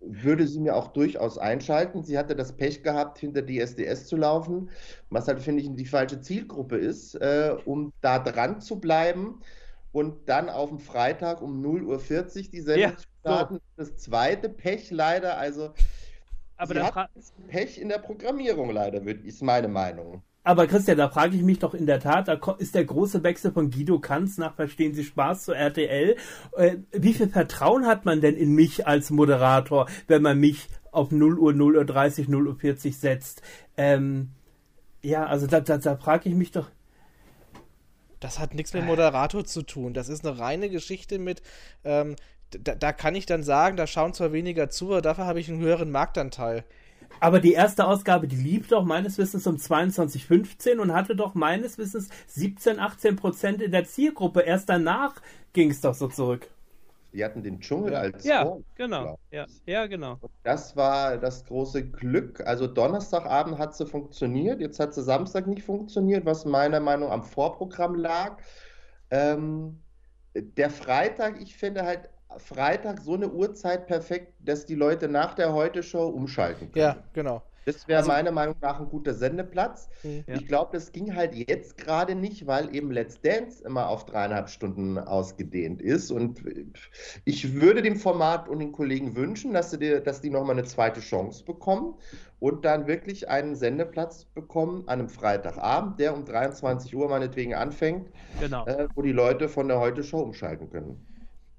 würde 0.00 0.46
sie 0.46 0.60
mir 0.60 0.76
auch 0.76 0.88
durchaus 0.88 1.38
einschalten. 1.38 2.02
Sie 2.02 2.18
hatte 2.18 2.36
das 2.36 2.56
Pech 2.56 2.82
gehabt, 2.82 3.18
hinter 3.18 3.42
die 3.42 3.60
SDS 3.60 4.06
zu 4.06 4.16
laufen, 4.16 4.70
was 5.10 5.28
halt, 5.28 5.40
finde 5.40 5.62
ich, 5.62 5.74
die 5.74 5.86
falsche 5.86 6.20
Zielgruppe 6.20 6.76
ist, 6.76 7.14
äh, 7.14 7.56
um 7.64 7.92
da 8.00 8.18
dran 8.18 8.60
zu 8.60 8.78
bleiben 8.78 9.40
und 9.92 10.28
dann 10.28 10.48
auf 10.48 10.68
dem 10.68 10.78
Freitag 10.78 11.40
um 11.40 11.64
0.40 11.64 11.86
Uhr 11.86 12.50
die 12.52 12.60
Sendung 12.60 12.90
ja, 12.90 12.96
zu 12.96 13.06
starten. 13.24 13.60
Das 13.76 13.96
zweite 13.96 14.48
Pech 14.48 14.90
leider, 14.90 15.38
also 15.38 15.70
aber 16.56 16.74
sie 16.74 16.82
hat 16.82 17.10
Pech 17.48 17.80
in 17.80 17.88
der 17.88 17.98
Programmierung 17.98 18.70
leider, 18.70 19.02
ist 19.02 19.42
meine 19.42 19.68
Meinung. 19.68 20.22
Aber 20.46 20.66
Christian, 20.66 20.98
da 20.98 21.08
frage 21.08 21.36
ich 21.36 21.42
mich 21.42 21.58
doch 21.58 21.72
in 21.72 21.86
der 21.86 22.00
Tat, 22.00 22.28
da 22.28 22.38
ist 22.58 22.74
der 22.74 22.84
große 22.84 23.22
Wechsel 23.22 23.50
von 23.50 23.70
Guido 23.70 23.98
Kanz 23.98 24.36
nach 24.36 24.54
Verstehen 24.54 24.92
Sie 24.92 25.02
Spaß 25.02 25.44
zu 25.44 25.52
RTL. 25.52 26.16
Äh, 26.56 26.76
wie 26.92 27.14
viel 27.14 27.28
Vertrauen 27.28 27.86
hat 27.86 28.04
man 28.04 28.20
denn 28.20 28.36
in 28.36 28.54
mich 28.54 28.86
als 28.86 29.10
Moderator, 29.10 29.88
wenn 30.06 30.20
man 30.20 30.38
mich 30.38 30.68
auf 30.92 31.10
0 31.10 31.38
Uhr, 31.38 31.54
0 31.54 31.76
Uhr 31.76 31.84
30, 31.86 32.28
0 32.28 32.46
Uhr 32.46 32.56
40 32.56 32.98
setzt? 32.98 33.40
Ähm, 33.78 34.32
ja, 35.00 35.26
also 35.26 35.46
da, 35.46 35.60
da, 35.60 35.78
da 35.78 35.96
frage 35.96 36.28
ich 36.28 36.34
mich 36.34 36.52
doch. 36.52 36.70
Das 38.20 38.38
hat 38.38 38.54
nichts 38.54 38.72
mit 38.74 38.84
Moderator 38.84 39.44
zu 39.44 39.62
tun. 39.62 39.94
Das 39.94 40.08
ist 40.08 40.26
eine 40.26 40.38
reine 40.38 40.68
Geschichte 40.70 41.18
mit, 41.18 41.42
ähm, 41.84 42.16
da, 42.62 42.74
da, 42.74 42.92
kann 42.92 43.14
ich 43.14 43.26
dann 43.26 43.42
sagen, 43.42 43.76
da 43.76 43.86
schauen 43.86 44.14
zwar 44.14 44.32
weniger 44.32 44.70
zu, 44.70 44.86
aber 44.92 45.02
dafür 45.02 45.26
habe 45.26 45.40
ich 45.40 45.48
einen 45.48 45.60
höheren 45.60 45.90
Marktanteil. 45.90 46.64
Aber 47.20 47.40
die 47.40 47.52
erste 47.52 47.86
Ausgabe, 47.86 48.28
die 48.28 48.36
lief 48.36 48.68
doch 48.68 48.84
meines 48.84 49.18
Wissens 49.18 49.46
um 49.46 49.56
22,15 49.56 50.78
und 50.78 50.92
hatte 50.92 51.16
doch 51.16 51.34
meines 51.34 51.78
Wissens 51.78 52.08
17, 52.26 52.78
18 52.78 53.16
Prozent 53.16 53.62
in 53.62 53.70
der 53.70 53.84
Zielgruppe. 53.84 54.40
Erst 54.40 54.68
danach 54.68 55.14
ging 55.52 55.70
es 55.70 55.80
doch 55.80 55.94
so 55.94 56.08
zurück. 56.08 56.48
Die 57.12 57.24
hatten 57.24 57.44
den 57.44 57.60
Dschungel 57.60 57.94
als 57.94 58.24
Ja, 58.24 58.44
Form, 58.44 58.64
genau. 58.74 59.18
Ja, 59.30 59.46
ja, 59.66 59.86
genau. 59.86 60.18
Und 60.20 60.32
das 60.42 60.74
war 60.74 61.16
das 61.16 61.44
große 61.44 61.88
Glück. 61.88 62.44
Also 62.44 62.66
Donnerstagabend 62.66 63.56
hat 63.56 63.76
sie 63.76 63.86
funktioniert, 63.86 64.60
jetzt 64.60 64.80
hat 64.80 64.94
sie 64.94 65.02
Samstag 65.02 65.46
nicht 65.46 65.62
funktioniert, 65.62 66.26
was 66.26 66.44
meiner 66.44 66.80
Meinung 66.80 67.08
nach 67.08 67.14
am 67.14 67.22
Vorprogramm 67.22 67.94
lag. 67.94 68.38
Ähm, 69.10 69.78
der 70.34 70.70
Freitag, 70.70 71.40
ich 71.40 71.56
finde 71.56 71.84
halt 71.84 72.10
Freitag 72.38 73.00
so 73.00 73.14
eine 73.14 73.28
Uhrzeit 73.28 73.86
perfekt, 73.86 74.32
dass 74.40 74.66
die 74.66 74.74
Leute 74.74 75.08
nach 75.08 75.34
der 75.34 75.52
Heute-Show 75.52 76.06
umschalten 76.08 76.72
können. 76.72 76.84
Ja, 76.84 76.96
genau. 77.12 77.42
Das 77.66 77.88
wäre 77.88 77.98
also, 77.98 78.10
meiner 78.10 78.30
Meinung 78.30 78.56
nach 78.60 78.78
ein 78.78 78.88
guter 78.88 79.14
Sendeplatz. 79.14 79.88
Ja. 80.02 80.34
Ich 80.34 80.46
glaube, 80.46 80.70
das 80.72 80.92
ging 80.92 81.14
halt 81.14 81.34
jetzt 81.34 81.78
gerade 81.78 82.14
nicht, 82.14 82.46
weil 82.46 82.74
eben 82.74 82.90
Let's 82.90 83.20
Dance 83.20 83.64
immer 83.64 83.88
auf 83.88 84.04
dreieinhalb 84.04 84.48
Stunden 84.48 84.98
ausgedehnt 84.98 85.80
ist. 85.80 86.10
Und 86.10 86.42
ich 87.24 87.54
würde 87.54 87.82
dem 87.82 87.96
Format 87.96 88.48
und 88.48 88.58
den 88.58 88.72
Kollegen 88.72 89.16
wünschen, 89.16 89.54
dass, 89.54 89.70
sie 89.70 89.78
dir, 89.78 90.00
dass 90.00 90.20
die 90.20 90.30
nochmal 90.30 90.58
eine 90.58 90.64
zweite 90.64 91.00
Chance 91.00 91.44
bekommen 91.44 91.94
und 92.40 92.64
dann 92.64 92.86
wirklich 92.86 93.28
einen 93.28 93.56
Sendeplatz 93.56 94.26
bekommen 94.26 94.82
an 94.86 95.00
einem 95.00 95.08
Freitagabend, 95.08 95.98
der 95.98 96.14
um 96.14 96.24
23 96.24 96.94
Uhr 96.94 97.08
meinetwegen 97.08 97.54
anfängt, 97.54 98.10
genau. 98.40 98.66
äh, 98.66 98.88
wo 98.94 99.02
die 99.02 99.12
Leute 99.12 99.48
von 99.48 99.68
der 99.68 99.80
Heute-Show 99.80 100.18
umschalten 100.18 100.68
können. 100.70 101.13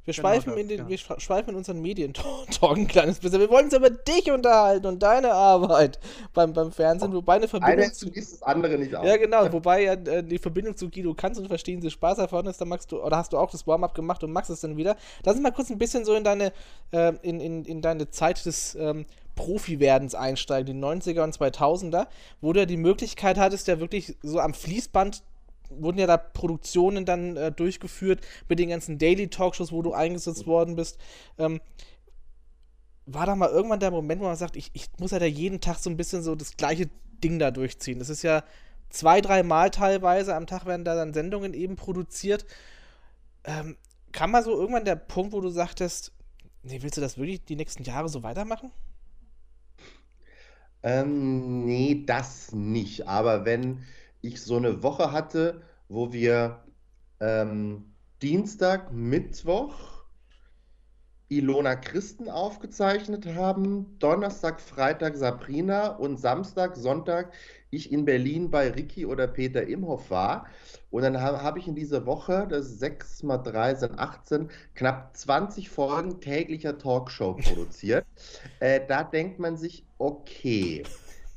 Wir, 0.06 0.14
genau 0.14 0.28
schweifen 0.28 0.52
das, 0.52 0.60
in 0.60 0.68
den, 0.68 0.78
ja. 0.78 0.88
wir 0.88 0.98
schweifen 0.98 1.50
in 1.50 1.56
unseren 1.56 1.82
Medientalk 1.82 2.48
ein 2.62 2.88
kleines 2.88 3.20
bisschen. 3.20 3.40
Wir 3.40 3.50
wollen 3.50 3.66
uns 3.66 3.74
über 3.74 3.90
dich 3.90 4.32
unterhalten 4.32 4.86
und 4.86 5.02
deine 5.02 5.34
Arbeit 5.34 6.00
beim, 6.34 6.54
beim 6.54 6.72
Fernsehen, 6.72 7.12
wobei 7.12 7.36
eine 7.36 7.48
Verbindung. 7.48 7.80
Eine 7.80 7.92
zu, 7.92 8.12
das 8.12 8.42
andere 8.44 8.78
nicht 8.78 8.96
auch. 8.96 9.04
Ja, 9.04 9.18
genau, 9.18 9.52
wobei 9.52 9.84
ja 9.84 9.94
äh, 9.94 10.24
die 10.24 10.38
Verbindung 10.38 10.78
zu 10.78 10.90
Guido 10.90 11.14
kannst 11.16 11.40
und 11.40 11.48
verstehen 11.48 11.82
sie 11.82 11.90
Spaß 11.90 12.20
erfahren 12.20 12.46
ist, 12.46 12.62
dann 12.62 12.70
magst 12.70 12.92
du, 12.92 13.02
oder 13.02 13.18
hast 13.18 13.34
du 13.34 13.38
auch 13.38 13.50
das 13.50 13.66
Warm-up 13.66 13.96
gemacht 13.96 14.24
und 14.24 14.32
magst 14.32 14.52
es 14.52 14.62
dann 14.62 14.78
wieder. 14.78 14.96
Lass 15.24 15.36
uns 15.36 15.44
mal 15.44 15.52
kurz 15.52 15.72
ein 15.72 15.80
bisschen 15.80 16.06
so 16.06 16.14
in 16.14 16.24
deine, 16.24 16.54
äh, 16.92 17.14
in, 17.24 17.40
in, 17.40 17.66
in 17.66 17.82
deine 17.82 18.10
Zeit 18.12 18.46
des 18.46 18.76
ähm, 18.76 19.06
Profi-Werdens 19.36 20.14
einsteigen, 20.14 20.80
die 20.80 20.86
90er 20.86 21.24
und 21.24 21.36
2000er, 21.36 22.08
wo 22.42 22.54
du 22.54 22.60
ja 22.60 22.66
die 22.66 22.78
Möglichkeit 22.78 23.38
hattest, 23.38 23.68
ja 23.68 23.80
wirklich 23.80 24.16
so 24.22 24.40
am 24.40 24.54
Fließband 24.54 25.24
wurden 25.70 26.00
ja 26.00 26.08
da 26.08 26.18
Produktionen 26.18 27.06
dann 27.06 27.38
äh, 27.38 27.52
durchgeführt 27.52 28.22
mit 28.50 28.60
den 28.60 28.70
ganzen 28.70 28.98
Daily 28.98 29.28
Talkshows, 29.28 29.72
wo 29.72 29.82
du 29.82 29.94
eingesetzt 29.94 30.48
worden 30.48 30.76
bist. 30.76 31.00
Ähm, 31.38 31.62
war 33.06 33.26
da 33.26 33.36
mal 33.36 33.50
irgendwann 33.50 33.80
der 33.80 33.92
Moment, 33.92 34.22
wo 34.22 34.26
man 34.26 34.36
sagt, 34.36 34.56
ich, 34.56 34.72
ich 34.74 34.88
muss 35.00 35.12
ja 35.12 35.20
da 35.20 35.26
jeden 35.26 35.62
Tag 35.62 35.78
so 35.78 35.90
ein 35.90 35.98
bisschen 35.98 36.24
so 36.24 36.36
das 36.36 36.58
gleiche 36.58 36.90
Ding 37.24 37.40
da 37.40 37.52
durchziehen. 37.52 38.00
Das 38.00 38.10
ist 38.10 38.24
ja 38.24 38.44
zwei, 38.90 39.22
drei 39.22 39.44
Mal 39.44 39.70
teilweise 39.70 40.36
am 40.36 40.48
Tag 40.48 40.66
werden 40.66 40.86
da 40.86 40.96
dann 40.96 41.14
Sendungen 41.14 41.54
eben 41.54 41.76
produziert. 41.76 42.46
Ähm, 43.44 43.78
kam 44.12 44.32
mal 44.32 44.44
so 44.44 44.52
irgendwann 44.52 44.86
der 44.86 44.96
Punkt, 44.96 45.34
wo 45.34 45.42
du 45.42 45.50
sagtest, 45.50 46.14
nee, 46.64 46.82
willst 46.82 46.98
du 46.98 47.02
das 47.02 47.18
wirklich 47.18 47.46
die 47.46 47.56
nächsten 47.56 47.84
Jahre 47.84 48.10
so 48.10 48.24
weitermachen? 48.24 48.72
Ähm, 50.82 51.66
nee, 51.66 52.04
das 52.06 52.52
nicht. 52.54 53.08
Aber 53.08 53.44
wenn 53.46 53.84
ich 54.28 54.42
so 54.42 54.58
eine 54.58 54.84
Woche 54.84 55.12
hatte, 55.12 55.62
wo 55.90 56.12
wir 56.12 56.64
ähm, 57.20 57.94
Dienstag, 58.22 58.92
Mittwoch 58.92 59.96
Ilona 61.28 61.76
Christen 61.76 62.30
aufgezeichnet 62.30 63.26
haben, 63.26 63.98
Donnerstag, 63.98 64.62
Freitag 64.62 65.18
Sabrina 65.18 65.88
und 65.88 66.18
Samstag, 66.18 66.76
Sonntag 66.76 67.34
ich 67.72 67.92
in 67.92 68.06
Berlin 68.06 68.52
bei 68.52 68.70
Ricky 68.70 69.08
oder 69.08 69.26
Peter 69.28 69.66
Imhoff 69.68 70.12
war. 70.12 70.46
Und 70.92 71.02
dann 71.02 71.20
habe 71.20 71.42
hab 71.42 71.58
ich 71.58 71.68
in 71.68 71.76
dieser 71.76 72.06
Woche, 72.06 72.46
das 72.48 72.68
ist 72.68 72.80
6 72.80 73.24
mal 73.24 73.40
3 73.40 73.76
sind 73.76 74.00
18, 74.00 74.50
knapp 74.76 75.18
20 75.18 75.70
Folgen 75.70 76.22
täglicher 76.22 76.78
Talkshow 76.78 77.34
produziert. 77.34 78.06
äh, 78.60 78.82
da 78.88 79.04
denkt 79.04 79.40
man 79.40 79.58
sich, 79.58 79.84
okay, 79.98 80.84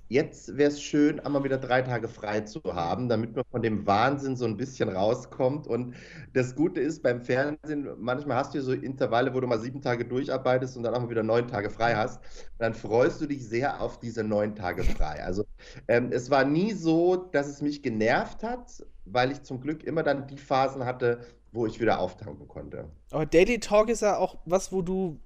jetzt 0.09 0.57
wäre 0.57 0.71
es 0.71 0.83
schön, 0.83 1.21
einmal 1.21 1.45
wieder 1.45 1.59
drei 1.59 1.83
Tage 1.83 2.09
frei 2.09 2.41
zu 2.41 2.61
haben, 2.65 3.09
damit 3.09 3.37
man 3.37 3.45
von 3.51 3.63
dem 3.63 3.87
Wahnsinn 3.87 4.37
so 4.37 4.47
ein 4.47 4.57
bisschen 4.57 4.89
rauskommt. 4.89 5.67
Und 5.67 5.95
das 6.33 6.55
Gute 6.55 6.81
ist 6.81 7.03
beim 7.03 7.21
Fernsehen, 7.21 7.89
manchmal 7.99 8.39
hast 8.39 8.55
du 8.55 8.63
so 8.63 8.73
Intervalle, 8.73 9.35
wo 9.35 9.41
du 9.41 9.47
mal 9.47 9.61
sieben 9.61 9.83
Tage 9.83 10.05
durcharbeitest 10.05 10.77
und 10.77 10.83
dann 10.83 10.95
auch 10.95 11.01
mal 11.01 11.11
wieder 11.11 11.23
neun 11.23 11.47
Tage 11.47 11.71
frei 11.71 11.95
hast. 11.95 12.21
dann 12.59 12.75
freust 12.75 13.21
du 13.21 13.27
dich 13.27 13.47
sehr 13.47 13.81
auf 13.81 14.01
diese 14.01 14.25
neun 14.25 14.55
Tage 14.55 14.83
frei. 14.83 15.23
Also 15.23 15.45
ähm, 15.87 16.11
es 16.11 16.31
war 16.31 16.45
nie 16.45 16.73
so, 16.73 17.17
dass 17.17 17.47
es 17.49 17.63
mich 17.63 17.83
genervt 17.83 18.43
hat, 18.43 18.85
weil 19.05 19.31
ich 19.31 19.43
zum 19.43 19.61
Glück 19.61 19.85
immer 19.85 20.03
dann 20.03 20.27
die 20.27 20.39
Phasen 20.39 20.85
hatte, 20.85 21.21
wo 21.53 21.67
ich 21.67 21.81
wieder 21.81 22.01
auftanken 22.01 22.47
konnte. 22.47 22.91
Aber 23.11 23.27
Daily 23.27 23.59
Talk 23.59 23.89
ist 23.89 24.03
ja 24.03 24.17
auch 24.17 24.39
was, 24.45 24.71
wo 24.73 24.83
du 24.83 25.19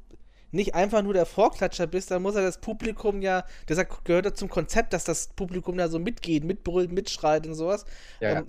nicht 0.53 0.75
einfach 0.75 1.03
nur 1.03 1.15
der 1.15 1.27
Vorklatscher 1.27 1.87
bist, 1.87 2.11
dann 2.11 2.23
muss 2.23 2.35
ja 2.35 2.43
das 2.43 2.59
Publikum 2.59 3.23
ja, 3.23 3.45
das 3.67 3.85
gehört 4.05 4.27
ja 4.27 4.35
zum 4.35 4.49
Konzept, 4.49 4.93
dass 4.93 5.05
das 5.05 5.29
Publikum 5.29 5.77
da 5.77 5.89
so 5.89 5.99
mitgeht, 5.99 6.45
mitbrüllt, 6.45 6.93
mitschreit 6.93 7.47
und 7.47 7.55
sowas. 7.55 7.85
Ja, 8.21 8.41
ähm, 8.41 8.47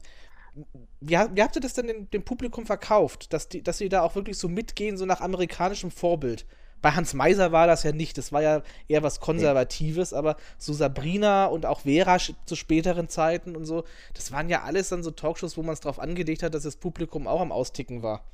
wie, 0.99 1.15
wie, 1.15 1.41
habt 1.41 1.55
ihr 1.55 1.61
das 1.61 1.73
denn 1.73 1.87
dem, 1.87 2.09
dem, 2.11 2.23
Publikum 2.23 2.65
verkauft, 2.65 3.33
dass 3.33 3.49
die, 3.49 3.63
dass 3.63 3.79
die 3.79 3.89
da 3.89 4.01
auch 4.01 4.15
wirklich 4.15 4.37
so 4.37 4.47
mitgehen, 4.47 4.97
so 4.97 5.05
nach 5.05 5.21
amerikanischem 5.21 5.89
Vorbild? 5.89 6.45
Bei 6.81 6.91
Hans 6.91 7.13
Meiser 7.13 7.53
war 7.53 7.65
das 7.65 7.83
ja 7.83 7.93
nicht, 7.93 8.17
das 8.17 8.33
war 8.33 8.41
ja 8.41 8.61
eher 8.89 9.03
was 9.03 9.21
Konservatives, 9.21 10.11
ja. 10.11 10.17
aber 10.17 10.35
so 10.57 10.73
Sabrina 10.73 11.45
und 11.45 11.65
auch 11.65 11.81
Vera 11.81 12.17
zu 12.19 12.55
späteren 12.55 13.07
Zeiten 13.07 13.55
und 13.55 13.65
so, 13.65 13.85
das 14.13 14.33
waren 14.33 14.49
ja 14.49 14.63
alles 14.63 14.89
dann 14.89 15.01
so 15.01 15.11
Talkshows, 15.11 15.55
wo 15.55 15.63
man 15.63 15.73
es 15.73 15.79
drauf 15.79 15.97
angelegt 15.97 16.43
hat, 16.43 16.53
dass 16.53 16.63
das 16.63 16.75
Publikum 16.75 17.25
auch 17.25 17.39
am 17.39 17.53
Austicken 17.53 18.03
war. 18.03 18.25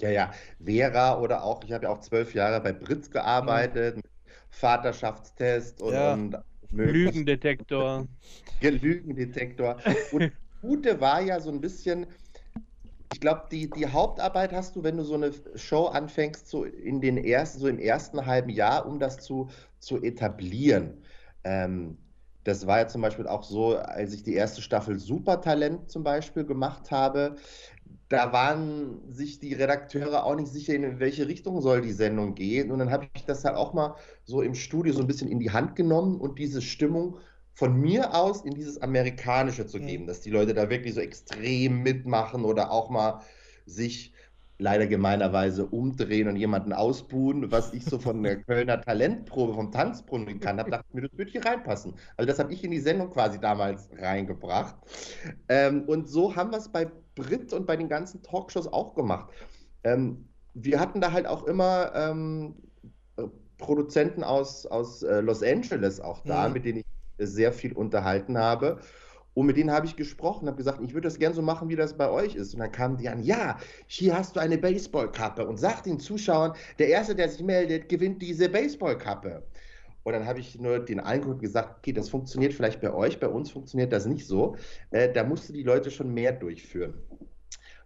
Ja, 0.00 0.10
ja, 0.10 0.30
Vera 0.64 1.18
oder 1.20 1.42
auch, 1.42 1.62
ich 1.64 1.72
habe 1.72 1.84
ja 1.84 1.90
auch 1.90 2.00
zwölf 2.00 2.34
Jahre 2.34 2.60
bei 2.60 2.72
Britz 2.72 3.10
gearbeitet, 3.10 3.96
mhm. 3.96 4.02
Vaterschaftstest 4.50 5.80
und, 5.82 5.92
ja. 5.92 6.14
und 6.14 6.36
Lügendetektor. 6.70 8.06
Lügendetektor. 8.60 9.76
Und 10.12 10.32
Gute 10.62 11.00
war 11.00 11.20
ja 11.20 11.40
so 11.40 11.50
ein 11.50 11.60
bisschen, 11.60 12.06
ich 13.12 13.20
glaube, 13.20 13.44
die, 13.50 13.70
die 13.70 13.86
Hauptarbeit 13.86 14.52
hast 14.52 14.76
du, 14.76 14.82
wenn 14.82 14.96
du 14.96 15.04
so 15.04 15.14
eine 15.14 15.32
Show 15.54 15.86
anfängst, 15.86 16.48
so 16.48 16.64
in 16.64 17.00
den 17.00 17.16
ersten, 17.16 17.60
so 17.60 17.68
im 17.68 17.78
ersten 17.78 18.24
halben 18.26 18.50
Jahr, 18.50 18.86
um 18.86 18.98
das 18.98 19.18
zu, 19.18 19.48
zu 19.78 20.02
etablieren. 20.02 21.02
Ähm, 21.44 21.96
das 22.44 22.66
war 22.66 22.78
ja 22.78 22.88
zum 22.88 23.02
Beispiel 23.02 23.26
auch 23.26 23.42
so, 23.42 23.76
als 23.76 24.14
ich 24.14 24.22
die 24.22 24.34
erste 24.34 24.62
Staffel 24.62 24.98
Supertalent 24.98 25.90
zum 25.90 26.02
Beispiel 26.02 26.44
gemacht 26.44 26.90
habe 26.90 27.36
da 28.10 28.32
waren 28.32 29.00
sich 29.12 29.38
die 29.38 29.54
Redakteure 29.54 30.24
auch 30.24 30.34
nicht 30.34 30.48
sicher, 30.48 30.74
in 30.74 30.98
welche 30.98 31.28
Richtung 31.28 31.62
soll 31.62 31.80
die 31.80 31.92
Sendung 31.92 32.34
gehen. 32.34 32.72
Und 32.72 32.80
dann 32.80 32.90
habe 32.90 33.08
ich 33.14 33.24
das 33.24 33.44
halt 33.44 33.54
auch 33.56 33.72
mal 33.72 33.94
so 34.24 34.42
im 34.42 34.56
Studio 34.56 34.92
so 34.92 35.00
ein 35.00 35.06
bisschen 35.06 35.28
in 35.28 35.38
die 35.38 35.52
Hand 35.52 35.76
genommen 35.76 36.20
und 36.20 36.40
diese 36.40 36.60
Stimmung 36.60 37.18
von 37.54 37.80
mir 37.80 38.12
aus 38.12 38.44
in 38.44 38.54
dieses 38.54 38.82
Amerikanische 38.82 39.64
zu 39.64 39.78
geben, 39.78 40.08
dass 40.08 40.22
die 40.22 40.30
Leute 40.30 40.54
da 40.54 40.68
wirklich 40.68 40.94
so 40.94 41.00
extrem 41.00 41.82
mitmachen 41.84 42.44
oder 42.44 42.72
auch 42.72 42.90
mal 42.90 43.20
sich 43.64 44.12
leider 44.60 44.86
gemeinerweise 44.86 45.66
umdrehen 45.66 46.28
und 46.28 46.36
jemanden 46.36 46.72
ausbuhen, 46.72 47.50
was 47.50 47.72
ich 47.72 47.84
so 47.84 47.98
von 47.98 48.22
der 48.22 48.36
Kölner 48.44 48.80
Talentprobe 48.80 49.54
vom 49.54 49.72
Tanzbrunnen 49.72 50.38
kann 50.38 50.58
habe, 50.58 50.70
dachte 50.70 50.84
ich 50.88 50.94
mir, 50.94 51.02
das 51.02 51.18
würde 51.18 51.30
hier 51.30 51.44
reinpassen. 51.44 51.94
Also 52.16 52.28
das 52.28 52.38
habe 52.38 52.52
ich 52.52 52.62
in 52.62 52.70
die 52.70 52.80
Sendung 52.80 53.10
quasi 53.10 53.40
damals 53.40 53.88
reingebracht. 53.98 54.76
Ähm, 55.48 55.84
und 55.86 56.08
so 56.08 56.36
haben 56.36 56.50
wir 56.50 56.58
es 56.58 56.68
bei 56.68 56.90
Brit 57.14 57.52
und 57.52 57.66
bei 57.66 57.76
den 57.76 57.88
ganzen 57.88 58.22
Talkshows 58.22 58.72
auch 58.72 58.94
gemacht. 58.94 59.30
Ähm, 59.82 60.28
wir 60.54 60.78
hatten 60.78 61.00
da 61.00 61.12
halt 61.12 61.26
auch 61.26 61.44
immer 61.44 61.92
ähm, 61.94 62.54
Produzenten 63.58 64.24
aus, 64.24 64.66
aus 64.66 65.02
äh, 65.02 65.20
Los 65.20 65.42
Angeles 65.42 66.00
auch 66.00 66.22
da, 66.24 66.48
mhm. 66.48 66.54
mit 66.54 66.64
denen 66.64 66.78
ich 66.78 66.86
sehr 67.18 67.52
viel 67.52 67.72
unterhalten 67.72 68.38
habe. 68.38 68.80
Und 69.34 69.46
mit 69.46 69.56
denen 69.56 69.70
habe 69.70 69.86
ich 69.86 69.96
gesprochen, 69.96 70.48
habe 70.48 70.56
gesagt, 70.56 70.80
ich 70.82 70.92
würde 70.92 71.06
das 71.06 71.18
gerne 71.18 71.34
so 71.34 71.42
machen, 71.42 71.68
wie 71.68 71.76
das 71.76 71.96
bei 71.96 72.10
euch 72.10 72.34
ist. 72.34 72.54
Und 72.54 72.60
dann 72.60 72.72
kamen 72.72 72.96
die 72.96 73.08
an, 73.08 73.22
ja, 73.22 73.58
hier 73.86 74.16
hast 74.16 74.36
du 74.36 74.40
eine 74.40 74.58
Baseballkappe 74.58 75.46
und 75.46 75.58
sag 75.58 75.82
den 75.82 76.00
Zuschauern, 76.00 76.52
der 76.78 76.88
Erste, 76.88 77.14
der 77.14 77.28
sich 77.28 77.42
meldet, 77.42 77.88
gewinnt 77.88 78.20
diese 78.22 78.48
Baseballkappe. 78.48 79.44
Und 80.02 80.12
dann 80.14 80.26
habe 80.26 80.40
ich 80.40 80.58
nur 80.58 80.78
den 80.80 80.98
Eindruck 80.98 81.40
gesagt, 81.40 81.78
okay, 81.78 81.92
das 81.92 82.08
funktioniert 82.08 82.54
vielleicht 82.54 82.80
bei 82.80 82.92
euch, 82.92 83.20
bei 83.20 83.28
uns 83.28 83.50
funktioniert 83.50 83.92
das 83.92 84.06
nicht 84.06 84.26
so. 84.26 84.56
Äh, 84.90 85.12
da 85.12 85.24
musst 85.24 85.48
du 85.48 85.52
die 85.52 85.62
Leute 85.62 85.90
schon 85.90 86.12
mehr 86.12 86.32
durchführen. 86.32 86.94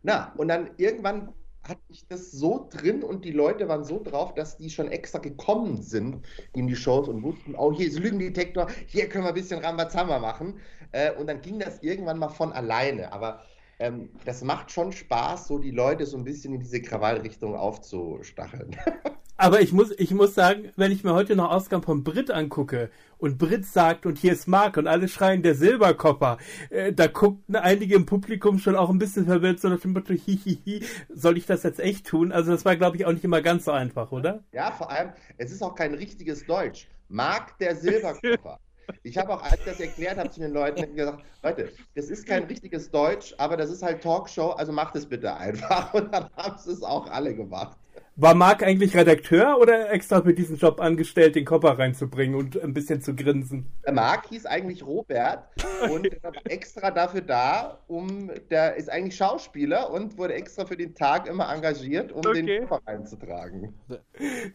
Na, 0.03 0.33
und 0.37 0.49
dann 0.49 0.71
irgendwann 0.77 1.33
hatte 1.69 1.81
ich 1.89 2.07
das 2.09 2.31
so 2.31 2.69
drin 2.71 3.03
und 3.03 3.25
die 3.25 3.33
Leute 3.33 3.69
waren 3.69 3.85
so 3.85 4.03
drauf, 4.03 4.35
dass 4.35 4.59
die 4.59 4.69
schon 4.71 4.89
extra 4.89 5.19
gekommen 5.19 5.83
sind 5.83 6.25
in 6.53 6.67
die 6.67 6.77
Shows 6.77 7.09
und 7.09 7.23
wussten, 7.23 7.55
oh, 7.57 7.73
hier 7.73 7.89
ist 7.89 7.99
Lügendetektor, 7.99 8.69
hier 8.87 9.09
können 9.09 9.25
wir 9.25 9.29
ein 9.29 9.35
bisschen 9.35 9.65
Rambazamba 9.65 10.19
machen. 10.19 10.61
Äh, 10.95 11.11
und 11.13 11.27
dann 11.27 11.43
ging 11.43 11.59
das 11.59 11.83
irgendwann 11.83 12.19
mal 12.19 12.29
von 12.29 12.53
alleine. 12.53 13.13
Aber 13.13 13.41
ähm, 13.81 14.11
das 14.25 14.45
macht 14.45 14.71
schon 14.71 14.93
Spaß, 14.93 15.49
so 15.49 15.59
die 15.59 15.73
Leute 15.73 16.07
so 16.07 16.17
ein 16.17 16.25
bisschen 16.25 16.55
in 16.55 16.61
diese 16.61 16.81
Krawallrichtung 16.81 17.57
aufzustacheln. 17.57 18.77
Aber 19.37 19.61
ich 19.61 19.73
muss, 19.73 19.91
ich 19.99 20.13
muss 20.13 20.37
sagen, 20.37 20.71
wenn 20.77 20.93
ich 20.93 21.03
mir 21.03 21.13
heute 21.13 21.35
noch 21.35 21.51
Ausgaben 21.51 21.83
von 21.83 22.05
Brit 22.05 22.31
angucke 22.31 22.89
und 23.19 23.37
Brit 23.37 23.67
sagt 23.67 24.07
und 24.07 24.17
hier 24.17 24.33
ist 24.33 24.47
Mark 24.47 24.77
und 24.77 24.87
alle 24.87 25.09
schreien 25.09 25.43
der 25.43 25.57
Silberkopper, 25.57 26.39
äh, 26.71 26.93
da 26.93 27.09
guckten 27.09 27.57
einige 27.57 27.97
im 27.97 28.07
Publikum 28.07 28.61
schon 28.61 28.77
auch 28.77 28.91
ein 28.91 28.99
bisschen 28.99 29.27
verwirrt, 29.27 29.59
so 29.59 29.69
nach 29.69 29.81
dem 29.81 29.93
Motto, 29.93 30.15
hihihi, 30.15 30.85
soll 31.13 31.37
ich 31.37 31.47
das 31.47 31.65
jetzt 31.65 31.81
echt 31.81 32.07
tun? 32.07 32.31
Also 32.31 32.53
das 32.53 32.65
war, 32.65 32.77
glaube 32.77 32.97
ich, 32.97 33.07
auch 33.07 33.13
nicht 33.13 33.25
immer 33.25 33.43
ganz 33.43 33.65
so 33.65 33.73
einfach, 33.73 34.13
oder? 34.13 34.45
Ja, 34.53 34.71
vor 34.71 34.89
allem, 34.89 35.11
es 35.37 35.51
ist 35.51 35.63
auch 35.63 35.75
kein 35.75 35.95
richtiges 35.95 36.47
Deutsch. 36.47 36.87
Mark 37.09 37.59
der 37.59 37.75
Silberkopper. 37.77 38.61
Ich 39.03 39.17
habe 39.19 39.35
auch, 39.35 39.43
als 39.43 39.59
ich 39.61 39.65
das 39.65 39.81
erklärt 39.81 40.19
habe 40.19 40.31
zu 40.31 40.41
den 40.41 40.53
Leuten, 40.53 40.95
gesagt, 40.95 41.25
Leute, 41.43 41.75
das 41.95 42.09
ist 42.11 42.27
kein 42.27 42.45
richtiges 42.45 42.91
Deutsch, 42.91 43.35
aber 43.39 43.57
das 43.57 43.71
ist 43.71 43.83
halt 43.83 44.03
Talkshow, 44.03 44.51
also 44.51 44.73
macht 44.73 44.97
es 44.97 45.09
bitte 45.09 45.35
einfach. 45.37 45.93
Und 45.95 46.13
dann 46.13 46.29
haben 46.37 46.59
sie 46.59 46.73
es 46.73 46.83
auch 46.83 47.07
alle 47.11 47.35
gemacht. 47.35 47.79
War 48.17 48.35
Marc 48.35 48.63
eigentlich 48.63 48.97
Redakteur 48.97 49.59
oder 49.61 49.91
extra 49.91 50.23
für 50.23 50.35
diesen 50.35 50.57
Job 50.57 50.81
angestellt, 50.81 51.35
den 51.35 51.45
Kopper 51.45 51.79
reinzubringen 51.79 52.37
und 52.37 52.63
ein 52.63 52.73
bisschen 52.73 53.03
zu 53.03 53.17
grinsen? 53.17 53.73
Der 53.85 53.93
Marc 53.93 54.29
hieß 54.29 54.47
eigentlich 54.47 54.87
Robert 54.87 55.49
und 55.91 56.23
war 56.23 56.33
extra 56.49 56.93
dafür 56.93 57.23
da, 57.23 57.81
um, 57.89 58.31
der 58.51 58.77
ist 58.77 58.89
eigentlich 58.89 59.17
Schauspieler 59.17 59.91
und 59.91 60.17
wurde 60.17 60.35
extra 60.35 60.65
für 60.65 60.77
den 60.77 60.95
Tag 60.95 61.27
immer 61.27 61.53
engagiert, 61.53 62.13
um 62.13 62.19
okay. 62.19 62.43
den 62.43 62.69
Kopper 62.69 62.87
reinzutragen. 62.87 63.75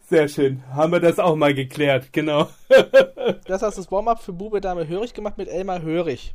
Sehr 0.08 0.28
schön. 0.28 0.62
Haben 0.70 0.92
wir 0.92 1.00
das 1.00 1.18
auch 1.18 1.36
mal 1.36 1.52
geklärt, 1.52 2.14
genau. 2.14 2.48
das 3.46 3.60
hast 3.60 3.76
du 3.76 3.82
das 3.82 3.92
Warm-up 3.92 4.22
für 4.22 4.32
Bube 4.32 4.62
Dame 4.62 4.88
Hörig 4.88 5.12
gemacht 5.12 5.36
mit 5.36 5.48
Elmar 5.48 5.82
Hörig. 5.82 6.34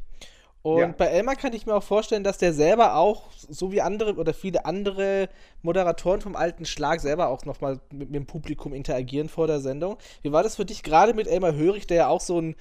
Und 0.66 0.80
ja. 0.80 0.88
bei 0.88 1.06
Elmar 1.06 1.36
kann 1.36 1.54
ich 1.54 1.68
mir 1.68 1.76
auch 1.76 1.84
vorstellen, 1.84 2.24
dass 2.24 2.40
der 2.40 2.52
selber 2.52 2.96
auch, 2.96 3.30
so 3.32 3.72
wie 3.72 3.82
andere 3.82 4.16
oder 4.16 4.34
viele 4.34 4.66
andere 4.66 5.30
Moderatoren 5.62 6.22
vom 6.22 6.36
alten 6.36 6.66
Schlag, 6.66 7.02
selber 7.02 7.28
auch 7.28 7.46
nochmal 7.46 7.80
mit, 7.92 8.10
mit 8.10 8.16
dem 8.16 8.26
Publikum 8.26 8.74
interagieren 8.74 9.30
vor 9.30 9.46
der 9.46 9.60
Sendung. 9.60 9.98
Wie 10.24 10.32
war 10.32 10.42
das 10.42 10.56
für 10.56 10.66
dich 10.66 10.82
gerade 10.82 11.14
mit 11.14 11.28
Elmar 11.28 11.54
Hörig, 11.54 11.86
der 11.86 11.98
ja 11.98 12.08
auch 12.08 12.20
so 12.20 12.42
ein, 12.42 12.56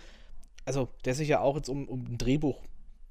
also 0.67 0.89
der 1.07 1.15
sich 1.15 1.29
ja 1.29 1.41
auch 1.41 1.57
jetzt 1.57 1.71
um, 1.71 1.89
um 1.89 2.05
ein 2.05 2.19
Drehbuch 2.19 2.61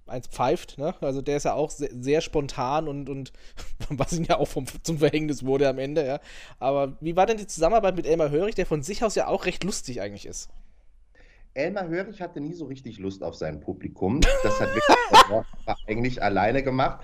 eins 0.05 0.27
pfeift, 0.27 0.77
ne? 0.77 0.93
Also 1.01 1.23
der 1.23 1.37
ist 1.37 1.45
ja 1.45 1.55
auch 1.55 1.71
sehr, 1.71 1.89
sehr 1.99 2.21
spontan 2.21 2.87
und, 2.87 3.09
und 3.09 3.33
was 3.89 4.13
ihm 4.13 4.25
ja 4.25 4.37
auch 4.37 4.47
vom, 4.47 4.67
zum 4.83 4.99
Verhängnis 4.99 5.43
wurde 5.43 5.67
am 5.67 5.79
Ende, 5.79 6.05
ja. 6.05 6.19
Aber 6.59 6.97
wie 7.01 7.15
war 7.15 7.25
denn 7.25 7.37
die 7.37 7.47
Zusammenarbeit 7.47 7.95
mit 7.95 8.05
Elmar 8.05 8.29
Hörig, 8.29 8.53
der 8.53 8.67
von 8.67 8.83
sich 8.83 9.03
aus 9.03 9.15
ja 9.15 9.25
auch 9.25 9.45
recht 9.45 9.63
lustig 9.63 10.01
eigentlich 10.01 10.27
ist? 10.27 10.49
Elmar 11.55 11.87
Hörig 11.87 12.19
hatte 12.19 12.41
nie 12.41 12.53
so 12.53 12.65
richtig 12.65 12.97
Lust 12.97 13.21
auf 13.23 13.35
sein 13.35 13.59
Publikum. 13.59 14.19
Das 14.41 14.59
hat 14.59 14.69
wirklich 14.69 15.45
eigentlich 15.87 16.23
alleine 16.23 16.63
gemacht. 16.63 17.03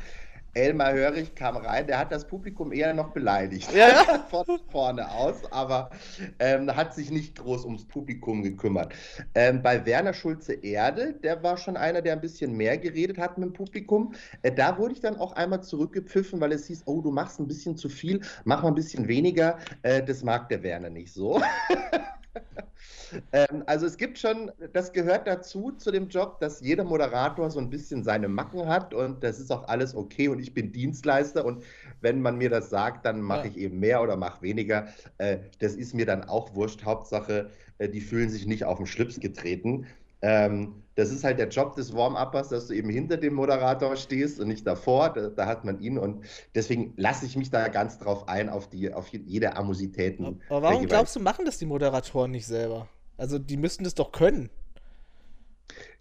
Elmar 0.56 0.94
Hörig 0.94 1.36
kam 1.36 1.58
rein, 1.58 1.86
der 1.86 2.00
hat 2.00 2.12
das 2.12 2.26
Publikum 2.26 2.74
eher 2.74 2.96
noch 2.96 3.12
beleidigt. 3.12 3.72
Ja. 3.72 4.26
Von 4.32 4.46
vorne 4.72 5.08
aus, 5.12 5.36
aber 5.52 5.92
ähm, 6.40 6.76
hat 6.76 6.96
sich 6.96 7.12
nicht 7.12 7.38
groß 7.38 7.66
ums 7.66 7.86
Publikum 7.86 8.42
gekümmert. 8.42 8.92
Ähm, 9.36 9.62
bei 9.62 9.86
Werner 9.86 10.14
Schulze 10.14 10.54
Erde, 10.54 11.14
der 11.14 11.44
war 11.44 11.56
schon 11.56 11.78
einer, 11.78 12.02
der 12.02 12.14
ein 12.14 12.22
bisschen 12.22 12.58
mehr 12.58 12.80
geredet 12.80 13.20
hat 13.20 13.38
mit 13.38 13.50
dem 13.50 13.54
Publikum. 13.54 14.16
Äh, 14.42 14.52
da 14.52 14.76
wurde 14.80 14.94
ich 14.96 15.02
dann 15.02 15.18
auch 15.18 15.34
einmal 15.34 15.62
zurückgepfiffen, 15.62 16.42
weil 16.42 16.54
es 16.54 16.66
hieß, 16.66 16.82
oh, 16.88 17.02
du 17.02 17.12
machst 17.12 17.40
ein 17.40 17.48
bisschen 17.48 17.78
zu 17.78 17.88
viel, 17.88 18.22
mach 18.44 18.64
mal 18.64 18.70
ein 18.70 18.76
bisschen 18.76 19.08
weniger. 19.08 19.60
Äh, 19.84 20.02
das 20.02 20.24
mag 20.24 20.50
der 20.50 20.64
Werner 20.64 20.90
nicht 20.90 21.14
so. 21.14 21.40
ähm, 23.34 23.64
also 23.66 23.86
es 23.86 23.98
gibt 23.98 24.18
schon, 24.18 24.52
das 24.74 24.94
gehört 24.94 25.28
dazu 25.28 25.72
zu 25.72 25.92
dem 25.92 26.10
Job, 26.10 26.40
dass 26.40 26.62
jeder 26.62 26.84
Moderator 26.84 27.50
so 27.50 27.60
ein 27.60 27.70
bisschen 27.70 28.04
seine 28.04 28.28
Macken 28.28 28.68
hat 28.68 28.94
und 28.94 29.24
das 29.24 29.40
ist 29.40 29.52
auch 29.52 29.68
alles 29.68 29.96
okay 29.96 30.28
und 30.28 30.40
ich 30.40 30.54
bin 30.54 30.72
Dienstleister 30.72 31.46
und 31.46 31.64
wenn 32.02 32.22
man 32.22 32.38
mir 32.38 32.50
das 32.50 32.70
sagt, 32.70 33.06
dann 33.06 33.22
mache 33.22 33.48
ja. 33.48 33.52
ich 33.52 33.58
eben 33.58 33.80
mehr 33.80 34.02
oder 34.02 34.16
mache 34.16 34.42
weniger. 34.42 34.88
Äh, 35.18 35.40
das 35.60 35.74
ist 35.76 35.94
mir 35.94 36.06
dann 36.06 36.24
auch 36.24 36.56
wurscht. 36.56 36.84
Hauptsache, 36.84 37.50
äh, 37.78 37.90
die 37.90 38.02
fühlen 38.02 38.30
sich 38.30 38.46
nicht 38.46 38.64
auf 38.64 38.78
den 38.78 38.88
Schlips 38.88 39.20
getreten. 39.20 39.88
Ähm, 40.22 40.84
das 40.96 41.12
ist 41.12 41.24
halt 41.24 41.40
der 41.40 41.48
Job 41.48 41.76
des 41.76 41.94
Warm-Uppers, 41.94 42.50
dass 42.50 42.68
du 42.68 42.74
eben 42.74 42.90
hinter 42.90 43.16
dem 43.16 43.34
Moderator 43.34 43.96
stehst 43.96 44.40
und 44.40 44.50
nicht 44.50 44.68
davor. 44.68 45.14
Da, 45.14 45.30
da 45.30 45.46
hat 45.46 45.64
man 45.64 45.80
ihn 45.80 45.98
und 45.98 46.26
deswegen 46.56 46.94
lasse 46.98 47.26
ich 47.26 47.38
mich 47.38 47.50
da 47.50 47.70
ganz 47.70 48.00
drauf 48.00 48.28
ein, 48.28 48.50
auf, 48.50 48.70
die, 48.70 48.94
auf 48.94 49.08
jede 49.08 49.56
Amositäten. 49.56 50.42
Aber 50.50 50.64
warum 50.64 50.86
glaubst 50.86 51.16
du, 51.16 51.22
machen 51.22 51.46
das 51.46 51.58
die 51.58 51.66
Moderatoren 51.66 52.32
nicht 52.32 52.48
selber? 52.48 52.90
Also 53.18 53.40
die 53.40 53.58
müssten 53.58 53.86
das 53.86 53.96
doch 53.96 54.12
können. 54.12 54.50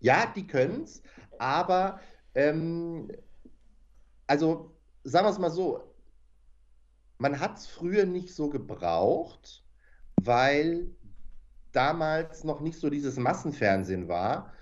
Ja, 0.00 0.32
die 0.34 0.46
können 0.46 0.82
es, 0.82 1.02
aber 1.38 2.00
ähm, 2.34 3.10
also 4.26 4.72
sagen 5.04 5.26
wir 5.26 5.30
es 5.30 5.38
mal 5.38 5.50
so, 5.50 5.82
man 7.18 7.40
hat 7.40 7.58
es 7.58 7.66
früher 7.66 8.06
nicht 8.06 8.34
so 8.34 8.48
gebraucht, 8.48 9.64
weil 10.22 10.90
damals 11.72 12.44
noch 12.44 12.60
nicht 12.60 12.78
so 12.78 12.90
dieses 12.90 13.16
Massenfernsehen 13.16 14.08
war 14.08 14.52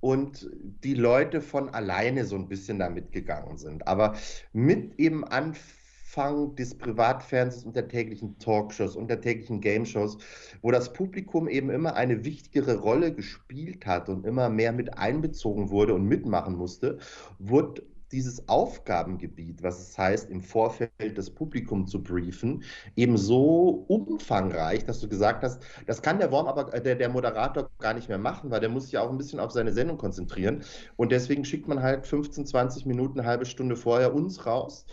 und 0.00 0.48
die 0.84 0.94
Leute 0.94 1.40
von 1.40 1.70
alleine 1.70 2.24
so 2.24 2.36
ein 2.36 2.48
bisschen 2.48 2.78
da 2.78 2.88
mitgegangen 2.88 3.56
sind. 3.56 3.86
Aber 3.88 4.14
mit 4.52 4.98
eben 4.98 5.24
Anfang 5.24 6.54
des 6.54 6.76
Privatfernsehens 6.76 7.64
und 7.64 7.76
der 7.76 7.88
täglichen 7.88 8.38
Talkshows 8.38 8.96
und 8.96 9.08
der 9.08 9.20
täglichen 9.20 9.60
Gameshows, 9.60 10.18
wo 10.62 10.70
das 10.70 10.92
Publikum 10.92 11.48
eben 11.48 11.70
immer 11.70 11.94
eine 11.94 12.24
wichtigere 12.24 12.76
Rolle 12.76 13.12
gespielt 13.14 13.86
hat 13.86 14.08
und 14.08 14.26
immer 14.26 14.48
mehr 14.48 14.72
mit 14.72 14.96
einbezogen 14.96 15.70
wurde 15.70 15.94
und 15.94 16.04
mitmachen 16.04 16.56
musste, 16.56 16.98
wurde 17.38 17.82
dieses 18.16 18.48
Aufgabengebiet, 18.48 19.62
was 19.62 19.78
es 19.78 19.98
heißt, 19.98 20.30
im 20.30 20.40
Vorfeld 20.40 20.90
das 21.16 21.28
Publikum 21.28 21.86
zu 21.86 22.02
briefen, 22.02 22.64
eben 22.96 23.18
so 23.18 23.84
umfangreich, 23.88 24.86
dass 24.86 25.00
du 25.00 25.08
gesagt 25.08 25.44
hast, 25.44 25.62
das 25.86 26.00
kann 26.00 26.18
der 26.18 26.32
Warm, 26.32 26.46
aber 26.46 26.72
äh, 26.72 26.80
der, 26.80 26.94
der 26.94 27.10
Moderator 27.10 27.68
gar 27.78 27.92
nicht 27.92 28.08
mehr 28.08 28.16
machen, 28.16 28.50
weil 28.50 28.60
der 28.60 28.70
muss 28.70 28.84
sich 28.84 28.96
auch 28.96 29.10
ein 29.10 29.18
bisschen 29.18 29.38
auf 29.38 29.50
seine 29.50 29.70
Sendung 29.70 29.98
konzentrieren. 29.98 30.64
Und 30.96 31.12
deswegen 31.12 31.44
schickt 31.44 31.68
man 31.68 31.82
halt 31.82 32.06
15, 32.06 32.46
20 32.46 32.86
Minuten, 32.86 33.20
eine 33.20 33.28
halbe 33.28 33.44
Stunde 33.44 33.76
vorher 33.76 34.14
uns 34.14 34.46
raus, 34.46 34.86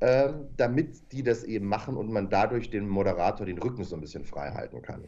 äh, 0.00 0.34
damit 0.58 1.12
die 1.12 1.22
das 1.22 1.44
eben 1.44 1.66
machen 1.66 1.96
und 1.96 2.12
man 2.12 2.28
dadurch 2.28 2.68
den 2.68 2.86
Moderator 2.90 3.46
den 3.46 3.56
Rücken 3.56 3.84
so 3.84 3.94
ein 3.94 4.02
bisschen 4.02 4.24
frei 4.24 4.50
halten 4.50 4.82
kann. 4.82 5.02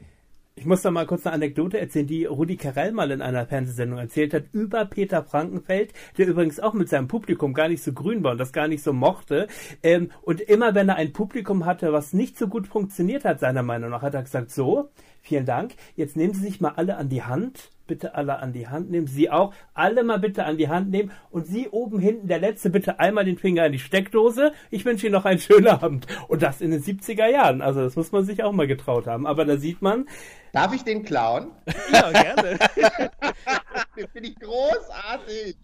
Ich 0.58 0.66
muss 0.66 0.82
da 0.82 0.90
mal 0.90 1.06
kurz 1.06 1.24
eine 1.24 1.34
Anekdote 1.34 1.78
erzählen, 1.78 2.08
die 2.08 2.24
Rudi 2.24 2.56
Carell 2.56 2.90
mal 2.90 3.12
in 3.12 3.22
einer 3.22 3.46
Fernsehsendung 3.46 4.00
erzählt 4.00 4.34
hat 4.34 4.46
über 4.50 4.86
Peter 4.86 5.22
Frankenfeld, 5.22 5.92
der 6.16 6.26
übrigens 6.26 6.58
auch 6.58 6.74
mit 6.74 6.88
seinem 6.88 7.06
Publikum 7.06 7.54
gar 7.54 7.68
nicht 7.68 7.80
so 7.80 7.92
grün 7.92 8.24
war 8.24 8.32
und 8.32 8.38
das 8.38 8.52
gar 8.52 8.66
nicht 8.66 8.82
so 8.82 8.92
mochte. 8.92 9.46
Ähm, 9.84 10.10
und 10.22 10.40
immer 10.40 10.74
wenn 10.74 10.88
er 10.88 10.96
ein 10.96 11.12
Publikum 11.12 11.64
hatte, 11.64 11.92
was 11.92 12.12
nicht 12.12 12.36
so 12.36 12.48
gut 12.48 12.66
funktioniert 12.66 13.24
hat, 13.24 13.38
seiner 13.38 13.62
Meinung 13.62 13.90
nach, 13.90 14.02
hat 14.02 14.14
er 14.14 14.24
gesagt, 14.24 14.50
so, 14.50 14.90
Vielen 15.28 15.44
Dank. 15.44 15.74
Jetzt 15.94 16.16
nehmen 16.16 16.32
Sie 16.32 16.40
sich 16.40 16.58
mal 16.62 16.72
alle 16.76 16.96
an 16.96 17.10
die 17.10 17.22
Hand. 17.22 17.68
Bitte 17.86 18.14
alle 18.14 18.38
an 18.38 18.54
die 18.54 18.66
Hand 18.66 18.90
nehmen. 18.90 19.06
Sie 19.06 19.28
auch. 19.28 19.52
Alle 19.74 20.02
mal 20.02 20.18
bitte 20.18 20.46
an 20.46 20.56
die 20.56 20.70
Hand 20.70 20.88
nehmen. 20.88 21.12
Und 21.30 21.46
Sie 21.46 21.68
oben 21.68 21.98
hinten, 21.98 22.28
der 22.28 22.38
Letzte, 22.38 22.70
bitte 22.70 22.98
einmal 22.98 23.26
den 23.26 23.36
Finger 23.36 23.66
in 23.66 23.72
die 23.72 23.78
Steckdose. 23.78 24.52
Ich 24.70 24.86
wünsche 24.86 25.06
Ihnen 25.06 25.12
noch 25.12 25.26
einen 25.26 25.38
schönen 25.38 25.66
Abend. 25.66 26.06
Und 26.28 26.40
das 26.40 26.62
in 26.62 26.70
den 26.70 26.82
70er 26.82 27.26
Jahren. 27.26 27.60
Also 27.60 27.82
das 27.82 27.94
muss 27.94 28.10
man 28.10 28.24
sich 28.24 28.42
auch 28.42 28.52
mal 28.52 28.66
getraut 28.66 29.06
haben. 29.06 29.26
Aber 29.26 29.44
da 29.44 29.58
sieht 29.58 29.82
man. 29.82 30.06
Darf 30.54 30.72
ich 30.72 30.82
den 30.82 31.04
klauen? 31.04 31.50
Ja, 31.92 32.10
gerne. 32.10 32.58
den 33.96 34.08
finde 34.08 34.30
ich 34.30 34.36
großartig. 34.40 35.58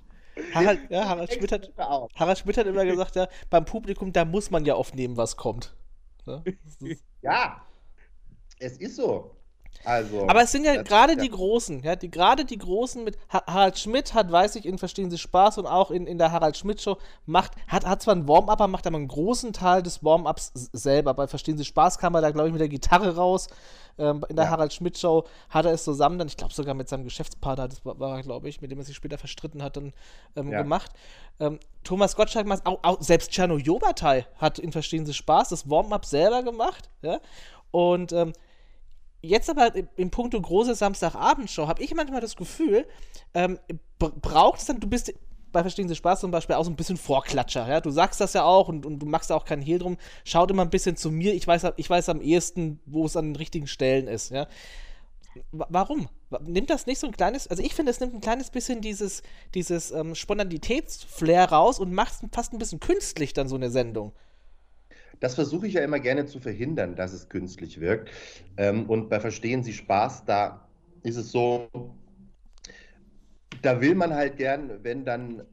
Harald, 0.53 0.81
ja, 0.91 1.09
Harald, 1.09 1.33
Schmidt 1.33 1.53
hat, 1.53 1.73
Harald 1.79 2.39
Schmidt 2.39 2.59
hat 2.59 2.67
immer 2.67 2.85
gesagt, 2.85 3.17
ja, 3.17 3.29
beim 3.49 3.65
Publikum, 3.65 4.13
da 4.13 4.27
muss 4.27 4.51
man 4.51 4.67
ja 4.67 4.75
aufnehmen, 4.75 5.17
was 5.17 5.37
kommt. 5.37 5.75
Ne? 6.27 6.45
Ja, 7.23 7.63
es 8.59 8.77
ist 8.79 8.97
so. 8.97 9.34
Also, 9.85 10.27
Aber 10.29 10.43
es 10.43 10.53
sind 10.53 10.65
ja 10.65 10.83
gerade 10.83 11.17
die 11.17 11.29
Großen, 11.29 11.83
ja, 11.83 11.95
die, 11.95 12.11
gerade 12.11 12.45
die 12.45 12.57
Großen 12.57 13.05
mit 13.05 13.19
Ha- 13.33 13.45
Harald 13.47 13.79
Schmidt 13.79 14.15
hat, 14.15 14.33
weiß 14.33 14.57
ich, 14.57 14.65
in 14.65 14.79
Verstehen 14.79 15.11
Sie 15.11 15.19
Spaß 15.19 15.59
und 15.59 15.67
auch 15.67 15.91
in, 15.91 16.07
in 16.07 16.17
der 16.17 16.33
Harald 16.33 16.57
Schmidt 16.57 16.81
Show, 16.81 16.97
macht, 17.27 17.53
hat, 17.69 17.85
hat 17.85 18.01
zwar 18.03 18.15
ein 18.15 18.27
Warm-up, 18.27 18.61
aber 18.61 18.69
macht 18.69 18.87
aber 18.87 18.97
einen 18.97 19.09
großen 19.09 19.53
Teil 19.53 19.83
des 19.83 20.03
Warm-ups 20.03 20.53
selber. 20.73 21.13
Bei 21.15 21.27
Verstehen 21.27 21.59
Sie 21.59 21.65
Spaß 21.65 21.99
kam 21.99 22.15
er 22.15 22.23
da, 22.23 22.31
glaube 22.31 22.49
ich, 22.49 22.53
mit 22.53 22.61
der 22.61 22.69
Gitarre 22.69 23.15
raus. 23.17 23.49
Ähm, 23.99 24.25
in 24.29 24.37
der 24.37 24.47
Ja. 24.47 24.51
Harald 24.53 24.73
Schmidt 24.73 24.99
Show 24.99 25.25
hat 25.51 25.67
er 25.67 25.73
es 25.73 25.85
zusammen 25.85 26.19
dann, 26.19 26.29
ich 26.29 26.37
glaube 26.37 26.53
sogar 26.55 26.75
mit 26.75 26.89
seinem 26.89 27.05
Geschäftspartner, 27.05 27.69
das 27.69 27.85
war, 27.85 27.99
war 28.01 28.23
glaube 28.23 28.49
ich, 28.49 28.61
mit 28.61 28.71
dem 28.71 28.79
er 28.79 28.85
sich 28.85 28.97
später 28.97 29.19
verstritten 29.19 29.63
hat, 29.63 29.77
dann 29.77 29.93
ähm, 30.35 30.51
Ja. 30.51 30.63
gemacht. 30.63 30.91
Ähm, 31.39 31.61
Thomas 31.85 32.17
Gottschalk 32.17 32.47
macht 32.47 32.65
auch, 32.67 32.79
auch 32.83 33.03
selbst 33.03 33.31
Czerno 33.31 33.57
Jobatai 33.59 34.27
hat 34.39 34.59
in 34.59 34.73
Verstehen 34.73 35.05
Sie 35.07 35.15
Spaß 35.15 35.51
das 35.51 35.69
Warm-up 35.69 36.07
selber 36.07 36.43
gemacht, 36.43 36.89
ja. 37.03 37.21
Und 37.71 38.13
ähm, 38.13 38.33
jetzt 39.29 39.51
aber 39.51 39.73
im, 39.97 40.11
Punkto 40.11 40.41
große 40.41 40.75
Samstagabendshow 40.75 41.67
habe 41.67 41.83
ich 41.83 41.95
manchmal 41.95 42.21
das 42.21 42.37
Gefühl, 42.37 42.87
ähm, 43.35 43.59
br- 43.99 44.13
braucht 44.21 44.61
es 44.61 44.67
dann, 44.67 44.81
du 44.81 44.87
bist 44.89 45.13
bei 45.53 45.63
Verstehen 45.63 45.89
Sie 45.89 45.95
Spaß 45.95 46.19
zum 46.21 46.33
Beispiel 46.33 46.57
auch 46.57 46.65
so 46.65 46.71
ein 46.71 46.77
bisschen 46.77 46.97
Vorklatscher, 46.97 47.69
ja, 47.69 47.81
du 47.81 47.91
sagst 47.91 48.21
das 48.21 48.33
ja 48.33 48.45
auch 48.45 48.69
und, 48.69 48.85
und 48.85 48.99
du 48.99 49.07
machst 49.07 49.31
da 49.31 49.37
auch 49.37 49.45
keinen 49.45 49.63
Hehl 49.63 49.79
drum, 49.79 49.99
schaut 50.25 50.51
immer 50.51 50.63
ein 50.63 50.71
bisschen 50.71 50.97
zu 50.97 51.11
mir, 51.13 51.33
ich 51.33 51.47
weiß, 51.47 51.65
ich 51.77 51.89
weiß 51.89 52.09
am 52.09 52.21
ehesten, 52.21 52.81
wo 52.87 53.07
es 53.07 53.17
an 53.17 53.27
den 53.27 53.37
richtigen 53.37 53.69
Stellen 53.69 54.09
ist, 54.09 54.31
ja. 54.31 54.49
Wa- 55.53 55.67
Warum? 55.69 56.09
Wa- 56.31 56.41
Nimmt 56.45 56.71
das 56.71 56.87
nicht 56.87 56.99
so 56.99 57.07
ein 57.07 57.13
kleines, 57.13 57.47
also 57.49 57.63
ich 57.63 57.75
finde, 57.75 57.91
es 57.91 58.01
nimmt 58.01 58.15
ein 58.15 58.21
kleines 58.21 58.51
bisschen 58.51 58.81
dieses, 58.81 59.23
dieses 59.55 59.91
ähm, 59.93 60.15
Spontanitätsflair 60.15 61.51
raus 61.51 61.79
und 61.79 61.93
macht 61.93 62.15
es 62.15 62.29
fast 62.33 62.53
ein 62.53 62.59
bisschen 62.59 62.81
künstlich 62.81 63.33
dann 63.33 63.49
so 63.49 63.55
eine 63.57 63.71
Sendung. 63.71 64.13
Das 65.25 65.37
versuche 65.37 65.67
ich 65.67 65.73
ja 65.73 65.83
immer 65.83 66.01
gerne 66.01 66.27
zu 66.27 66.39
verhindern, 66.39 66.97
dass 66.97 67.15
es 67.15 67.31
künstlich 67.31 67.81
wirkt. 67.81 68.11
Ähm, 68.59 68.85
und 68.91 69.09
bei 69.09 69.21
Verstehen 69.21 69.63
Sie 69.63 69.73
Spaß, 69.73 70.27
da 70.27 70.69
ist 71.03 71.17
es 71.17 71.33
so, 71.33 71.71
da 73.63 73.81
will 73.81 73.95
man 73.95 74.13
halt 74.13 74.37
gern, 74.37 74.85
wenn 74.85 75.07
dann 75.07 75.47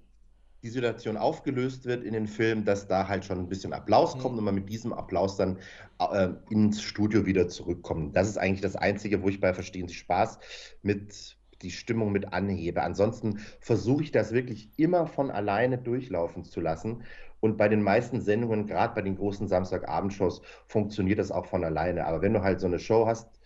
die 0.61 0.67
Situation 0.67 1.15
aufgelöst 1.15 1.86
wird 1.86 2.03
in 2.03 2.11
den 2.11 2.28
Film, 2.28 2.65
dass 2.65 2.86
da 2.86 3.07
halt 3.07 3.24
schon 3.24 3.39
ein 3.39 3.47
bisschen 3.47 3.72
Applaus 3.72 4.17
kommt 4.17 4.38
und 4.38 4.43
man 4.43 4.55
mit 4.55 4.67
diesem 4.67 4.91
Applaus 4.91 5.38
dann 5.38 5.57
äh, 5.99 6.28
ins 6.49 6.82
Studio 6.82 7.26
wieder 7.26 7.47
zurückkommt. 7.47 8.13
Das 8.13 8.28
ist 8.28 8.38
eigentlich 8.38 8.59
das 8.59 8.76
Einzige, 8.76 9.24
wo 9.24 9.30
ich 9.30 9.39
bei 9.39 9.53
Verstehen 9.53 9.88
Sie 9.88 9.95
Spaß 9.95 10.38
mit 10.82 11.38
die 11.61 11.72
Stimmung 11.72 12.11
mit 12.11 12.34
anhebe. 12.34 12.84
Ansonsten 12.84 13.39
versuche 13.61 14.03
ich 14.03 14.11
das 14.11 14.34
wirklich 14.34 14.69
immer 14.76 15.07
von 15.07 15.32
alleine 15.32 15.78
durchlaufen 15.78 16.43
zu 16.43 16.59
lassen. 16.59 17.03
Und 17.42 17.58
bei 17.58 17.68
den 17.70 17.84
meisten 17.84 18.22
Sendungen, 18.22 18.68
gerade 18.68 18.96
bei 18.96 19.02
den 19.04 19.18
großen 19.18 19.48
Samstagabendshows, 19.50 20.42
funktioniert 20.68 21.20
das 21.20 21.32
auch 21.32 21.48
von 21.48 21.64
alleine. 21.66 22.06
Aber 22.08 22.22
wenn 22.24 22.34
du 22.34 22.44
halt 22.44 22.62
so 22.62 22.68
eine 22.68 22.80
Show 22.80 23.08
hast, 23.08 23.42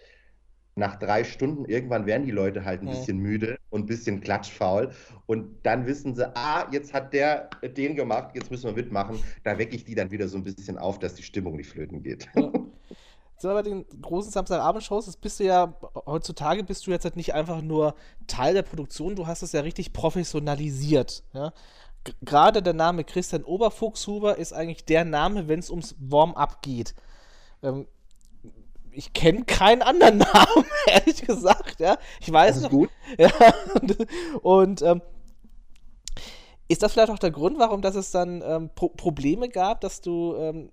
nach 0.78 0.98
drei 0.98 1.24
Stunden, 1.24 1.66
irgendwann 1.66 2.06
werden 2.06 2.26
die 2.26 2.32
Leute 2.32 2.66
halt 2.66 2.82
ein 2.82 2.90
Mhm. 2.90 2.90
bisschen 2.90 3.18
müde 3.20 3.58
und 3.70 3.84
ein 3.84 3.86
bisschen 3.88 4.22
klatschfaul. 4.22 4.92
Und 5.26 5.66
dann 5.66 5.86
wissen 5.88 6.16
sie, 6.16 6.36
ah, 6.36 6.68
jetzt 6.72 6.94
hat 6.94 7.14
der 7.14 7.50
den 7.64 7.96
gemacht, 7.96 8.36
jetzt 8.36 8.52
müssen 8.52 8.66
wir 8.66 8.74
mitmachen. 8.74 9.24
Da 9.44 9.58
wecke 9.58 9.76
ich 9.76 9.86
die 9.86 9.96
dann 9.96 10.12
wieder 10.12 10.28
so 10.28 10.38
ein 10.38 10.44
bisschen 10.44 10.78
auf, 10.78 11.00
dass 11.00 11.16
die 11.16 11.24
Stimmung 11.24 11.56
nicht 11.56 11.70
flöten 11.70 12.04
geht. 12.04 12.28
Ja. 12.36 12.52
So, 13.38 13.50
bei 13.50 13.62
den 13.64 13.86
großen 14.02 14.32
Samstagabendshows, 14.32 15.06
das 15.08 15.18
bist 15.18 15.40
du 15.40 15.44
ja, 15.44 15.78
heutzutage 16.06 16.64
bist 16.64 16.88
du 16.88 16.92
jetzt 16.92 17.04
halt 17.04 17.18
nicht 17.18 17.34
einfach 17.34 17.62
nur 17.62 17.96
Teil 18.28 18.54
der 18.54 18.62
Produktion, 18.64 19.16
du 19.16 19.28
hast 19.28 19.42
es 19.44 19.52
ja 19.52 19.62
richtig 19.62 19.92
professionalisiert. 19.94 21.24
Ja? 21.34 21.52
Gerade 22.22 22.62
der 22.62 22.74
Name 22.74 23.04
Christian 23.04 23.44
Oberfuchshuber 23.44 24.38
ist 24.38 24.54
eigentlich 24.54 24.86
der 24.86 25.06
Name, 25.06 25.48
wenn 25.48 25.60
es 25.60 25.70
ums 25.70 25.96
Warm-up 26.00 26.62
geht. 26.62 26.94
Ähm, 27.64 27.88
ich 28.92 29.14
kenne 29.14 29.44
keinen 29.46 29.82
anderen 29.82 30.18
Namen, 30.20 30.66
ehrlich 30.88 31.22
gesagt. 31.22 31.80
Ja? 31.80 31.98
Ich 32.22 32.32
weiß 32.32 32.48
Das 32.48 32.58
ist 32.58 32.64
noch, 32.64 32.70
gut. 32.70 32.90
ja, 33.18 33.32
und, 33.82 34.08
und 34.42 34.82
ähm, 34.82 35.02
ist 36.68 36.82
das 36.82 36.94
vielleicht 36.94 37.12
auch 37.12 37.20
der 37.20 37.32
Grund, 37.32 37.60
warum 37.60 37.82
dass 37.82 37.96
es 37.96 38.12
dann 38.12 38.42
ähm, 38.46 38.70
Pro 38.74 38.90
Probleme 38.90 39.50
gab, 39.50 39.82
dass 39.82 40.02
du 40.02 40.36
ähm, 40.36 40.72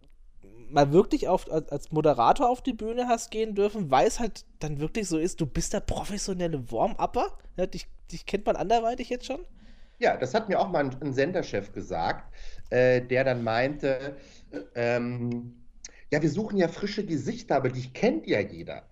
mal 0.71 0.93
wirklich 0.93 1.29
auf, 1.29 1.51
als, 1.51 1.69
als 1.71 1.93
Moderator 1.93 2.49
auf 2.49 2.63
die 2.63 2.73
Bühne 2.73 3.09
hast 3.09 3.31
gehen 3.31 3.55
dürfen, 3.55 3.91
weil 3.91 4.07
es 4.07 4.19
halt 4.19 4.45
dann 4.61 4.81
wirklich 4.81 5.07
so 5.07 5.19
ist, 5.19 5.41
du 5.41 5.47
bist 5.47 5.73
der 5.73 5.81
professionelle 5.81 6.71
Warm-Upper? 6.71 7.37
Ja, 7.57 7.67
dich, 7.67 7.87
dich 8.11 8.25
kennt 8.25 8.47
man 8.47 8.57
anderweitig 8.57 9.11
jetzt 9.11 9.27
schon? 9.27 9.41
Ja, 10.03 10.17
das 10.17 10.35
hat 10.35 10.49
mir 10.49 10.59
auch 10.59 10.69
mal 10.69 10.81
ein, 10.85 11.01
ein 11.01 11.13
Senderchef 11.15 11.73
gesagt, 11.73 12.35
äh, 12.71 13.01
der 13.03 13.23
dann 13.23 13.45
meinte, 13.45 14.17
ähm, 14.75 15.69
ja, 16.11 16.21
wir 16.21 16.29
suchen 16.31 16.57
ja 16.59 16.67
frische 16.67 17.07
Gesichter, 17.07 17.55
aber 17.57 17.69
die 17.71 17.93
kennt 17.93 18.27
ja 18.27 18.41
jeder. 18.41 18.92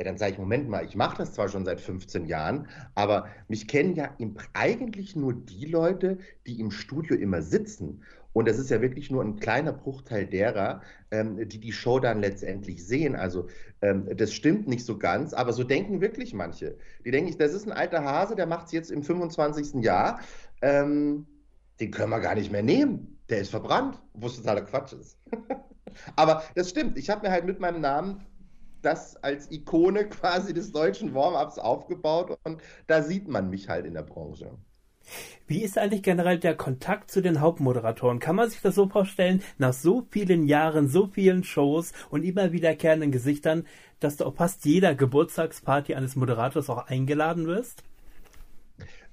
Ja, 0.00 0.04
dann 0.04 0.16
sage 0.16 0.32
ich, 0.32 0.38
Moment 0.38 0.66
mal, 0.66 0.82
ich 0.82 0.96
mache 0.96 1.18
das 1.18 1.34
zwar 1.34 1.50
schon 1.50 1.66
seit 1.66 1.78
15 1.78 2.24
Jahren, 2.24 2.68
aber 2.94 3.26
mich 3.48 3.68
kennen 3.68 3.94
ja 3.94 4.06
im, 4.16 4.38
eigentlich 4.54 5.14
nur 5.14 5.34
die 5.34 5.66
Leute, 5.66 6.16
die 6.46 6.58
im 6.58 6.70
Studio 6.70 7.14
immer 7.16 7.42
sitzen. 7.42 8.02
Und 8.32 8.48
das 8.48 8.58
ist 8.58 8.70
ja 8.70 8.80
wirklich 8.80 9.10
nur 9.10 9.22
ein 9.22 9.36
kleiner 9.36 9.74
Bruchteil 9.74 10.24
derer, 10.24 10.80
ähm, 11.10 11.46
die 11.46 11.60
die 11.60 11.72
Show 11.72 12.00
dann 12.00 12.20
letztendlich 12.20 12.86
sehen. 12.86 13.14
Also 13.14 13.48
ähm, 13.82 14.08
das 14.16 14.32
stimmt 14.32 14.68
nicht 14.68 14.86
so 14.86 14.96
ganz, 14.96 15.34
aber 15.34 15.52
so 15.52 15.64
denken 15.64 16.00
wirklich 16.00 16.32
manche. 16.32 16.78
Die 17.04 17.10
denken, 17.10 17.36
das 17.36 17.52
ist 17.52 17.66
ein 17.66 17.72
alter 17.72 18.02
Hase, 18.02 18.36
der 18.36 18.46
macht 18.46 18.68
es 18.68 18.72
jetzt 18.72 18.90
im 18.90 19.02
25. 19.02 19.84
Jahr. 19.84 20.20
Ähm, 20.62 21.26
den 21.78 21.90
können 21.90 22.08
wir 22.08 22.20
gar 22.20 22.36
nicht 22.36 22.50
mehr 22.50 22.62
nehmen. 22.62 23.18
Der 23.28 23.42
ist 23.42 23.50
verbrannt, 23.50 24.00
wo 24.14 24.28
es 24.28 24.36
totaler 24.36 24.62
Quatsch 24.62 24.94
ist. 24.94 25.18
aber 26.16 26.42
das 26.54 26.70
stimmt. 26.70 26.96
Ich 26.96 27.10
habe 27.10 27.26
mir 27.26 27.30
halt 27.30 27.44
mit 27.44 27.60
meinem 27.60 27.82
Namen 27.82 28.24
das 28.82 29.16
als 29.16 29.50
Ikone 29.50 30.08
quasi 30.08 30.54
des 30.54 30.72
deutschen 30.72 31.14
Warm-ups 31.14 31.58
aufgebaut 31.58 32.38
und 32.44 32.60
da 32.86 33.02
sieht 33.02 33.28
man 33.28 33.50
mich 33.50 33.68
halt 33.68 33.86
in 33.86 33.94
der 33.94 34.02
Branche. 34.02 34.50
Wie 35.46 35.62
ist 35.62 35.78
eigentlich 35.78 36.02
generell 36.02 36.38
der 36.38 36.56
Kontakt 36.56 37.10
zu 37.10 37.20
den 37.20 37.40
Hauptmoderatoren? 37.40 38.20
Kann 38.20 38.36
man 38.36 38.48
sich 38.48 38.60
das 38.60 38.76
so 38.76 38.88
vorstellen, 38.88 39.42
nach 39.58 39.72
so 39.72 40.06
vielen 40.10 40.46
Jahren, 40.46 40.88
so 40.88 41.08
vielen 41.08 41.42
Shows 41.42 41.92
und 42.10 42.22
immer 42.22 42.52
wiederkehrenden 42.52 43.10
Gesichtern, 43.10 43.66
dass 43.98 44.16
du 44.16 44.24
auf 44.24 44.36
fast 44.36 44.64
jeder 44.64 44.94
Geburtstagsparty 44.94 45.94
eines 45.94 46.14
Moderators 46.16 46.70
auch 46.70 46.86
eingeladen 46.86 47.46
wirst? 47.46 47.82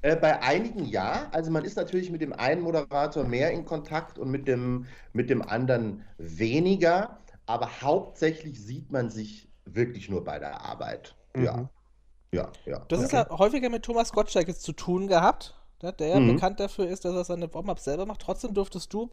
Äh, 0.01 0.15
bei 0.15 0.41
einigen 0.41 0.85
ja. 0.85 1.27
Also 1.31 1.51
man 1.51 1.65
ist 1.65 1.75
natürlich 1.75 2.11
mit 2.11 2.21
dem 2.21 2.33
einen 2.33 2.61
Moderator 2.61 3.23
mehr 3.23 3.51
in 3.51 3.65
Kontakt 3.65 4.19
und 4.19 4.29
mit 4.29 4.47
dem, 4.47 4.85
mit 5.13 5.29
dem 5.29 5.41
anderen 5.41 6.03
weniger. 6.17 7.19
Aber 7.45 7.81
hauptsächlich 7.81 8.63
sieht 8.63 8.91
man 8.91 9.09
sich 9.09 9.49
wirklich 9.75 10.09
nur 10.09 10.23
bei 10.23 10.39
der 10.39 10.61
Arbeit. 10.61 11.15
Ja. 11.35 11.57
Mhm. 11.57 11.69
Ja, 12.31 12.51
ja. 12.65 12.79
Das 12.89 13.01
ist 13.01 13.13
ja 13.13 13.27
häufiger 13.29 13.69
mit 13.69 13.83
Thomas 13.83 14.11
Gottschalk 14.11 14.47
jetzt 14.49 14.63
zu 14.63 14.73
tun 14.73 15.07
gehabt, 15.07 15.55
ne, 15.81 15.93
der 15.93 16.07
ja 16.07 16.19
Mhm. 16.19 16.35
bekannt 16.35 16.59
dafür 16.59 16.87
ist, 16.87 17.05
dass 17.05 17.15
er 17.15 17.23
seine 17.23 17.53
Warm-Ups 17.53 17.85
selber 17.85 18.05
macht. 18.05 18.21
Trotzdem 18.21 18.53
durftest 18.53 18.93
du 18.93 19.09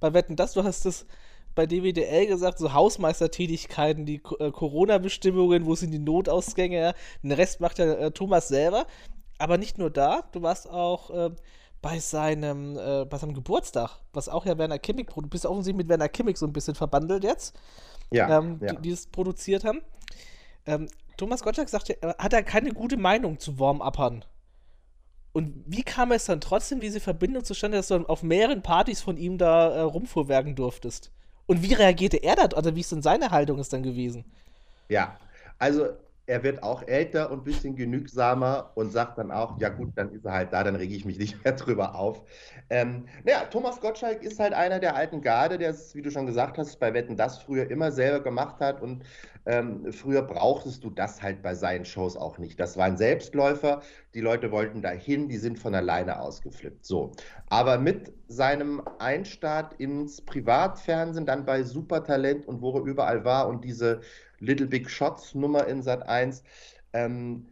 bei 0.00 0.12
Wetten 0.14 0.34
das, 0.36 0.54
du 0.54 0.64
hast 0.64 0.84
es 0.84 1.06
bei 1.54 1.66
DWDL 1.66 2.26
gesagt, 2.26 2.58
so 2.58 2.72
Hausmeistertätigkeiten, 2.72 4.04
die 4.06 4.20
äh, 4.38 4.50
Corona-Bestimmungen, 4.50 5.66
wo 5.66 5.74
sind 5.74 5.90
die 5.92 5.98
Notausgänge, 5.98 6.80
ja. 6.80 6.94
den 7.22 7.32
Rest 7.32 7.60
macht 7.60 7.78
ja 7.78 7.86
äh, 7.86 8.10
Thomas 8.10 8.48
selber. 8.48 8.86
Aber 9.38 9.56
nicht 9.58 9.78
nur 9.78 9.90
da, 9.90 10.22
du 10.32 10.42
warst 10.42 10.68
auch 10.68 11.10
äh, 11.10 11.30
bei 11.82 11.98
seinem, 11.98 12.76
äh, 12.76 13.04
bei 13.04 13.16
seinem 13.18 13.34
Geburtstag, 13.34 14.00
was 14.12 14.28
auch 14.28 14.44
ja 14.44 14.58
Werner 14.58 14.76
produ- 14.76 15.22
du 15.22 15.28
bist 15.28 15.44
ja 15.44 15.50
offensichtlich 15.50 15.76
mit 15.78 15.88
Werner 15.88 16.08
Kimmich 16.08 16.36
so 16.36 16.46
ein 16.46 16.52
bisschen 16.52 16.74
verbandelt 16.74 17.24
jetzt 17.24 17.54
Ja, 18.10 18.38
ähm, 18.38 18.58
ja. 18.60 18.72
die, 18.72 18.82
die 18.82 18.90
es 18.90 19.06
produziert 19.06 19.64
haben. 19.64 19.82
Ähm, 20.66 20.88
Thomas 21.16 21.42
Gottschalk 21.42 21.68
sagte, 21.68 22.00
er 22.02 22.16
hat 22.18 22.32
er 22.32 22.42
keine 22.42 22.72
gute 22.72 22.96
Meinung 22.96 23.38
zu 23.38 23.58
Warm-Uppern. 23.58 24.24
Und 25.32 25.62
wie 25.66 25.82
kam 25.82 26.12
es 26.12 26.24
dann 26.24 26.40
trotzdem, 26.40 26.80
diese 26.80 26.98
Verbindung 26.98 27.44
zustande, 27.44 27.76
dass 27.76 27.88
du 27.88 28.04
auf 28.06 28.22
mehreren 28.22 28.62
Partys 28.62 29.00
von 29.00 29.16
ihm 29.16 29.38
da 29.38 29.70
äh, 29.70 29.80
rumfuhrwerken 29.80 30.56
durftest? 30.56 31.12
Und 31.46 31.62
wie 31.62 31.74
reagierte 31.74 32.16
er 32.16 32.36
da? 32.36 32.44
Also 32.56 32.74
wie 32.74 32.80
ist 32.80 32.92
denn 32.92 33.02
seine 33.02 33.30
Haltung 33.30 33.58
ist 33.58 33.72
dann 33.72 33.82
gewesen? 33.82 34.24
Ja, 34.88 35.16
also 35.58 35.88
er 36.30 36.44
wird 36.44 36.62
auch 36.62 36.86
älter 36.86 37.32
und 37.32 37.40
ein 37.40 37.44
bisschen 37.44 37.74
genügsamer 37.74 38.70
und 38.76 38.92
sagt 38.92 39.18
dann 39.18 39.32
auch, 39.32 39.60
ja 39.60 39.68
gut, 39.68 39.90
dann 39.96 40.12
ist 40.12 40.24
er 40.24 40.32
halt 40.32 40.52
da, 40.52 40.62
dann 40.62 40.76
rege 40.76 40.94
ich 40.94 41.04
mich 41.04 41.18
nicht 41.18 41.44
mehr 41.44 41.54
drüber 41.54 41.96
auf. 41.96 42.22
Ähm, 42.70 43.06
naja, 43.24 43.46
Thomas 43.50 43.80
Gottschalk 43.80 44.22
ist 44.22 44.38
halt 44.38 44.52
einer 44.52 44.78
der 44.78 44.94
alten 44.94 45.22
Garde, 45.22 45.58
der 45.58 45.70
es, 45.70 45.92
wie 45.96 46.02
du 46.02 46.10
schon 46.12 46.26
gesagt 46.26 46.56
hast, 46.56 46.78
bei 46.78 46.94
Wetten 46.94 47.16
das 47.16 47.38
früher 47.38 47.68
immer 47.68 47.90
selber 47.90 48.20
gemacht 48.20 48.60
hat 48.60 48.80
und 48.80 49.02
ähm, 49.46 49.92
früher 49.92 50.22
brauchtest 50.22 50.84
du 50.84 50.90
das 50.90 51.20
halt 51.20 51.42
bei 51.42 51.54
seinen 51.54 51.84
Shows 51.84 52.16
auch 52.16 52.38
nicht. 52.38 52.60
Das 52.60 52.76
war 52.76 52.84
ein 52.84 52.96
Selbstläufer, 52.96 53.82
die 54.14 54.20
Leute 54.20 54.52
wollten 54.52 54.82
dahin, 54.82 55.28
die 55.28 55.38
sind 55.38 55.58
von 55.58 55.74
alleine 55.74 56.20
ausgeflippt. 56.20 56.84
So. 56.84 57.10
Aber 57.48 57.78
mit 57.78 58.12
seinem 58.28 58.82
Einstart 59.00 59.74
ins 59.80 60.20
Privatfernsehen, 60.20 61.26
dann 61.26 61.44
bei 61.44 61.64
Supertalent 61.64 62.46
und 62.46 62.62
wo 62.62 62.78
er 62.78 62.84
überall 62.84 63.24
war 63.24 63.48
und 63.48 63.64
diese 63.64 64.00
Little 64.40 64.66
Big 64.66 64.90
Shots 64.90 65.34
Nummer 65.34 65.66
in 65.66 65.82
Sat 65.82 66.08
1. 66.08 66.42
Ähm, 66.92 67.46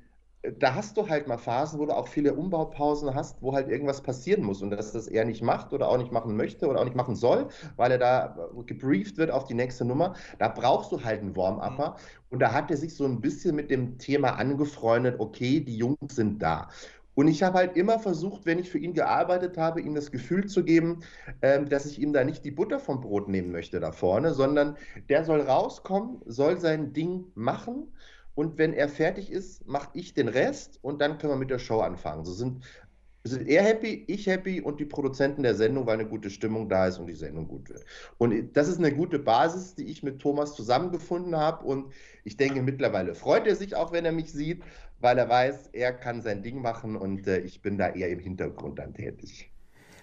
da 0.59 0.74
hast 0.74 0.97
du 0.97 1.09
halt 1.09 1.26
mal 1.26 1.36
Phasen, 1.36 1.80
wo 1.80 1.86
du 1.86 1.95
auch 1.95 2.07
viele 2.07 2.34
Umbaupausen 2.34 3.14
hast, 3.14 3.43
wo 3.43 3.55
halt 3.55 3.68
irgendwas 3.68 4.03
passieren 4.03 4.45
muss 4.45 4.62
und 4.62 4.70
dass 4.70 4.93
das 4.93 5.09
er 5.09 5.24
nicht 5.24 5.43
macht 5.43 5.72
oder 5.72 5.89
auch 5.89 5.99
nicht 5.99 6.12
machen 6.12 6.36
möchte 6.36 6.68
oder 6.68 6.80
auch 6.80 6.84
nicht 6.84 6.97
machen 6.97 7.16
soll, 7.16 7.49
weil 7.76 7.91
er 7.91 7.99
da 7.99 8.51
gebrieft 8.66 9.16
wird 9.16 9.30
auf 9.30 9.45
die 9.45 9.55
nächste 9.55 9.84
Nummer. 9.84 10.14
Da 10.39 10.49
brauchst 10.49 10.93
du 10.93 11.03
halt 11.03 11.20
einen 11.20 11.36
Warm-Upper. 11.36 11.91
Mhm. 11.91 11.95
Und 12.30 12.39
da 12.41 12.53
hat 12.53 12.70
er 12.70 12.76
sich 12.76 12.95
so 12.95 13.05
ein 13.05 13.20
bisschen 13.20 13.57
mit 13.57 13.70
dem 13.70 13.99
Thema 13.99 14.36
angefreundet, 14.36 15.18
okay, 15.18 15.61
die 15.61 15.76
Jungs 15.76 16.14
sind 16.14 16.41
da. 16.43 16.68
Und 17.18 17.26
ich 17.26 17.42
habe 17.42 17.58
halt 17.58 17.76
immer 17.76 17.98
versucht, 17.98 18.46
wenn 18.46 18.60
ich 18.60 18.70
für 18.70 18.78
ihn 18.78 18.94
gearbeitet 18.94 19.58
habe, 19.58 19.80
ihm 19.80 19.96
das 19.96 20.12
Gefühl 20.12 20.46
zu 20.46 20.62
geben, 20.62 21.00
ähm, 21.42 21.68
dass 21.68 21.84
ich 21.84 22.00
ihm 22.00 22.12
da 22.12 22.22
nicht 22.22 22.44
die 22.44 22.52
Butter 22.52 22.78
vom 22.78 23.00
Brot 23.00 23.26
nehmen 23.28 23.50
möchte 23.50 23.80
da 23.80 23.90
vorne, 23.90 24.34
sondern 24.34 24.76
der 25.08 25.24
soll 25.24 25.40
rauskommen, 25.40 26.22
soll 26.26 26.60
sein 26.60 26.92
Ding 26.92 27.24
machen. 27.34 27.92
Und 28.36 28.56
wenn 28.56 28.72
er 28.72 28.88
fertig 28.88 29.32
ist, 29.32 29.66
mache 29.66 29.88
ich 29.94 30.14
den 30.14 30.28
Rest 30.28 30.78
und 30.80 31.00
dann 31.00 31.18
können 31.18 31.32
wir 31.32 31.38
mit 31.38 31.50
der 31.50 31.58
Show 31.58 31.80
anfangen. 31.80 32.24
So 32.24 32.32
sind, 32.32 32.62
sind 33.24 33.48
er 33.48 33.64
happy, 33.64 34.04
ich 34.06 34.28
happy 34.28 34.60
und 34.60 34.78
die 34.78 34.84
Produzenten 34.84 35.42
der 35.42 35.56
Sendung, 35.56 35.88
weil 35.88 35.94
eine 35.94 36.08
gute 36.08 36.30
Stimmung 36.30 36.68
da 36.68 36.86
ist 36.86 36.98
und 36.98 37.08
die 37.08 37.16
Sendung 37.16 37.48
gut 37.48 37.68
wird. 37.68 37.84
Und 38.18 38.56
das 38.56 38.68
ist 38.68 38.78
eine 38.78 38.94
gute 38.94 39.18
Basis, 39.18 39.74
die 39.74 39.86
ich 39.86 40.04
mit 40.04 40.20
Thomas 40.20 40.54
zusammengefunden 40.54 41.34
habe. 41.36 41.66
Und 41.66 41.92
ich 42.22 42.36
denke, 42.36 42.62
mittlerweile 42.62 43.16
freut 43.16 43.48
er 43.48 43.56
sich 43.56 43.74
auch, 43.74 43.90
wenn 43.90 44.04
er 44.04 44.12
mich 44.12 44.32
sieht 44.32 44.62
weil 45.01 45.18
er 45.18 45.28
weiß, 45.28 45.68
er 45.72 45.92
kann 45.92 46.22
sein 46.22 46.42
Ding 46.42 46.61
machen 46.61 46.96
und 46.96 47.26
äh, 47.26 47.38
ich 47.38 47.62
bin 47.62 47.78
da 47.78 47.88
eher 47.88 48.11
im 48.11 48.18
Hintergrund 48.18 48.78
dann 48.78 48.94
tätig. 48.94 49.51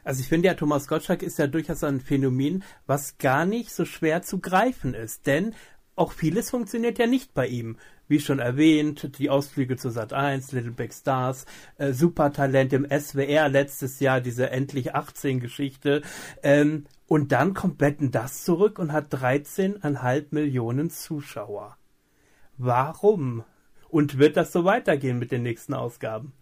Also 0.04 0.22
ich 0.22 0.30
finde 0.30 0.48
ja, 0.48 0.54
Thomas 0.54 0.88
Gottschalk 0.88 1.24
ist 1.24 1.40
ja 1.40 1.48
durchaus 1.48 1.84
ein 1.84 2.00
Phänomen, 2.00 2.64
was 2.86 3.18
gar 3.18 3.46
nicht 3.46 3.72
so 3.72 3.86
schwer 3.86 4.22
zu 4.22 4.40
greifen 4.40 4.94
ist. 4.94 5.26
Denn 5.26 5.56
auch 5.96 6.12
vieles 6.12 6.52
funktioniert 6.52 7.00
ja 7.00 7.08
nicht 7.08 7.34
bei 7.34 7.48
ihm. 7.48 7.78
Wie 8.08 8.20
schon 8.20 8.38
erwähnt, 8.38 9.18
die 9.18 9.32
Ausflüge 9.32 9.78
zu 9.78 9.90
Sat 9.90 10.14
1, 10.14 10.52
Little 10.52 10.72
Big 10.72 10.94
Stars, 10.94 11.48
äh, 11.78 11.92
Supertalent 11.92 12.72
im 12.74 12.86
SWR 12.88 13.50
letztes 13.50 14.00
Jahr, 14.00 14.22
diese 14.22 14.52
endlich 14.52 14.94
18 14.94 15.40
Geschichte. 15.40 16.04
Ähm, 16.44 16.86
und 17.08 17.32
dann 17.32 17.56
kommt 17.56 17.80
Betten 17.80 18.12
das 18.12 18.44
zurück 18.44 18.78
und 18.78 18.92
hat 18.92 19.12
13,5 19.12 20.28
Millionen 20.30 20.92
Zuschauer. 20.92 21.78
Warum? 22.58 23.44
Und 23.96 24.18
wird 24.18 24.36
das 24.36 24.52
so 24.52 24.66
weitergehen 24.66 25.20
mit 25.20 25.32
den 25.32 25.42
nächsten 25.42 25.74
Ausgaben? 25.74 26.34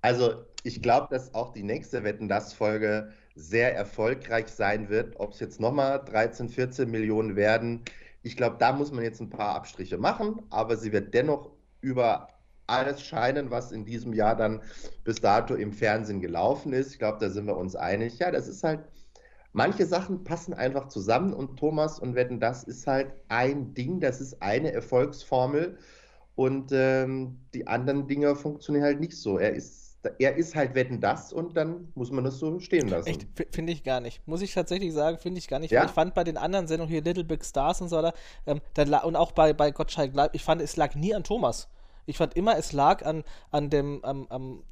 Also, 0.00 0.44
ich 0.62 0.80
glaube, 0.80 1.08
dass 1.10 1.34
auch 1.34 1.52
die 1.52 1.64
nächste 1.64 2.04
Wetten 2.04 2.28
das 2.28 2.52
Folge 2.52 3.12
sehr 3.34 3.74
erfolgreich 3.74 4.46
sein 4.46 4.90
wird. 4.90 5.18
Ob 5.18 5.32
es 5.32 5.40
jetzt 5.40 5.58
nochmal 5.58 6.04
13, 6.04 6.50
14 6.50 6.88
Millionen 6.88 7.34
werden, 7.34 7.82
ich 8.22 8.36
glaube, 8.36 8.58
da 8.60 8.72
muss 8.72 8.92
man 8.92 9.02
jetzt 9.02 9.20
ein 9.20 9.28
paar 9.28 9.56
Abstriche 9.56 9.98
machen, 9.98 10.40
aber 10.50 10.76
sie 10.76 10.92
wird 10.92 11.14
dennoch 11.14 11.50
über 11.80 12.28
alles 12.68 13.02
scheinen, 13.02 13.50
was 13.50 13.72
in 13.72 13.84
diesem 13.84 14.12
Jahr 14.12 14.36
dann 14.36 14.62
bis 15.02 15.16
dato 15.16 15.56
im 15.56 15.72
Fernsehen 15.72 16.20
gelaufen 16.20 16.72
ist. 16.72 16.92
Ich 16.92 17.00
glaube, 17.00 17.18
da 17.18 17.28
sind 17.28 17.46
wir 17.46 17.56
uns 17.56 17.74
einig. 17.74 18.20
Ja, 18.20 18.30
das 18.30 18.46
ist 18.46 18.62
halt 18.62 18.84
manche 19.52 19.86
Sachen 19.86 20.24
passen 20.24 20.54
einfach 20.54 20.88
zusammen 20.88 21.32
und 21.32 21.56
Thomas 21.58 21.98
und 21.98 22.14
Wetten, 22.14 22.40
das 22.40 22.64
ist 22.64 22.86
halt 22.86 23.12
ein 23.28 23.74
Ding, 23.74 24.00
das 24.00 24.20
ist 24.20 24.42
eine 24.42 24.72
Erfolgsformel 24.72 25.78
und 26.34 26.70
ähm, 26.72 27.38
die 27.54 27.66
anderen 27.66 28.06
Dinge 28.06 28.34
funktionieren 28.36 28.84
halt 28.84 29.00
nicht 29.00 29.16
so. 29.16 29.38
Er 29.38 29.54
ist 29.54 29.80
er 30.18 30.36
ist 30.36 30.54
halt 30.54 30.74
Wetten 30.74 31.00
das 31.00 31.32
und 31.32 31.56
dann 31.56 31.88
muss 31.94 32.10
man 32.10 32.24
das 32.24 32.38
so 32.38 32.58
stehen 32.58 32.88
lassen. 32.88 33.08
Echt, 33.08 33.26
finde 33.52 33.72
ich 33.72 33.84
gar 33.84 34.00
nicht. 34.00 34.26
Muss 34.26 34.40
ich 34.40 34.54
tatsächlich 34.54 34.94
sagen, 34.94 35.18
finde 35.18 35.38
ich 35.38 35.48
gar 35.48 35.58
nicht. 35.58 35.72
Ja? 35.72 35.84
Ich 35.84 35.90
fand 35.90 36.14
bei 36.14 36.24
den 36.24 36.36
anderen 36.36 36.66
Sendungen 36.66 36.90
hier 36.90 37.02
Little 37.02 37.24
Big 37.24 37.44
Stars 37.44 37.80
und 37.82 37.88
so 37.88 37.96
weiter, 37.96 38.14
ähm, 38.46 38.60
und 39.04 39.16
auch 39.16 39.32
bei, 39.32 39.52
bei 39.52 39.70
Gottschalk 39.70 40.12
ich 40.32 40.42
fand, 40.42 40.62
es 40.62 40.76
lag 40.76 40.94
nie 40.94 41.14
an 41.14 41.24
Thomas. 41.24 41.68
Ich 42.06 42.16
fand 42.16 42.34
immer, 42.34 42.56
es 42.56 42.72
lag 42.72 43.04
an, 43.04 43.24
an 43.50 43.68
dem, 43.68 44.02
am, 44.02 44.26
am, 44.28 44.62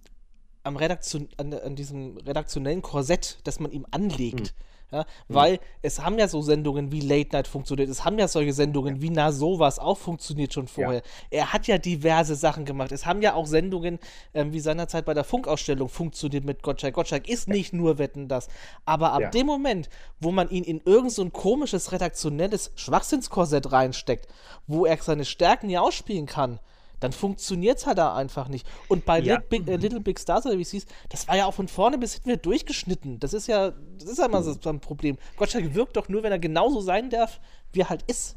am 0.68 0.76
Redaktion, 0.76 1.28
an, 1.38 1.52
an 1.52 1.74
diesem 1.74 2.18
redaktionellen 2.18 2.82
Korsett, 2.82 3.38
das 3.44 3.58
man 3.58 3.72
ihm 3.72 3.86
anlegt. 3.90 4.48
Hm. 4.48 4.54
Ja, 4.90 5.00
mhm. 5.00 5.34
Weil 5.34 5.60
es 5.82 6.00
haben 6.00 6.18
ja 6.18 6.28
so 6.28 6.40
Sendungen 6.40 6.90
wie 6.92 7.00
Late 7.00 7.30
Night 7.32 7.46
funktioniert, 7.46 7.90
es 7.90 8.06
haben 8.06 8.18
ja 8.18 8.26
solche 8.26 8.54
Sendungen 8.54 8.96
ja. 8.96 9.02
wie 9.02 9.10
Na 9.10 9.32
sowas 9.32 9.78
auch 9.78 9.98
funktioniert 9.98 10.54
schon 10.54 10.66
vorher. 10.66 11.02
Ja. 11.30 11.40
Er 11.40 11.52
hat 11.52 11.66
ja 11.66 11.76
diverse 11.76 12.34
Sachen 12.34 12.64
gemacht. 12.64 12.90
Es 12.92 13.04
haben 13.04 13.20
ja 13.20 13.34
auch 13.34 13.46
Sendungen 13.46 13.98
ähm, 14.32 14.52
wie 14.52 14.60
seinerzeit 14.60 15.04
bei 15.04 15.12
der 15.12 15.24
Funkausstellung 15.24 15.90
funktioniert 15.90 16.44
mit 16.44 16.62
Gottschalk. 16.62 16.94
Gottschalk 16.94 17.28
ist 17.28 17.48
nicht 17.48 17.74
nur 17.74 17.98
Wetten 17.98 18.28
das. 18.28 18.48
Aber 18.86 19.12
ab 19.12 19.30
dem 19.32 19.46
Moment, 19.46 19.90
wo 20.20 20.30
man 20.30 20.48
ihn 20.48 20.64
in 20.64 20.80
irgend 20.84 21.12
so 21.12 21.22
ein 21.22 21.32
komisches 21.34 21.92
redaktionelles 21.92 22.72
Schwachsinnskorsett 22.76 23.70
reinsteckt, 23.70 24.26
wo 24.66 24.86
er 24.86 24.96
seine 24.96 25.26
Stärken 25.26 25.68
ja 25.68 25.82
ausspielen 25.82 26.26
kann, 26.26 26.60
dann 27.00 27.12
funktioniert 27.12 27.78
es 27.78 27.86
halt 27.86 27.98
da 27.98 28.14
einfach 28.14 28.48
nicht. 28.48 28.66
Und 28.88 29.04
bei 29.04 29.20
ja. 29.20 29.34
Little, 29.34 29.48
Big, 29.48 29.68
äh, 29.68 29.76
Little 29.76 30.00
Big 30.00 30.18
Stars, 30.18 30.46
oder 30.46 30.58
wie 30.58 30.62
es 30.62 30.70
hieß, 30.70 30.86
das 31.08 31.28
war 31.28 31.36
ja 31.36 31.46
auch 31.46 31.54
von 31.54 31.68
vorne 31.68 31.98
bis 31.98 32.14
hinten 32.14 32.40
durchgeschnitten. 32.40 33.18
Das 33.20 33.32
ist 33.32 33.46
ja, 33.46 33.72
das 33.98 34.08
ist 34.08 34.18
ja 34.18 34.26
immer 34.26 34.42
so 34.42 34.56
ein 34.68 34.80
Problem. 34.80 35.18
Gottschalk 35.36 35.74
wirkt 35.74 35.96
doch 35.96 36.08
nur, 36.08 36.22
wenn 36.22 36.32
er 36.32 36.38
genauso 36.38 36.80
sein 36.80 37.10
darf, 37.10 37.40
wie 37.72 37.80
er 37.80 37.88
halt 37.88 38.02
ist. 38.06 38.36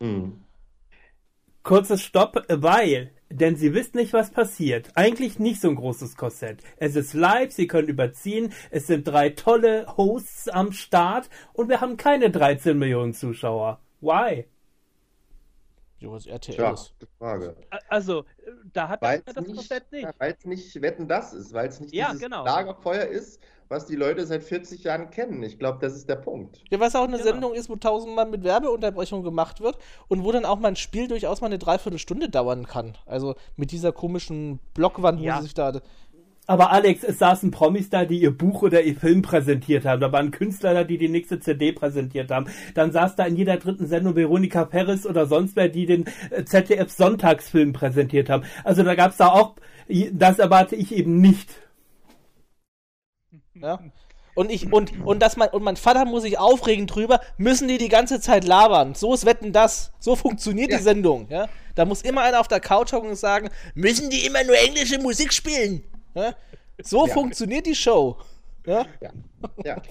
Mhm. 0.00 0.44
Kurzes 1.62 2.02
Stopp, 2.02 2.44
weil, 2.48 3.10
denn 3.28 3.56
sie 3.56 3.74
wissen 3.74 3.96
nicht, 3.96 4.12
was 4.12 4.30
passiert. 4.30 4.90
Eigentlich 4.94 5.40
nicht 5.40 5.60
so 5.60 5.68
ein 5.68 5.74
großes 5.74 6.16
Korsett. 6.16 6.60
Es 6.76 6.94
ist 6.94 7.12
live, 7.12 7.52
sie 7.52 7.66
können 7.66 7.88
überziehen, 7.88 8.52
es 8.70 8.86
sind 8.86 9.08
drei 9.08 9.30
tolle 9.30 9.86
Hosts 9.96 10.48
am 10.48 10.70
Start 10.70 11.28
und 11.54 11.68
wir 11.68 11.80
haben 11.80 11.96
keine 11.96 12.30
13 12.30 12.78
Millionen 12.78 13.14
Zuschauer. 13.14 13.80
Why? 14.00 14.44
Ja, 16.06 16.12
was 16.12 16.26
RTL 16.26 16.54
Tja, 16.54 16.70
ist. 16.72 16.94
Frage. 17.18 17.56
Also, 17.88 18.24
da 18.72 18.88
hat 18.88 19.02
weil's 19.02 19.24
das 19.24 19.36
nicht, 19.46 19.56
Konzept 19.56 19.92
nicht. 19.92 20.08
Weil 20.18 20.36
es 20.38 20.44
nicht 20.44 20.82
Wetten 20.82 21.08
das 21.08 21.32
ist, 21.32 21.52
weil 21.52 21.68
es 21.68 21.80
nicht 21.80 21.94
ja, 21.94 22.06
dieses 22.06 22.22
genau. 22.22 22.44
Lagerfeuer 22.44 23.06
ist, 23.06 23.40
was 23.68 23.86
die 23.86 23.96
Leute 23.96 24.24
seit 24.26 24.44
40 24.44 24.84
Jahren 24.84 25.10
kennen. 25.10 25.42
Ich 25.42 25.58
glaube, 25.58 25.78
das 25.80 25.94
ist 25.94 26.08
der 26.08 26.16
Punkt. 26.16 26.62
Ja, 26.70 26.78
was 26.78 26.94
auch 26.94 27.04
eine 27.04 27.18
genau. 27.18 27.30
Sendung 27.30 27.54
ist, 27.54 27.68
wo 27.68 27.76
tausendmal 27.76 28.26
mit 28.26 28.44
Werbeunterbrechung 28.44 29.22
gemacht 29.22 29.60
wird 29.60 29.78
und 30.08 30.24
wo 30.24 30.32
dann 30.32 30.44
auch 30.44 30.58
mal 30.58 30.68
ein 30.68 30.76
Spiel 30.76 31.08
durchaus 31.08 31.40
mal 31.40 31.48
eine 31.48 31.58
Dreiviertelstunde 31.58 32.28
dauern 32.28 32.66
kann. 32.66 32.96
Also 33.06 33.34
mit 33.56 33.72
dieser 33.72 33.92
komischen 33.92 34.60
Blockwand, 34.74 35.20
ja. 35.20 35.34
wo 35.34 35.38
sie 35.38 35.44
sich 35.44 35.54
da 35.54 35.80
aber 36.46 36.70
Alex, 36.70 37.02
es 37.02 37.18
saßen 37.18 37.50
Promis 37.50 37.90
da, 37.90 38.04
die 38.04 38.20
ihr 38.20 38.36
Buch 38.36 38.62
oder 38.62 38.82
ihr 38.82 38.94
Film 38.94 39.22
präsentiert 39.22 39.84
haben. 39.84 40.00
Da 40.00 40.12
waren 40.12 40.30
Künstler 40.30 40.74
da, 40.74 40.84
die 40.84 40.98
die 40.98 41.08
nächste 41.08 41.40
CD 41.40 41.72
präsentiert 41.72 42.30
haben. 42.30 42.46
Dann 42.74 42.92
saß 42.92 43.16
da 43.16 43.24
in 43.24 43.36
jeder 43.36 43.56
dritten 43.56 43.86
Sendung 43.86 44.14
Veronika 44.14 44.66
Ferris 44.66 45.06
oder 45.06 45.26
sonst 45.26 45.56
wer, 45.56 45.68
die 45.68 45.86
den 45.86 46.04
äh, 46.30 46.44
ZDF 46.44 46.90
Sonntagsfilm 46.90 47.72
präsentiert 47.72 48.30
haben. 48.30 48.44
Also 48.62 48.84
da 48.84 48.94
gab's 48.94 49.16
da 49.16 49.28
auch, 49.28 49.56
das 50.12 50.38
erwarte 50.38 50.76
ich 50.76 50.94
eben 50.94 51.20
nicht. 51.20 51.50
Ja. 53.54 53.80
Und 54.34 54.50
ich 54.50 54.70
und 54.70 54.92
und 55.04 55.22
dass 55.22 55.38
mein 55.38 55.48
und 55.48 55.62
mein 55.62 55.76
Vater 55.76 56.04
muss 56.04 56.22
sich 56.22 56.38
aufregen 56.38 56.86
drüber, 56.86 57.20
müssen 57.38 57.68
die 57.68 57.78
die 57.78 57.88
ganze 57.88 58.20
Zeit 58.20 58.44
labern. 58.44 58.94
So 58.94 59.14
ist 59.14 59.24
wetten 59.24 59.52
das. 59.52 59.92
So 59.98 60.14
funktioniert 60.14 60.70
ja. 60.70 60.76
die 60.76 60.82
Sendung, 60.82 61.26
ja? 61.30 61.48
Da 61.74 61.86
muss 61.86 62.02
immer 62.02 62.20
einer 62.20 62.40
auf 62.40 62.48
der 62.48 62.60
Couch 62.60 62.92
hocken 62.92 63.10
und 63.10 63.16
sagen, 63.16 63.48
müssen 63.74 64.10
die 64.10 64.26
immer 64.26 64.44
nur 64.44 64.56
englische 64.58 64.98
Musik 64.98 65.32
spielen? 65.32 65.82
So 66.82 67.06
ja. 67.06 67.12
funktioniert 67.12 67.66
die 67.66 67.74
Show. 67.74 68.16
Ja? 68.66 68.86
Ja. 69.00 69.10
ja. 69.64 69.82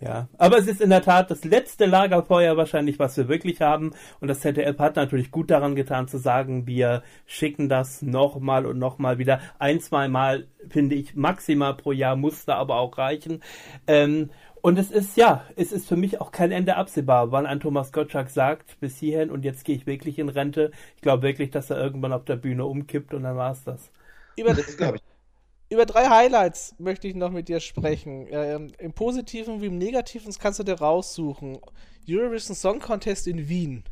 Ja, 0.00 0.28
aber 0.36 0.58
es 0.58 0.66
ist 0.66 0.82
in 0.82 0.90
der 0.90 1.00
Tat 1.00 1.30
das 1.30 1.44
letzte 1.44 1.86
Lagerfeuer 1.86 2.58
wahrscheinlich, 2.58 2.98
was 2.98 3.16
wir 3.16 3.28
wirklich 3.28 3.62
haben. 3.62 3.92
Und 4.20 4.28
das 4.28 4.40
ZDF 4.40 4.78
hat 4.78 4.96
natürlich 4.96 5.30
gut 5.30 5.50
daran 5.50 5.76
getan 5.76 6.08
zu 6.08 6.18
sagen, 6.18 6.66
wir 6.66 7.02
schicken 7.24 7.70
das 7.70 8.02
nochmal 8.02 8.66
und 8.66 8.78
nochmal 8.78 9.18
wieder. 9.18 9.40
Ein, 9.58 9.80
zwei 9.80 10.08
Mal, 10.08 10.46
finde 10.68 10.96
ich, 10.96 11.14
maximal 11.14 11.74
pro 11.74 11.92
Jahr 11.92 12.16
muss 12.16 12.44
da 12.44 12.56
aber 12.56 12.76
auch 12.76 12.98
reichen. 12.98 13.42
Ähm, 13.86 14.30
und 14.60 14.78
es 14.78 14.90
ist, 14.90 15.16
ja, 15.16 15.44
es 15.56 15.72
ist 15.72 15.88
für 15.88 15.96
mich 15.96 16.20
auch 16.20 16.32
kein 16.32 16.52
Ende 16.52 16.76
absehbar, 16.76 17.32
wann 17.32 17.46
ein 17.46 17.60
Thomas 17.60 17.92
Gottschalk 17.92 18.30
sagt, 18.30 18.80
bis 18.80 18.98
hierhin 18.98 19.30
und 19.30 19.44
jetzt 19.44 19.64
gehe 19.64 19.76
ich 19.76 19.86
wirklich 19.86 20.18
in 20.18 20.28
Rente. 20.28 20.70
Ich 20.96 21.02
glaube 21.02 21.22
wirklich, 21.22 21.50
dass 21.50 21.70
er 21.70 21.78
irgendwann 21.78 22.12
auf 22.12 22.24
der 22.24 22.36
Bühne 22.36 22.66
umkippt 22.66 23.14
und 23.14 23.22
dann 23.22 23.36
war 23.36 23.52
es 23.52 23.62
das. 23.64 23.90
Über 24.36 24.52
das 24.52 24.76
glaube 24.76 24.96
ich 24.96 25.13
über 25.74 25.86
drei 25.86 26.08
Highlights 26.08 26.74
möchte 26.78 27.08
ich 27.08 27.14
noch 27.14 27.30
mit 27.30 27.48
dir 27.48 27.60
sprechen. 27.60 28.26
Ähm, 28.30 28.72
Im 28.78 28.92
Positiven 28.92 29.60
wie 29.60 29.66
im 29.66 29.78
Negativen, 29.78 30.26
das 30.26 30.38
kannst 30.38 30.58
du 30.58 30.64
dir 30.64 30.74
raussuchen. 30.74 31.58
Eurovision 32.08 32.56
Song 32.56 32.80
Contest 32.80 33.26
in 33.26 33.48
Wien. 33.48 33.84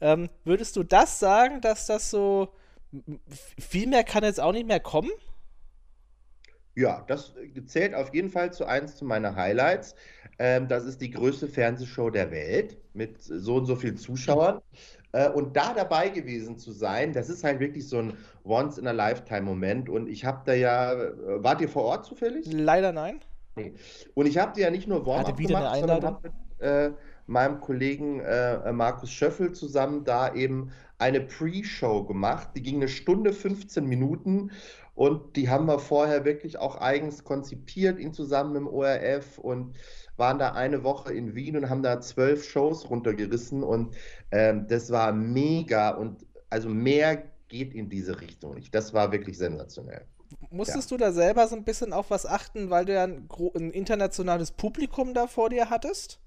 Ähm, 0.00 0.30
würdest 0.44 0.76
du 0.76 0.82
das 0.82 1.18
sagen, 1.18 1.60
dass 1.60 1.86
das 1.86 2.10
so 2.10 2.54
viel 3.58 3.86
mehr 3.86 4.04
kann 4.04 4.24
jetzt 4.24 4.40
auch 4.40 4.52
nicht 4.52 4.66
mehr 4.66 4.80
kommen? 4.80 5.10
Ja, 6.74 7.04
das 7.08 7.34
zählt 7.66 7.94
auf 7.94 8.14
jeden 8.14 8.30
Fall 8.30 8.52
zu 8.52 8.64
eins 8.64 8.96
zu 8.96 9.04
meinen 9.04 9.36
Highlights. 9.36 9.94
Ähm, 10.38 10.68
das 10.68 10.84
ist 10.84 11.00
die 11.00 11.10
größte 11.10 11.48
Fernsehshow 11.48 12.10
der 12.10 12.30
Welt 12.30 12.78
mit 12.94 13.22
so 13.22 13.56
und 13.56 13.66
so 13.66 13.76
vielen 13.76 13.96
Zuschauern. 13.96 14.58
Äh, 14.58 14.99
und 15.34 15.56
da 15.56 15.74
dabei 15.74 16.08
gewesen 16.08 16.58
zu 16.58 16.72
sein, 16.72 17.12
das 17.12 17.28
ist 17.28 17.42
halt 17.42 17.60
wirklich 17.60 17.88
so 17.88 17.98
ein 17.98 18.16
Once-in-a-Lifetime-Moment. 18.44 19.88
Und 19.88 20.08
ich 20.08 20.24
habe 20.24 20.42
da 20.44 20.54
ja, 20.54 20.92
äh, 20.92 21.12
wart 21.42 21.60
ihr 21.60 21.68
vor 21.68 21.84
Ort 21.84 22.06
zufällig? 22.06 22.50
Leider 22.52 22.92
nein. 22.92 23.20
Nee. 23.56 23.74
Und 24.14 24.26
ich 24.26 24.38
habe 24.38 24.52
dir 24.52 24.62
ja 24.62 24.70
nicht 24.70 24.86
nur 24.86 25.04
Warm-up 25.06 25.36
gemacht, 25.36 25.76
sondern 25.78 26.04
habe 26.04 26.20
mit 26.22 26.32
äh, 26.60 26.92
meinem 27.26 27.60
Kollegen 27.60 28.20
äh, 28.20 28.72
Markus 28.72 29.10
Schöffel 29.10 29.52
zusammen 29.52 30.04
da 30.04 30.34
eben 30.34 30.70
eine 30.98 31.20
Pre-Show 31.20 32.04
gemacht. 32.04 32.50
Die 32.54 32.62
ging 32.62 32.76
eine 32.76 32.88
Stunde 32.88 33.32
15 33.32 33.84
Minuten 33.84 34.50
und 34.94 35.36
die 35.36 35.48
haben 35.48 35.66
wir 35.66 35.78
vorher 35.78 36.24
wirklich 36.24 36.58
auch 36.58 36.76
eigens 36.76 37.24
konzipiert, 37.24 37.98
ihn 37.98 38.12
zusammen 38.12 38.52
mit 38.52 38.60
dem 38.60 38.68
ORF 38.68 39.38
und 39.38 39.74
waren 40.20 40.38
da 40.38 40.52
eine 40.52 40.84
Woche 40.84 41.12
in 41.12 41.34
Wien 41.34 41.56
und 41.56 41.68
haben 41.68 41.82
da 41.82 42.00
zwölf 42.00 42.48
Shows 42.48 42.88
runtergerissen 42.88 43.64
und 43.64 43.96
ähm, 44.30 44.68
das 44.68 44.92
war 44.92 45.12
mega 45.12 45.90
und 45.90 46.24
also 46.48 46.68
mehr 46.68 47.24
geht 47.48 47.74
in 47.74 47.88
diese 47.88 48.20
Richtung 48.20 48.54
nicht. 48.54 48.72
Das 48.72 48.94
war 48.94 49.10
wirklich 49.10 49.36
sensationell. 49.36 50.04
Musstest 50.50 50.90
ja. 50.92 50.96
du 50.96 51.04
da 51.04 51.12
selber 51.12 51.48
so 51.48 51.56
ein 51.56 51.64
bisschen 51.64 51.92
auf 51.92 52.10
was 52.10 52.24
achten, 52.24 52.70
weil 52.70 52.84
du 52.84 52.94
ja 52.94 53.04
ein, 53.04 53.28
ein 53.56 53.70
internationales 53.72 54.52
Publikum 54.52 55.12
da 55.14 55.26
vor 55.26 55.50
dir 55.50 55.70
hattest? 55.70 56.20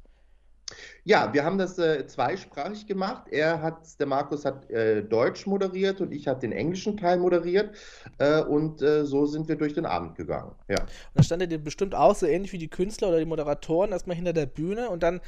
Ja, 1.03 1.33
wir 1.33 1.43
haben 1.43 1.57
das 1.57 1.77
äh, 1.77 2.05
zweisprachig 2.07 2.87
gemacht. 2.87 3.23
Er 3.29 3.61
hat, 3.61 3.99
der 3.99 4.07
Markus 4.07 4.45
hat 4.45 4.69
äh, 4.69 5.03
Deutsch 5.03 5.45
moderiert 5.45 6.01
und 6.01 6.11
ich 6.11 6.27
habe 6.27 6.39
den 6.39 6.51
englischen 6.51 6.97
Teil 6.97 7.17
moderiert. 7.17 7.75
Äh, 8.17 8.41
und 8.41 8.81
äh, 8.81 9.05
so 9.05 9.25
sind 9.25 9.47
wir 9.47 9.55
durch 9.55 9.73
den 9.73 9.85
Abend 9.85 10.15
gegangen. 10.15 10.51
Ja. 10.67 10.81
Und 10.81 10.89
da 11.15 11.23
stand 11.23 11.43
ihr 11.43 11.63
bestimmt 11.63 11.95
auch 11.95 12.15
so 12.15 12.25
ähnlich 12.25 12.53
wie 12.53 12.57
die 12.57 12.69
Künstler 12.69 13.09
oder 13.09 13.19
die 13.19 13.25
Moderatoren 13.25 13.91
erstmal 13.91 14.15
hinter 14.15 14.33
der 14.33 14.45
Bühne 14.45 14.89
und 14.89 15.03
dann 15.03 15.21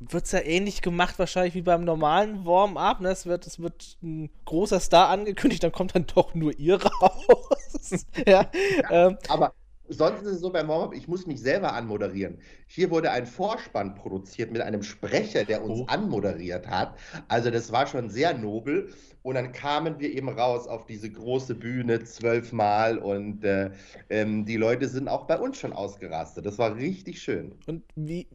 wird 0.00 0.26
es 0.26 0.32
ja 0.32 0.40
ähnlich 0.40 0.80
gemacht, 0.82 1.18
wahrscheinlich 1.18 1.54
wie 1.54 1.62
beim 1.62 1.84
normalen 1.84 2.44
Warm-up. 2.44 3.00
Ne? 3.00 3.10
Es, 3.10 3.26
wird, 3.26 3.46
es 3.46 3.58
wird 3.58 3.98
ein 4.02 4.30
großer 4.44 4.80
Star 4.80 5.08
angekündigt, 5.08 5.62
dann 5.62 5.72
kommt 5.72 5.94
dann 5.94 6.06
doch 6.06 6.34
nur 6.34 6.56
ihr 6.58 6.80
raus. 7.02 8.06
ja, 8.26 8.46
ja 8.80 8.90
ähm, 8.90 9.18
aber 9.28 9.52
sonst 9.88 10.22
ist 10.22 10.34
es 10.34 10.40
so 10.40 10.50
beim 10.50 10.68
Warm-up, 10.68 10.94
ich 10.94 11.08
muss 11.08 11.26
mich 11.26 11.40
selber 11.40 11.72
anmoderieren. 11.72 12.38
Hier 12.66 12.90
wurde 12.90 13.10
ein 13.10 13.26
Vorspann 13.26 13.94
produziert 13.94 14.50
mit 14.50 14.62
einem 14.62 14.82
Sprecher, 14.82 15.44
der 15.44 15.64
uns 15.64 15.80
oh. 15.80 15.84
anmoderiert 15.86 16.66
hat. 16.68 16.98
Also 17.28 17.50
das 17.50 17.72
war 17.72 17.86
schon 17.86 18.10
sehr 18.10 18.36
nobel. 18.36 18.90
Und 19.22 19.34
dann 19.34 19.52
kamen 19.52 19.98
wir 19.98 20.12
eben 20.12 20.28
raus 20.28 20.68
auf 20.68 20.86
diese 20.86 21.10
große 21.10 21.54
Bühne 21.54 22.02
zwölfmal 22.04 22.98
und 22.98 23.44
äh, 23.44 23.72
ähm, 24.08 24.46
die 24.46 24.56
Leute 24.56 24.88
sind 24.88 25.08
auch 25.08 25.26
bei 25.26 25.38
uns 25.38 25.58
schon 25.58 25.72
ausgerastet. 25.72 26.46
Das 26.46 26.56
war 26.56 26.76
richtig 26.76 27.20
schön. 27.20 27.52
Und 27.66 27.82
wie, 27.96 28.28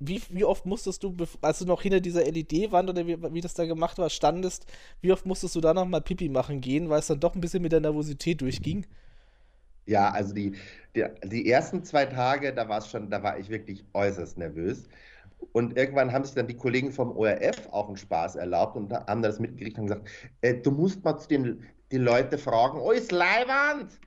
wie, 0.00 0.20
wie 0.30 0.44
oft 0.44 0.66
musstest 0.66 1.02
du, 1.02 1.16
als 1.40 1.60
du 1.60 1.66
noch 1.66 1.82
hinter 1.82 2.00
dieser 2.00 2.24
LED-Wand 2.24 2.90
oder 2.90 3.06
wie, 3.06 3.16
wie 3.32 3.40
das 3.40 3.54
da 3.54 3.64
gemacht 3.64 3.96
war, 3.98 4.10
standest, 4.10 4.66
wie 5.00 5.12
oft 5.12 5.24
musstest 5.24 5.54
du 5.54 5.60
da 5.60 5.72
nochmal 5.72 6.02
Pipi 6.02 6.28
machen 6.28 6.60
gehen, 6.60 6.90
weil 6.90 6.98
es 6.98 7.06
dann 7.06 7.20
doch 7.20 7.34
ein 7.34 7.40
bisschen 7.40 7.62
mit 7.62 7.72
der 7.72 7.80
Nervosität 7.80 8.40
durchging? 8.40 8.86
Ja, 9.88 10.10
also 10.10 10.34
die, 10.34 10.52
die, 10.94 11.04
die 11.24 11.50
ersten 11.50 11.82
zwei 11.82 12.04
Tage, 12.04 12.52
da 12.52 12.68
war 12.68 12.78
es 12.78 12.90
schon, 12.90 13.10
da 13.10 13.22
war 13.22 13.38
ich 13.38 13.48
wirklich 13.48 13.84
äußerst 13.94 14.36
nervös. 14.36 14.86
Und 15.52 15.78
irgendwann 15.78 16.12
haben 16.12 16.24
sich 16.24 16.34
dann 16.34 16.46
die 16.46 16.56
Kollegen 16.56 16.92
vom 16.92 17.16
ORF 17.16 17.68
auch 17.70 17.88
einen 17.88 17.96
Spaß 17.96 18.36
erlaubt 18.36 18.76
und 18.76 18.92
haben 18.92 19.22
das 19.22 19.40
mitgekriegt 19.40 19.78
und 19.78 19.86
gesagt, 19.86 20.08
äh, 20.42 20.54
du 20.54 20.70
musst 20.70 21.02
mal 21.04 21.16
zu 21.16 21.28
den 21.28 21.62
die 21.90 21.96
Leute 21.96 22.36
fragen, 22.36 22.78
oh, 22.80 22.90
ist 22.90 23.12
Leiwand! 23.12 23.98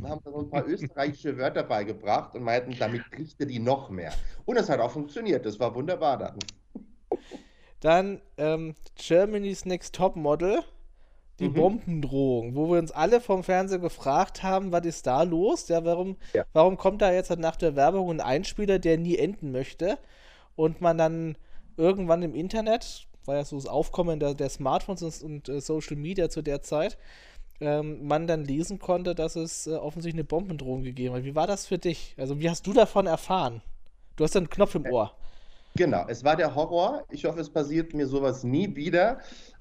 Und 0.00 0.08
haben 0.08 0.20
so 0.24 0.40
ein 0.40 0.50
paar 0.50 0.66
österreichische 0.66 1.38
Wörter 1.38 1.62
beigebracht 1.62 2.34
und 2.34 2.42
meinten, 2.42 2.74
damit 2.76 3.08
kriegte 3.12 3.46
die 3.46 3.60
noch 3.60 3.90
mehr. 3.90 4.12
Und 4.44 4.56
es 4.56 4.68
hat 4.68 4.80
auch 4.80 4.90
funktioniert, 4.90 5.46
das 5.46 5.60
war 5.60 5.72
wunderbar 5.72 6.18
dann. 6.18 6.38
Dann 7.78 8.20
ähm, 8.38 8.74
Germany's 8.96 9.64
Next 9.66 9.94
Top 9.94 10.16
Model 10.16 10.64
die 11.38 11.48
mhm. 11.48 11.54
Bombendrohung, 11.54 12.56
wo 12.56 12.70
wir 12.70 12.78
uns 12.78 12.90
alle 12.90 13.20
vom 13.20 13.44
Fernseher 13.44 13.78
gefragt 13.78 14.42
haben, 14.42 14.72
was 14.72 14.84
ist 14.84 15.06
da 15.06 15.22
los? 15.22 15.68
Ja, 15.68 15.84
warum, 15.84 16.16
ja. 16.32 16.44
warum 16.52 16.76
kommt 16.76 17.02
da 17.02 17.12
jetzt 17.12 17.36
nach 17.38 17.56
der 17.56 17.76
Werbung 17.76 18.10
ein 18.10 18.20
Einspieler, 18.20 18.78
der 18.78 18.98
nie 18.98 19.16
enden 19.16 19.52
möchte? 19.52 19.98
Und 20.56 20.80
man 20.80 20.98
dann 20.98 21.36
irgendwann 21.76 22.22
im 22.22 22.34
Internet, 22.34 23.06
war 23.24 23.36
ja 23.36 23.44
so 23.44 23.56
das 23.56 23.66
Aufkommen 23.66 24.18
der, 24.18 24.34
der 24.34 24.48
Smartphones 24.48 25.22
und, 25.22 25.48
und 25.48 25.48
äh, 25.48 25.60
Social 25.60 25.96
Media 25.96 26.28
zu 26.28 26.42
der 26.42 26.62
Zeit, 26.62 26.98
ähm, 27.60 28.06
man 28.06 28.26
dann 28.26 28.44
lesen 28.44 28.78
konnte, 28.78 29.14
dass 29.14 29.36
es 29.36 29.66
äh, 29.66 29.74
offensichtlich 29.74 30.20
eine 30.20 30.24
Bombendrohung 30.24 30.82
gegeben 30.82 31.14
hat. 31.14 31.24
Wie 31.24 31.34
war 31.34 31.46
das 31.46 31.66
für 31.66 31.78
dich? 31.78 32.14
Also, 32.18 32.40
wie 32.40 32.50
hast 32.50 32.66
du 32.66 32.72
davon 32.72 33.06
erfahren? 33.06 33.62
Du 34.16 34.24
hast 34.24 34.36
einen 34.36 34.50
Knopf 34.50 34.74
im 34.74 34.86
Ohr. 34.86 35.12
Genau, 35.76 36.04
es 36.08 36.24
war 36.24 36.34
der 36.34 36.54
Horror. 36.54 37.04
Ich 37.10 37.24
hoffe, 37.24 37.40
es 37.40 37.50
passiert 37.50 37.94
mir 37.94 38.06
sowas 38.06 38.42
nie 38.42 38.74
wieder. 38.74 39.20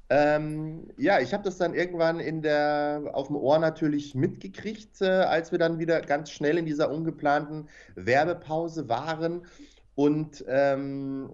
Ähm, 0.09 0.87
ja, 0.97 1.19
ich 1.19 1.33
habe 1.33 1.43
das 1.43 1.57
dann 1.57 1.73
irgendwann 1.73 2.19
in 2.19 2.41
der, 2.41 3.09
auf 3.13 3.27
dem 3.27 3.35
Ohr 3.35 3.59
natürlich 3.59 4.15
mitgekriegt, 4.15 5.01
äh, 5.01 5.05
als 5.05 5.51
wir 5.51 5.59
dann 5.59 5.79
wieder 5.79 6.01
ganz 6.01 6.31
schnell 6.31 6.57
in 6.57 6.65
dieser 6.65 6.89
ungeplanten 6.89 7.67
Werbepause 7.95 8.87
waren. 8.87 9.45
Und 9.95 10.45
ähm, 10.47 11.33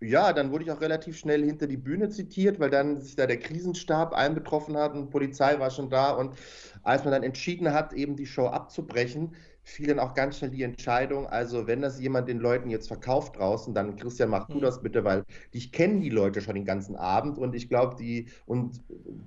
ja, 0.00 0.32
dann 0.32 0.52
wurde 0.52 0.64
ich 0.64 0.70
auch 0.70 0.80
relativ 0.80 1.16
schnell 1.18 1.44
hinter 1.44 1.66
die 1.66 1.76
Bühne 1.76 2.08
zitiert, 2.10 2.60
weil 2.60 2.70
dann 2.70 3.00
sich 3.00 3.16
da 3.16 3.26
der 3.26 3.38
Krisenstab 3.38 4.12
einbetroffen 4.12 4.76
hat 4.76 4.94
und 4.94 5.10
Polizei 5.10 5.58
war 5.58 5.70
schon 5.70 5.90
da. 5.90 6.12
Und 6.12 6.34
als 6.82 7.02
man 7.04 7.12
dann 7.12 7.22
entschieden 7.24 7.72
hat, 7.72 7.92
eben 7.92 8.14
die 8.14 8.26
Show 8.26 8.46
abzubrechen, 8.46 9.34
fiel 9.64 9.86
dann 9.86 9.98
auch 9.98 10.14
ganz 10.14 10.38
schnell 10.38 10.50
die 10.50 10.62
Entscheidung, 10.62 11.26
also 11.26 11.66
wenn 11.66 11.80
das 11.80 11.98
jemand 11.98 12.28
den 12.28 12.38
Leuten 12.38 12.68
jetzt 12.68 12.88
verkauft 12.88 13.36
draußen, 13.36 13.74
dann 13.74 13.96
Christian, 13.96 14.28
mach 14.28 14.46
du 14.46 14.58
mhm. 14.58 14.60
das 14.60 14.82
bitte, 14.82 15.04
weil 15.04 15.24
dich 15.54 15.72
kennen 15.72 16.00
die 16.00 16.10
Leute 16.10 16.42
schon 16.42 16.54
den 16.54 16.66
ganzen 16.66 16.96
Abend 16.96 17.38
und 17.38 17.54
ich 17.54 17.68
glaube, 17.68 17.96
die, 17.96 18.26
und 18.44 18.82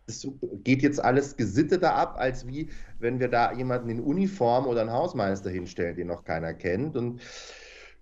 es 0.05 0.27
geht 0.63 0.83
jetzt 0.83 1.03
alles 1.03 1.35
gesitteter 1.35 1.95
ab, 1.95 2.15
als 2.19 2.47
wie, 2.47 2.69
wenn 2.99 3.19
wir 3.19 3.29
da 3.29 3.51
jemanden 3.51 3.89
in 3.89 3.99
Uniform 3.99 4.67
oder 4.67 4.81
einen 4.81 4.91
Hausmeister 4.91 5.49
hinstellen, 5.49 5.95
den 5.95 6.07
noch 6.07 6.23
keiner 6.23 6.53
kennt 6.53 6.95
und 6.95 7.19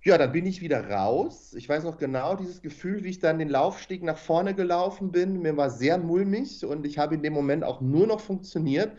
ja, 0.04 0.20
dann 0.20 0.34
bin 0.34 0.46
ich 0.46 0.62
wieder 0.62 0.88
raus. 0.88 1.56
Ich 1.58 1.68
weiß 1.68 1.84
noch 1.84 1.98
genau 1.98 2.36
dieses 2.36 2.62
Gefühl, 2.62 3.04
wie 3.04 3.10
ich 3.10 3.18
dann 3.18 3.40
den 3.40 3.50
Laufsteg 3.50 4.04
nach 4.04 4.20
vorne 4.20 4.54
gelaufen 4.54 5.12
bin. 5.12 5.42
Mir 5.42 5.58
war 5.58 5.72
sehr 5.72 5.98
mulmig 5.98 6.64
und 6.64 6.86
ich 6.86 7.00
habe 7.00 7.16
in 7.16 7.24
dem 7.24 7.34
Moment 7.34 7.64
auch 7.64 7.82
nur 7.82 8.06
noch 8.06 8.20
funktioniert 8.20 8.92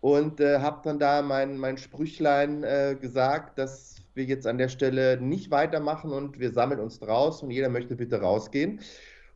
und 0.00 0.40
äh, 0.40 0.60
habe 0.60 0.80
dann 0.82 0.98
da 0.98 1.22
mein, 1.22 1.58
mein 1.58 1.76
Sprüchlein 1.76 2.64
äh, 2.64 2.96
gesagt, 2.98 3.58
dass 3.58 3.96
wir 4.14 4.24
jetzt 4.24 4.46
an 4.46 4.58
der 4.58 4.68
Stelle 4.68 5.20
nicht 5.20 5.50
weitermachen 5.50 6.12
und 6.12 6.40
wir 6.40 6.52
sammeln 6.52 6.80
uns 6.80 6.98
draus 6.98 7.42
und 7.42 7.50
jeder 7.50 7.68
möchte 7.68 7.96
bitte 7.96 8.20
rausgehen. 8.20 8.80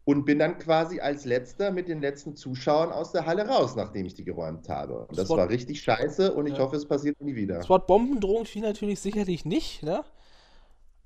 Und 0.07 0.27
bin 0.27 0.39
dann 0.39 0.59
quasi 0.59 1.01
als 1.01 1.25
letzter 1.25 1.71
mit 1.71 1.89
den 1.89 2.03
letzten 2.03 2.37
Zuschauern 2.37 2.93
aus 2.93 3.13
der 3.13 3.25
Halle 3.25 3.49
raus, 3.49 3.75
nachdem 3.75 4.05
ich 4.05 4.13
die 4.13 4.25
geräumt 4.25 4.69
habe. 4.69 5.07
Und 5.07 5.13
das, 5.13 5.29
das 5.29 5.31
war 5.31 5.49
richtig 5.49 5.81
scheiße 5.81 6.35
und 6.35 6.47
ich 6.47 6.59
ja. 6.59 6.61
hoffe, 6.61 6.77
es 6.77 6.85
passiert 6.85 7.19
nie 7.23 7.35
wieder. 7.35 7.57
Das 7.57 7.71
Wort 7.71 7.87
Bombendrohung 7.87 8.45
fiel 8.45 8.61
natürlich 8.61 9.01
sicherlich 9.01 9.47
nicht, 9.47 9.83
ne? 9.83 10.05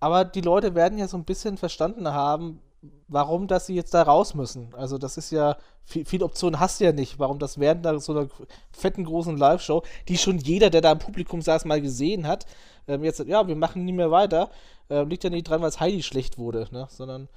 Aber 0.01 0.25
die 0.25 0.41
Leute 0.41 0.75
werden 0.75 0.99
ja 0.99 1.07
so 1.07 1.17
ein 1.17 1.25
bisschen 1.25 1.59
verstanden 1.59 2.09
haben, 2.09 2.61
warum, 3.09 3.47
dass 3.47 3.67
sie 3.67 3.75
jetzt 3.75 3.95
da 3.95 4.03
raus 4.03 4.35
müssen. 4.35 4.69
Also 4.75 4.99
das 4.99 5.17
ist 5.17 5.31
ja, 5.31 5.57
viel, 5.85 6.05
viel 6.05 6.23
Optionen 6.23 6.61
hast 6.61 6.81
du 6.81 6.85
ja 6.85 6.93
nicht, 6.93 7.19
warum 7.19 7.39
das 7.39 7.59
während 7.59 7.85
so 8.03 8.13
einer 8.13 8.29
fetten 8.71 9.05
großen 9.05 9.37
Live-Show, 9.37 9.83
die 10.09 10.19
schon 10.19 10.39
jeder, 10.39 10.71
der 10.71 10.81
da 10.81 10.93
im 10.93 10.99
Publikum 10.99 11.43
saß, 11.43 11.65
mal 11.65 11.81
gesehen 11.81 12.27
hat, 12.27 12.47
ähm, 12.87 13.03
jetzt, 13.05 13.21
ja, 13.21 13.47
wir 13.47 13.57
machen 13.57 13.85
nie 13.85 13.93
mehr 13.93 14.11
weiter, 14.11 14.51
ähm, 14.91 15.09
liegt 15.09 15.25
ja 15.25 15.31
nicht 15.31 15.49
dran, 15.49 15.61
weil 15.61 15.69
es 15.69 15.81
Heidi 15.81 16.03
schlecht 16.03 16.39
wurde, 16.39 16.69
ne? 16.71 16.87
sondern 16.91 17.29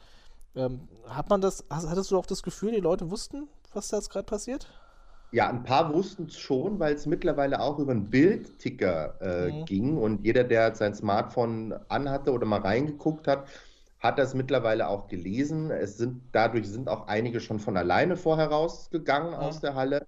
ähm, 0.56 0.88
hat 1.08 1.30
man 1.30 1.42
das, 1.42 1.66
hattest 1.70 2.12
du 2.12 2.18
auch 2.18 2.26
das 2.26 2.44
Gefühl, 2.44 2.72
die 2.72 2.80
Leute 2.80 3.10
wussten, 3.10 3.48
was 3.74 3.88
da 3.88 3.98
jetzt 3.98 4.10
gerade 4.10 4.26
passiert? 4.26 4.68
Ja, 5.34 5.50
ein 5.50 5.64
paar 5.64 5.94
wussten 5.94 6.26
es 6.26 6.38
schon, 6.38 6.78
weil 6.80 6.94
es 6.94 7.06
mittlerweile 7.06 7.62
auch 7.62 7.80
über 7.80 7.94
einen 7.94 8.10
Bildticker 8.10 9.16
äh, 9.22 9.52
mhm. 9.52 9.66
ging 9.66 9.98
und 9.98 10.26
jeder, 10.26 10.44
der 10.44 10.76
sein 10.76 10.94
Smartphone 10.94 11.74
anhatte 11.88 12.34
oder 12.34 12.46
mal 12.46 12.60
reingeguckt 12.60 13.30
hat, 13.30 13.46
hat 14.02 14.18
das 14.18 14.34
mittlerweile 14.34 14.89
auch 14.89 15.08
gelesen. 15.08 15.70
Es 15.70 15.97
sind, 15.97 16.24
dadurch 16.32 16.68
sind 16.68 16.89
auch 16.89 17.08
einige 17.08 17.39
schon 17.39 17.60
von 17.60 17.78
alleine 17.78 18.18
vorher 18.18 18.47
rausgegangen 18.47 19.34
ja. 19.34 19.39
aus 19.39 19.62
der 19.62 19.76
Halle. 19.76 20.08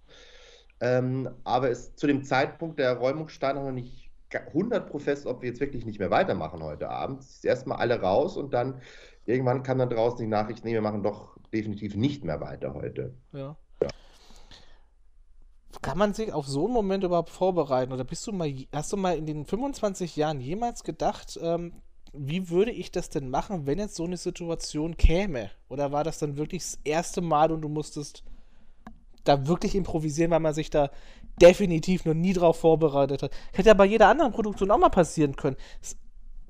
Ähm, 0.82 1.30
aber 1.44 1.70
es 1.70 1.96
zu 1.96 2.08
dem 2.08 2.24
Zeitpunkt 2.24 2.80
der 2.80 2.98
Räumung 2.98 3.30
stand 3.30 3.64
noch 3.64 3.72
nicht 3.72 4.12
100 4.34 5.00
fest, 5.00 5.28
ob 5.28 5.44
wir 5.44 5.50
jetzt 5.50 5.62
wirklich 5.62 5.86
nicht 5.86 6.00
mehr 6.00 6.10
weitermachen 6.10 6.64
heute 6.64 6.90
Abend. 6.90 7.22
Es 7.22 7.36
ist 7.36 7.46
erstmal 7.46 7.78
alle 7.78 8.02
raus 8.02 8.36
und 8.36 8.52
dann 8.52 8.82
irgendwann 9.26 9.62
kam 9.62 9.78
dann 9.78 9.92
draußen 9.92 10.20
die 10.20 10.28
Nachricht, 10.28 10.66
nee, 10.66 10.74
wir 10.74 10.82
machen 10.82 11.04
doch 11.04 11.38
definitiv 11.54 11.96
nicht 11.96 12.24
mehr 12.24 12.42
weiter 12.42 12.74
heute. 12.74 13.14
Ja. 13.32 13.56
ja. 13.80 13.90
Kann 15.84 16.00
man 16.00 16.16
sich 16.16 16.34
auf 16.34 16.48
so 16.48 16.66
einen 16.66 16.74
Moment 16.74 17.04
überhaupt 17.04 17.30
vorbereiten? 17.30 17.94
Oder 17.94 18.06
bist 18.06 18.26
du 18.26 18.32
mal, 18.32 18.52
hast 18.74 18.92
du 18.92 18.98
mal 18.98 19.16
in 19.16 19.28
den 19.28 19.46
25 19.46 20.16
Jahren 20.16 20.42
jemals 20.42 20.84
gedacht, 20.84 21.40
ähm, 21.40 21.84
wie 22.14 22.50
würde 22.50 22.72
ich 22.72 22.92
das 22.92 23.10
denn 23.10 23.30
machen, 23.30 23.66
wenn 23.66 23.80
jetzt 23.80 23.96
so 23.96 24.06
eine 24.06 24.18
Situation 24.18 24.98
käme? 24.98 25.50
Oder 25.68 25.92
war 25.92 26.04
das 26.04 26.20
dann 26.20 26.38
wirklich 26.38 26.62
das 26.62 26.80
erste 26.84 27.22
Mal 27.22 27.52
und 27.52 27.62
du 27.62 27.70
musstest 27.70 28.24
da 29.24 29.48
wirklich 29.48 29.76
improvisieren, 29.76 30.32
weil 30.32 30.40
man 30.40 30.54
sich 30.54 30.70
da 30.70 30.92
definitiv 31.42 32.06
noch 32.06 32.14
nie 32.14 32.34
drauf 32.34 32.60
vorbereitet 32.60 33.24
hat? 33.24 33.32
Hätte 33.52 33.70
ja 33.70 33.74
bei 33.74 33.86
jeder 33.86 34.08
anderen 34.10 34.32
Produktion 34.32 34.70
auch 34.70 34.78
mal 34.78 34.90
passieren 34.90 35.36
können. 35.36 35.58
Es 35.82 35.98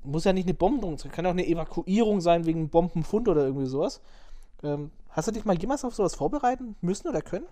muss 0.02 0.24
ja 0.24 0.34
nicht 0.34 0.46
eine 0.46 0.54
Bombung 0.54 0.98
sein, 0.98 1.10
kann 1.10 1.24
auch 1.24 1.30
eine 1.30 1.46
Evakuierung 1.46 2.20
sein 2.20 2.44
wegen 2.44 2.68
Bombenfund 2.68 3.26
oder 3.26 3.44
irgendwie 3.44 3.66
sowas. 3.66 4.02
Ähm, 4.62 4.90
hast 5.08 5.28
du 5.28 5.32
dich 5.32 5.46
mal 5.46 5.58
jemals 5.58 5.84
auf 5.84 5.94
sowas 5.94 6.14
vorbereiten 6.14 6.76
müssen 6.82 7.08
oder 7.08 7.22
können? 7.22 7.46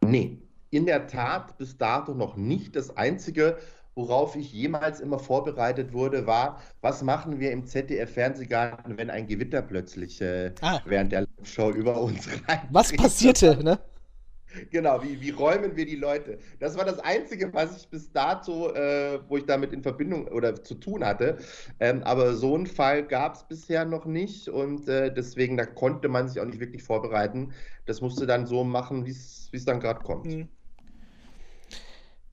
Nee, 0.00 0.38
in 0.70 0.86
der 0.86 1.06
Tat 1.06 1.58
bis 1.58 1.78
dato 1.78 2.14
noch 2.14 2.36
nicht. 2.36 2.74
Das 2.74 2.96
Einzige, 2.96 3.58
worauf 3.94 4.36
ich 4.36 4.52
jemals 4.52 5.00
immer 5.00 5.18
vorbereitet 5.18 5.92
wurde, 5.92 6.26
war, 6.26 6.60
was 6.80 7.02
machen 7.02 7.40
wir 7.40 7.52
im 7.52 7.66
ZDF-Fernsehgarten, 7.66 8.96
wenn 8.96 9.10
ein 9.10 9.26
Gewitter 9.26 9.62
plötzlich 9.62 10.20
äh, 10.20 10.52
ah. 10.60 10.80
während 10.84 11.12
der 11.12 11.26
Show 11.42 11.70
über 11.70 12.00
uns 12.00 12.28
rein. 12.48 12.60
Was 12.70 12.92
passierte, 12.92 13.62
ne? 13.62 13.78
Genau, 14.70 15.02
wie, 15.02 15.20
wie 15.20 15.30
räumen 15.30 15.76
wir 15.76 15.86
die 15.86 15.96
Leute? 15.96 16.38
Das 16.58 16.76
war 16.76 16.84
das 16.84 16.98
Einzige, 16.98 17.52
was 17.52 17.76
ich 17.76 17.88
bis 17.88 18.10
dato, 18.10 18.72
äh, 18.74 19.20
wo 19.28 19.36
ich 19.36 19.46
damit 19.46 19.72
in 19.72 19.82
Verbindung 19.82 20.26
oder 20.28 20.62
zu 20.62 20.74
tun 20.74 21.04
hatte. 21.04 21.38
Ähm, 21.78 22.02
aber 22.02 22.34
so 22.34 22.54
einen 22.54 22.66
Fall 22.66 23.06
gab 23.06 23.34
es 23.36 23.44
bisher 23.44 23.84
noch 23.84 24.06
nicht 24.06 24.48
und 24.48 24.88
äh, 24.88 25.12
deswegen, 25.12 25.56
da 25.56 25.66
konnte 25.66 26.08
man 26.08 26.28
sich 26.28 26.40
auch 26.40 26.46
nicht 26.46 26.60
wirklich 26.60 26.82
vorbereiten. 26.82 27.52
Das 27.86 28.00
musste 28.00 28.26
dann 28.26 28.46
so 28.46 28.64
machen, 28.64 29.06
wie 29.06 29.10
es 29.10 29.64
dann 29.64 29.80
gerade 29.80 30.00
kommt. 30.00 30.26
Mhm. 30.26 30.48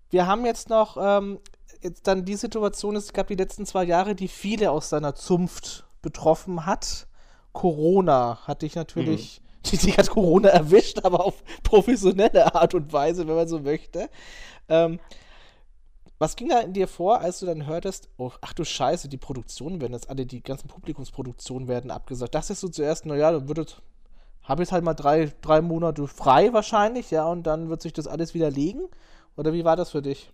Wir 0.10 0.28
haben 0.28 0.46
jetzt 0.46 0.70
noch 0.70 0.98
ähm, 1.00 1.40
jetzt 1.82 2.08
dann 2.08 2.26
die 2.26 2.36
Situation, 2.36 2.96
es 2.96 3.14
gab 3.14 3.28
die 3.28 3.36
letzten 3.36 3.66
zwei 3.66 3.84
Jahre, 3.84 4.16
die 4.16 4.28
viele 4.28 4.72
aus 4.72 4.90
seiner 4.90 5.16
Zunft 5.16 5.86
betroffen 6.02 6.66
hat. 6.66 7.08
Corona 7.54 8.40
hatte 8.46 8.66
ich 8.66 8.76
natürlich. 8.76 9.42
Mhm 9.42 9.48
Schließlich 9.68 9.98
hat 9.98 10.10
Corona 10.10 10.50
erwischt, 10.50 11.04
aber 11.04 11.26
auf 11.26 11.44
professionelle 11.64 12.56
Art 12.56 12.74
und 12.74 12.94
Weise, 12.94 13.28
wenn 13.28 13.36
man 13.36 13.50
so 13.50 13.60
möchte. 13.60 14.10
Ähm, 14.70 15.00
was 16.20 16.36
ging 16.36 16.50
da 16.50 16.60
in 16.60 16.74
dir 16.74 16.88
vor, 16.88 17.20
als 17.20 17.40
du 17.40 17.46
dann 17.46 17.68
hörtest, 17.68 18.10
oh, 18.18 18.32
ach 18.42 18.54
du 18.54 18.64
Scheiße, 18.64 19.10
die 19.10 19.18
Produktionen 19.18 19.82
werden 19.82 19.94
jetzt 19.94 20.10
alle, 20.10 20.26
die 20.26 20.42
ganzen 20.42 20.68
Publikumsproduktionen 20.68 21.68
werden 21.68 21.92
abgesagt. 21.92 22.34
Das 22.34 22.50
ist 22.50 22.62
so 22.62 22.70
zuerst, 22.70 23.06
naja, 23.06 23.32
dann 23.32 23.48
würdet, 23.48 23.82
habe 24.44 24.64
jetzt 24.64 24.72
halt 24.72 24.84
mal 24.84 24.94
drei, 24.94 25.34
drei 25.42 25.62
Monate 25.62 26.08
frei 26.08 26.54
wahrscheinlich, 26.54 27.12
ja, 27.12 27.28
und 27.28 27.44
dann 27.44 27.70
wird 27.70 27.82
sich 27.82 27.94
das 27.94 28.08
alles 28.08 28.34
wieder 28.34 28.50
legen. 28.50 28.82
Oder 29.38 29.54
wie 29.54 29.64
war 29.64 29.76
das 29.76 29.92
für 29.92 30.02
dich? 30.02 30.32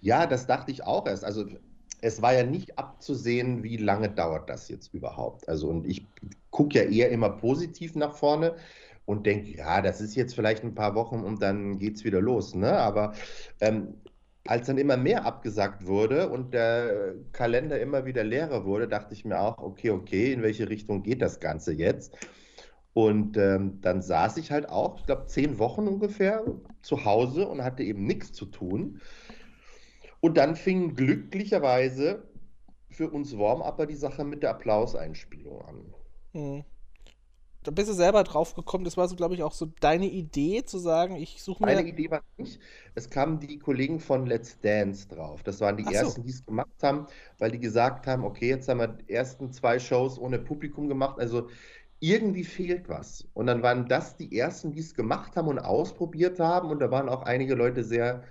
Ja, 0.00 0.26
das 0.26 0.46
dachte 0.46 0.70
ich 0.70 0.84
auch 0.84 1.06
erst. 1.06 1.24
Also 1.24 1.46
es 2.02 2.20
war 2.20 2.34
ja 2.34 2.44
nicht 2.44 2.78
abzusehen, 2.78 3.62
wie 3.62 3.78
lange 3.78 4.10
dauert 4.10 4.50
das 4.50 4.68
jetzt 4.68 4.92
überhaupt. 4.92 5.48
Also 5.48 5.68
und 5.68 5.86
ich 5.86 6.06
gucke 6.50 6.78
ja 6.78 6.84
eher 6.84 7.10
immer 7.10 7.30
positiv 7.30 7.96
nach 7.96 8.14
vorne 8.14 8.56
und 9.06 9.26
denke, 9.26 9.56
ja, 9.56 9.80
das 9.80 10.02
ist 10.02 10.14
jetzt 10.14 10.34
vielleicht 10.34 10.62
ein 10.62 10.74
paar 10.74 10.94
Wochen 10.94 11.24
und 11.24 11.40
dann 11.42 11.78
geht 11.78 11.96
es 11.96 12.04
wieder 12.04 12.20
los. 12.20 12.54
Ne? 12.54 12.70
Aber 12.76 13.14
ähm, 13.60 13.94
als 14.46 14.66
dann 14.66 14.76
immer 14.76 14.98
mehr 14.98 15.24
abgesagt 15.24 15.86
wurde 15.86 16.28
und 16.28 16.52
der 16.52 17.14
Kalender 17.32 17.80
immer 17.80 18.04
wieder 18.04 18.24
leerer 18.24 18.66
wurde, 18.66 18.88
dachte 18.88 19.14
ich 19.14 19.24
mir 19.24 19.40
auch, 19.40 19.56
okay, 19.58 19.90
okay, 19.90 20.32
in 20.34 20.42
welche 20.42 20.68
Richtung 20.68 21.02
geht 21.02 21.22
das 21.22 21.40
Ganze 21.40 21.72
jetzt? 21.72 22.14
Und 22.94 23.36
ähm, 23.36 23.80
dann 23.80 24.02
saß 24.02 24.36
ich 24.36 24.52
halt 24.52 24.68
auch, 24.68 25.00
ich 25.00 25.06
glaube, 25.06 25.26
zehn 25.26 25.58
Wochen 25.58 25.88
ungefähr 25.88 26.44
zu 26.80 27.04
Hause 27.04 27.48
und 27.48 27.62
hatte 27.62 27.82
eben 27.82 28.06
nichts 28.06 28.32
zu 28.32 28.46
tun. 28.46 29.00
Und 30.20 30.36
dann 30.36 30.54
fing 30.54 30.94
glücklicherweise 30.94 32.22
für 32.90 33.10
uns 33.10 33.36
Warm-Upper 33.36 33.86
die 33.86 33.96
Sache 33.96 34.24
mit 34.24 34.44
der 34.44 34.50
Applauseinspielung 34.50 35.60
an. 35.62 35.94
Mhm. 36.32 36.64
Da 37.64 37.70
bist 37.70 37.88
du 37.88 37.94
selber 37.94 38.22
drauf 38.24 38.54
gekommen, 38.54 38.84
das 38.84 38.98
war 38.98 39.08
so, 39.08 39.16
glaube 39.16 39.34
ich, 39.34 39.42
auch 39.42 39.54
so 39.54 39.66
deine 39.80 40.06
Idee 40.06 40.64
zu 40.64 40.78
sagen, 40.78 41.16
ich 41.16 41.42
suche 41.42 41.64
mir. 41.64 41.74
Meine 41.74 41.88
Idee 41.88 42.10
war 42.10 42.20
nicht. 42.36 42.60
Es 42.94 43.08
kamen 43.08 43.40
die 43.40 43.58
Kollegen 43.58 44.00
von 44.00 44.26
Let's 44.26 44.60
Dance 44.60 45.08
drauf. 45.08 45.42
Das 45.42 45.62
waren 45.62 45.78
die 45.78 45.84
Ach 45.86 45.92
ersten, 45.92 46.20
so. 46.20 46.22
die 46.22 46.30
es 46.30 46.44
gemacht 46.44 46.82
haben, 46.82 47.06
weil 47.38 47.50
die 47.50 47.58
gesagt 47.58 48.06
haben, 48.06 48.22
okay, 48.24 48.50
jetzt 48.50 48.68
haben 48.68 48.80
wir 48.80 48.88
die 48.88 49.10
ersten 49.10 49.50
zwei 49.50 49.78
Shows 49.78 50.18
ohne 50.18 50.38
Publikum 50.38 50.88
gemacht. 50.88 51.18
Also 51.18 51.48
irgendwie 52.08 52.44
fehlt 52.44 52.88
was. 52.88 53.26
Und 53.34 53.46
dann 53.46 53.62
waren 53.62 53.88
das 53.88 54.16
die 54.16 54.36
ersten, 54.38 54.72
die 54.72 54.80
es 54.80 54.94
gemacht 54.94 55.36
haben 55.36 55.48
und 55.48 55.58
ausprobiert 55.58 56.38
haben. 56.40 56.70
Und 56.70 56.80
da 56.80 56.90
waren 56.90 57.08
auch 57.08 57.22
einige 57.22 57.54
Leute 57.54 57.84
sehr 57.84 58.24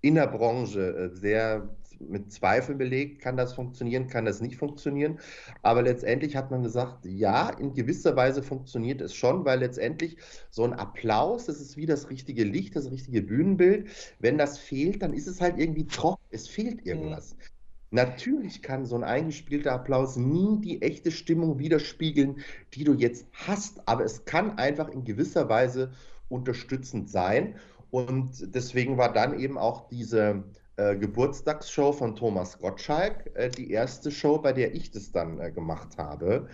in 0.00 0.16
der 0.16 0.26
Branche 0.26 0.80
äh, 0.96 1.16
sehr 1.16 1.68
mit 2.08 2.32
Zweifeln 2.32 2.78
belegt, 2.78 3.22
kann 3.22 3.36
das 3.36 3.54
funktionieren, 3.54 4.08
kann 4.08 4.24
das 4.24 4.40
nicht 4.40 4.56
funktionieren. 4.56 5.20
Aber 5.62 5.82
letztendlich 5.82 6.36
hat 6.36 6.50
man 6.50 6.64
gesagt, 6.64 7.06
ja, 7.06 7.50
in 7.50 7.74
gewisser 7.74 8.16
Weise 8.16 8.42
funktioniert 8.42 9.00
es 9.00 9.14
schon, 9.14 9.44
weil 9.44 9.60
letztendlich 9.60 10.16
so 10.50 10.64
ein 10.64 10.72
Applaus, 10.72 11.46
das 11.46 11.60
ist 11.60 11.76
wie 11.76 11.86
das 11.86 12.10
richtige 12.10 12.44
Licht, 12.44 12.74
das 12.74 12.90
richtige 12.90 13.22
Bühnenbild. 13.22 13.88
Wenn 14.18 14.38
das 14.38 14.58
fehlt, 14.58 15.02
dann 15.02 15.14
ist 15.14 15.28
es 15.28 15.40
halt 15.40 15.58
irgendwie 15.58 15.86
trocken, 15.86 16.24
es 16.30 16.48
fehlt 16.48 16.84
irgendwas. 16.84 17.34
Mhm. 17.34 17.61
Natürlich 17.92 18.62
kann 18.62 18.86
so 18.86 18.96
ein 18.96 19.04
eingespielter 19.04 19.72
Applaus 19.72 20.16
nie 20.16 20.58
die 20.60 20.80
echte 20.80 21.10
Stimmung 21.10 21.58
widerspiegeln, 21.58 22.40
die 22.72 22.84
du 22.84 22.94
jetzt 22.94 23.26
hast, 23.32 23.86
aber 23.86 24.04
es 24.04 24.24
kann 24.24 24.56
einfach 24.58 24.88
in 24.88 25.04
gewisser 25.04 25.50
Weise 25.50 25.92
unterstützend 26.30 27.10
sein. 27.10 27.56
Und 27.90 28.54
deswegen 28.54 28.96
war 28.96 29.12
dann 29.12 29.38
eben 29.38 29.58
auch 29.58 29.88
diese 29.88 30.44
äh, 30.76 30.96
Geburtstagsshow 30.96 31.92
von 31.92 32.16
Thomas 32.16 32.58
Gottschalk 32.58 33.30
äh, 33.34 33.50
die 33.50 33.70
erste 33.70 34.10
Show, 34.10 34.38
bei 34.38 34.54
der 34.54 34.74
ich 34.74 34.90
das 34.90 35.12
dann 35.12 35.38
äh, 35.38 35.52
gemacht 35.52 35.98
habe. 35.98 36.48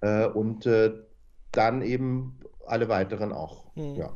Äh, 0.00 0.26
und 0.26 0.66
äh, 0.66 0.92
dann 1.52 1.82
eben 1.82 2.40
alle 2.66 2.88
weiteren 2.88 3.32
auch. 3.32 3.64
Mhm. 3.76 3.94
Ja. 3.94 4.10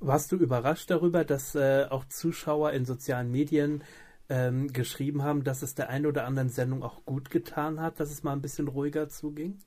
Warst 0.00 0.32
du 0.32 0.36
überrascht 0.36 0.90
darüber, 0.90 1.26
dass 1.26 1.54
äh, 1.54 1.84
auch 1.90 2.06
Zuschauer 2.06 2.72
in 2.72 2.86
sozialen 2.86 3.30
Medien 3.30 3.84
ähm, 4.28 4.72
geschrieben 4.72 5.22
haben, 5.22 5.44
dass 5.44 5.62
es 5.62 5.74
der 5.74 5.88
einen 5.90 6.06
oder 6.06 6.24
anderen 6.26 6.48
Sendung 6.50 6.82
auch 6.82 7.04
gut 7.04 7.30
getan 7.30 7.80
hat, 7.80 8.00
dass 8.00 8.10
es 8.10 8.22
mal 8.22 8.32
ein 8.32 8.42
bisschen 8.42 8.68
ruhiger 8.68 9.08
zuging? 9.08 9.58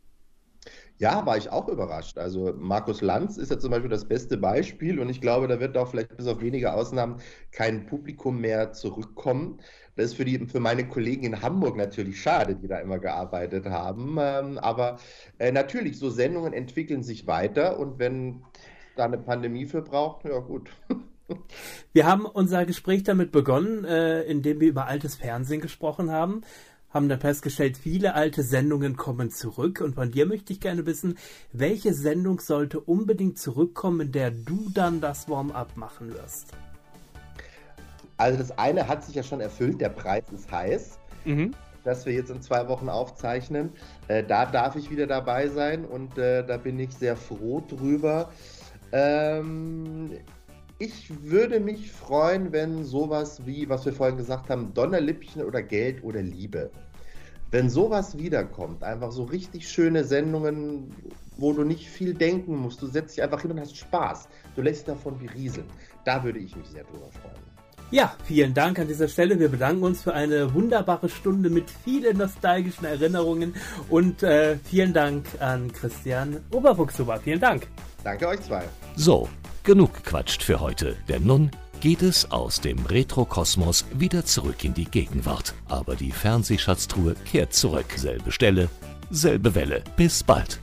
Ja, 0.97 1.25
war 1.25 1.35
ich 1.37 1.49
auch 1.49 1.67
überrascht. 1.67 2.17
Also 2.19 2.53
Markus 2.55 3.01
Lanz 3.01 3.37
ist 3.37 3.49
ja 3.49 3.57
zum 3.57 3.71
Beispiel 3.71 3.89
das 3.89 4.07
beste 4.07 4.37
Beispiel 4.37 4.99
und 4.99 5.09
ich 5.09 5.19
glaube, 5.19 5.47
da 5.47 5.59
wird 5.59 5.75
auch 5.77 5.87
vielleicht 5.89 6.15
bis 6.15 6.27
auf 6.27 6.41
wenige 6.41 6.73
Ausnahmen 6.73 7.19
kein 7.51 7.87
Publikum 7.87 8.39
mehr 8.39 8.71
zurückkommen. 8.73 9.59
Das 9.95 10.07
ist 10.07 10.13
für, 10.15 10.25
die, 10.25 10.45
für 10.45 10.59
meine 10.59 10.87
Kollegen 10.87 11.23
in 11.23 11.41
Hamburg 11.41 11.75
natürlich 11.75 12.21
schade, 12.21 12.55
die 12.55 12.67
da 12.67 12.79
immer 12.79 12.99
gearbeitet 12.99 13.65
haben. 13.65 14.17
Ähm, 14.19 14.57
aber 14.59 14.97
äh, 15.39 15.51
natürlich, 15.51 15.97
so 15.97 16.09
Sendungen 16.11 16.53
entwickeln 16.53 17.01
sich 17.03 17.25
weiter 17.25 17.79
und 17.79 17.97
wenn 17.99 18.43
da 18.95 19.05
eine 19.05 19.17
Pandemie 19.17 19.65
für 19.65 19.81
braucht, 19.81 20.25
ja 20.25 20.37
gut. 20.39 20.69
Wir 21.93 22.05
haben 22.05 22.25
unser 22.25 22.65
Gespräch 22.65 23.03
damit 23.03 23.31
begonnen, 23.31 23.85
äh, 23.85 24.21
indem 24.23 24.59
wir 24.59 24.69
über 24.69 24.87
altes 24.87 25.15
Fernsehen 25.15 25.61
gesprochen 25.61 26.11
haben 26.11 26.43
haben 26.93 27.09
dann 27.09 27.19
festgestellt, 27.19 27.77
viele 27.77 28.15
alte 28.15 28.43
Sendungen 28.43 28.97
kommen 28.97 29.31
zurück. 29.31 29.81
Und 29.81 29.95
von 29.95 30.11
dir 30.11 30.25
möchte 30.25 30.53
ich 30.53 30.59
gerne 30.59 30.85
wissen, 30.85 31.17
welche 31.53 31.93
Sendung 31.93 32.39
sollte 32.39 32.79
unbedingt 32.79 33.39
zurückkommen, 33.39 34.01
in 34.01 34.11
der 34.11 34.31
du 34.31 34.69
dann 34.73 35.01
das 35.01 35.29
Warm-up 35.29 35.77
machen 35.77 36.13
wirst? 36.13 36.47
Also 38.17 38.37
das 38.37 38.57
eine 38.57 38.87
hat 38.87 39.03
sich 39.03 39.15
ja 39.15 39.23
schon 39.23 39.41
erfüllt, 39.41 39.81
der 39.81 39.89
Preis 39.89 40.25
ist 40.33 40.51
heiß. 40.51 40.99
Mhm. 41.25 41.55
Das 41.83 42.05
wir 42.05 42.13
jetzt 42.13 42.29
in 42.29 42.41
zwei 42.41 42.67
Wochen 42.67 42.89
aufzeichnen. 42.89 43.71
Äh, 44.07 44.23
da 44.23 44.45
darf 44.45 44.75
ich 44.75 44.91
wieder 44.91 45.07
dabei 45.07 45.47
sein 45.47 45.85
und 45.85 46.17
äh, 46.17 46.45
da 46.45 46.57
bin 46.57 46.77
ich 46.77 46.93
sehr 46.93 47.15
froh 47.15 47.63
drüber. 47.67 48.29
Ähm, 48.91 50.11
ich 50.81 51.11
würde 51.21 51.59
mich 51.59 51.91
freuen, 51.91 52.51
wenn 52.51 52.83
sowas 52.83 53.45
wie, 53.45 53.69
was 53.69 53.85
wir 53.85 53.93
vorhin 53.93 54.17
gesagt 54.17 54.49
haben, 54.49 54.73
Donnerlippchen 54.73 55.43
oder 55.43 55.61
Geld 55.61 56.03
oder 56.03 56.23
Liebe. 56.23 56.71
Wenn 57.51 57.69
sowas 57.69 58.17
wiederkommt, 58.17 58.83
einfach 58.83 59.11
so 59.11 59.25
richtig 59.25 59.69
schöne 59.69 60.03
Sendungen, 60.03 60.91
wo 61.37 61.53
du 61.53 61.63
nicht 61.63 61.87
viel 61.87 62.15
denken 62.15 62.55
musst, 62.55 62.81
du 62.81 62.87
setzt 62.87 63.15
dich 63.15 63.23
einfach 63.23 63.41
hin 63.43 63.51
und 63.51 63.59
hast 63.59 63.77
Spaß. 63.77 64.27
Du 64.55 64.63
lässt 64.63 64.87
davon 64.87 65.19
berieseln. 65.19 65.67
Da 66.03 66.23
würde 66.23 66.39
ich 66.39 66.55
mich 66.55 66.67
sehr 66.67 66.83
drüber 66.83 67.11
freuen. 67.11 67.51
Ja, 67.91 68.15
vielen 68.23 68.55
Dank 68.55 68.79
an 68.79 68.87
dieser 68.87 69.07
Stelle. 69.07 69.39
Wir 69.39 69.49
bedanken 69.49 69.83
uns 69.83 70.01
für 70.01 70.15
eine 70.15 70.51
wunderbare 70.53 71.09
Stunde 71.09 71.51
mit 71.51 71.69
vielen 71.69 72.17
nostalgischen 72.17 72.85
Erinnerungen 72.85 73.53
und 73.89 74.23
äh, 74.23 74.55
vielen 74.63 74.93
Dank 74.93 75.25
an 75.41 75.71
Christian 75.73 76.37
Oberfuchshuber. 76.51 77.19
Vielen 77.19 77.39
Dank. 77.39 77.67
Danke 78.03 78.27
euch 78.29 78.41
zwei. 78.41 78.63
So, 78.95 79.27
Genug 79.63 79.93
gequatscht 79.93 80.41
für 80.41 80.59
heute, 80.59 80.97
denn 81.07 81.23
nun 81.23 81.51
geht 81.81 82.01
es 82.01 82.31
aus 82.31 82.61
dem 82.61 82.83
Retro-Kosmos 82.85 83.85
wieder 83.93 84.25
zurück 84.25 84.63
in 84.63 84.73
die 84.73 84.85
Gegenwart. 84.85 85.53
Aber 85.69 85.95
die 85.95 86.11
Fernsehschatztruhe 86.11 87.15
kehrt 87.31 87.53
zurück. 87.53 87.85
Selbe 87.95 88.31
Stelle, 88.31 88.69
selbe 89.11 89.53
Welle. 89.53 89.83
Bis 89.97 90.23
bald. 90.23 90.59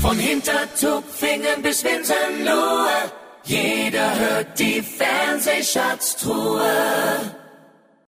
Von 0.00 0.18
Hintertupfingen 0.18 1.62
bis 1.62 1.84
Winterlohe, 1.84 3.12
jeder 3.44 4.18
hört 4.18 4.58
die 4.58 4.82
Fernsehschatztruhe. 4.82 7.39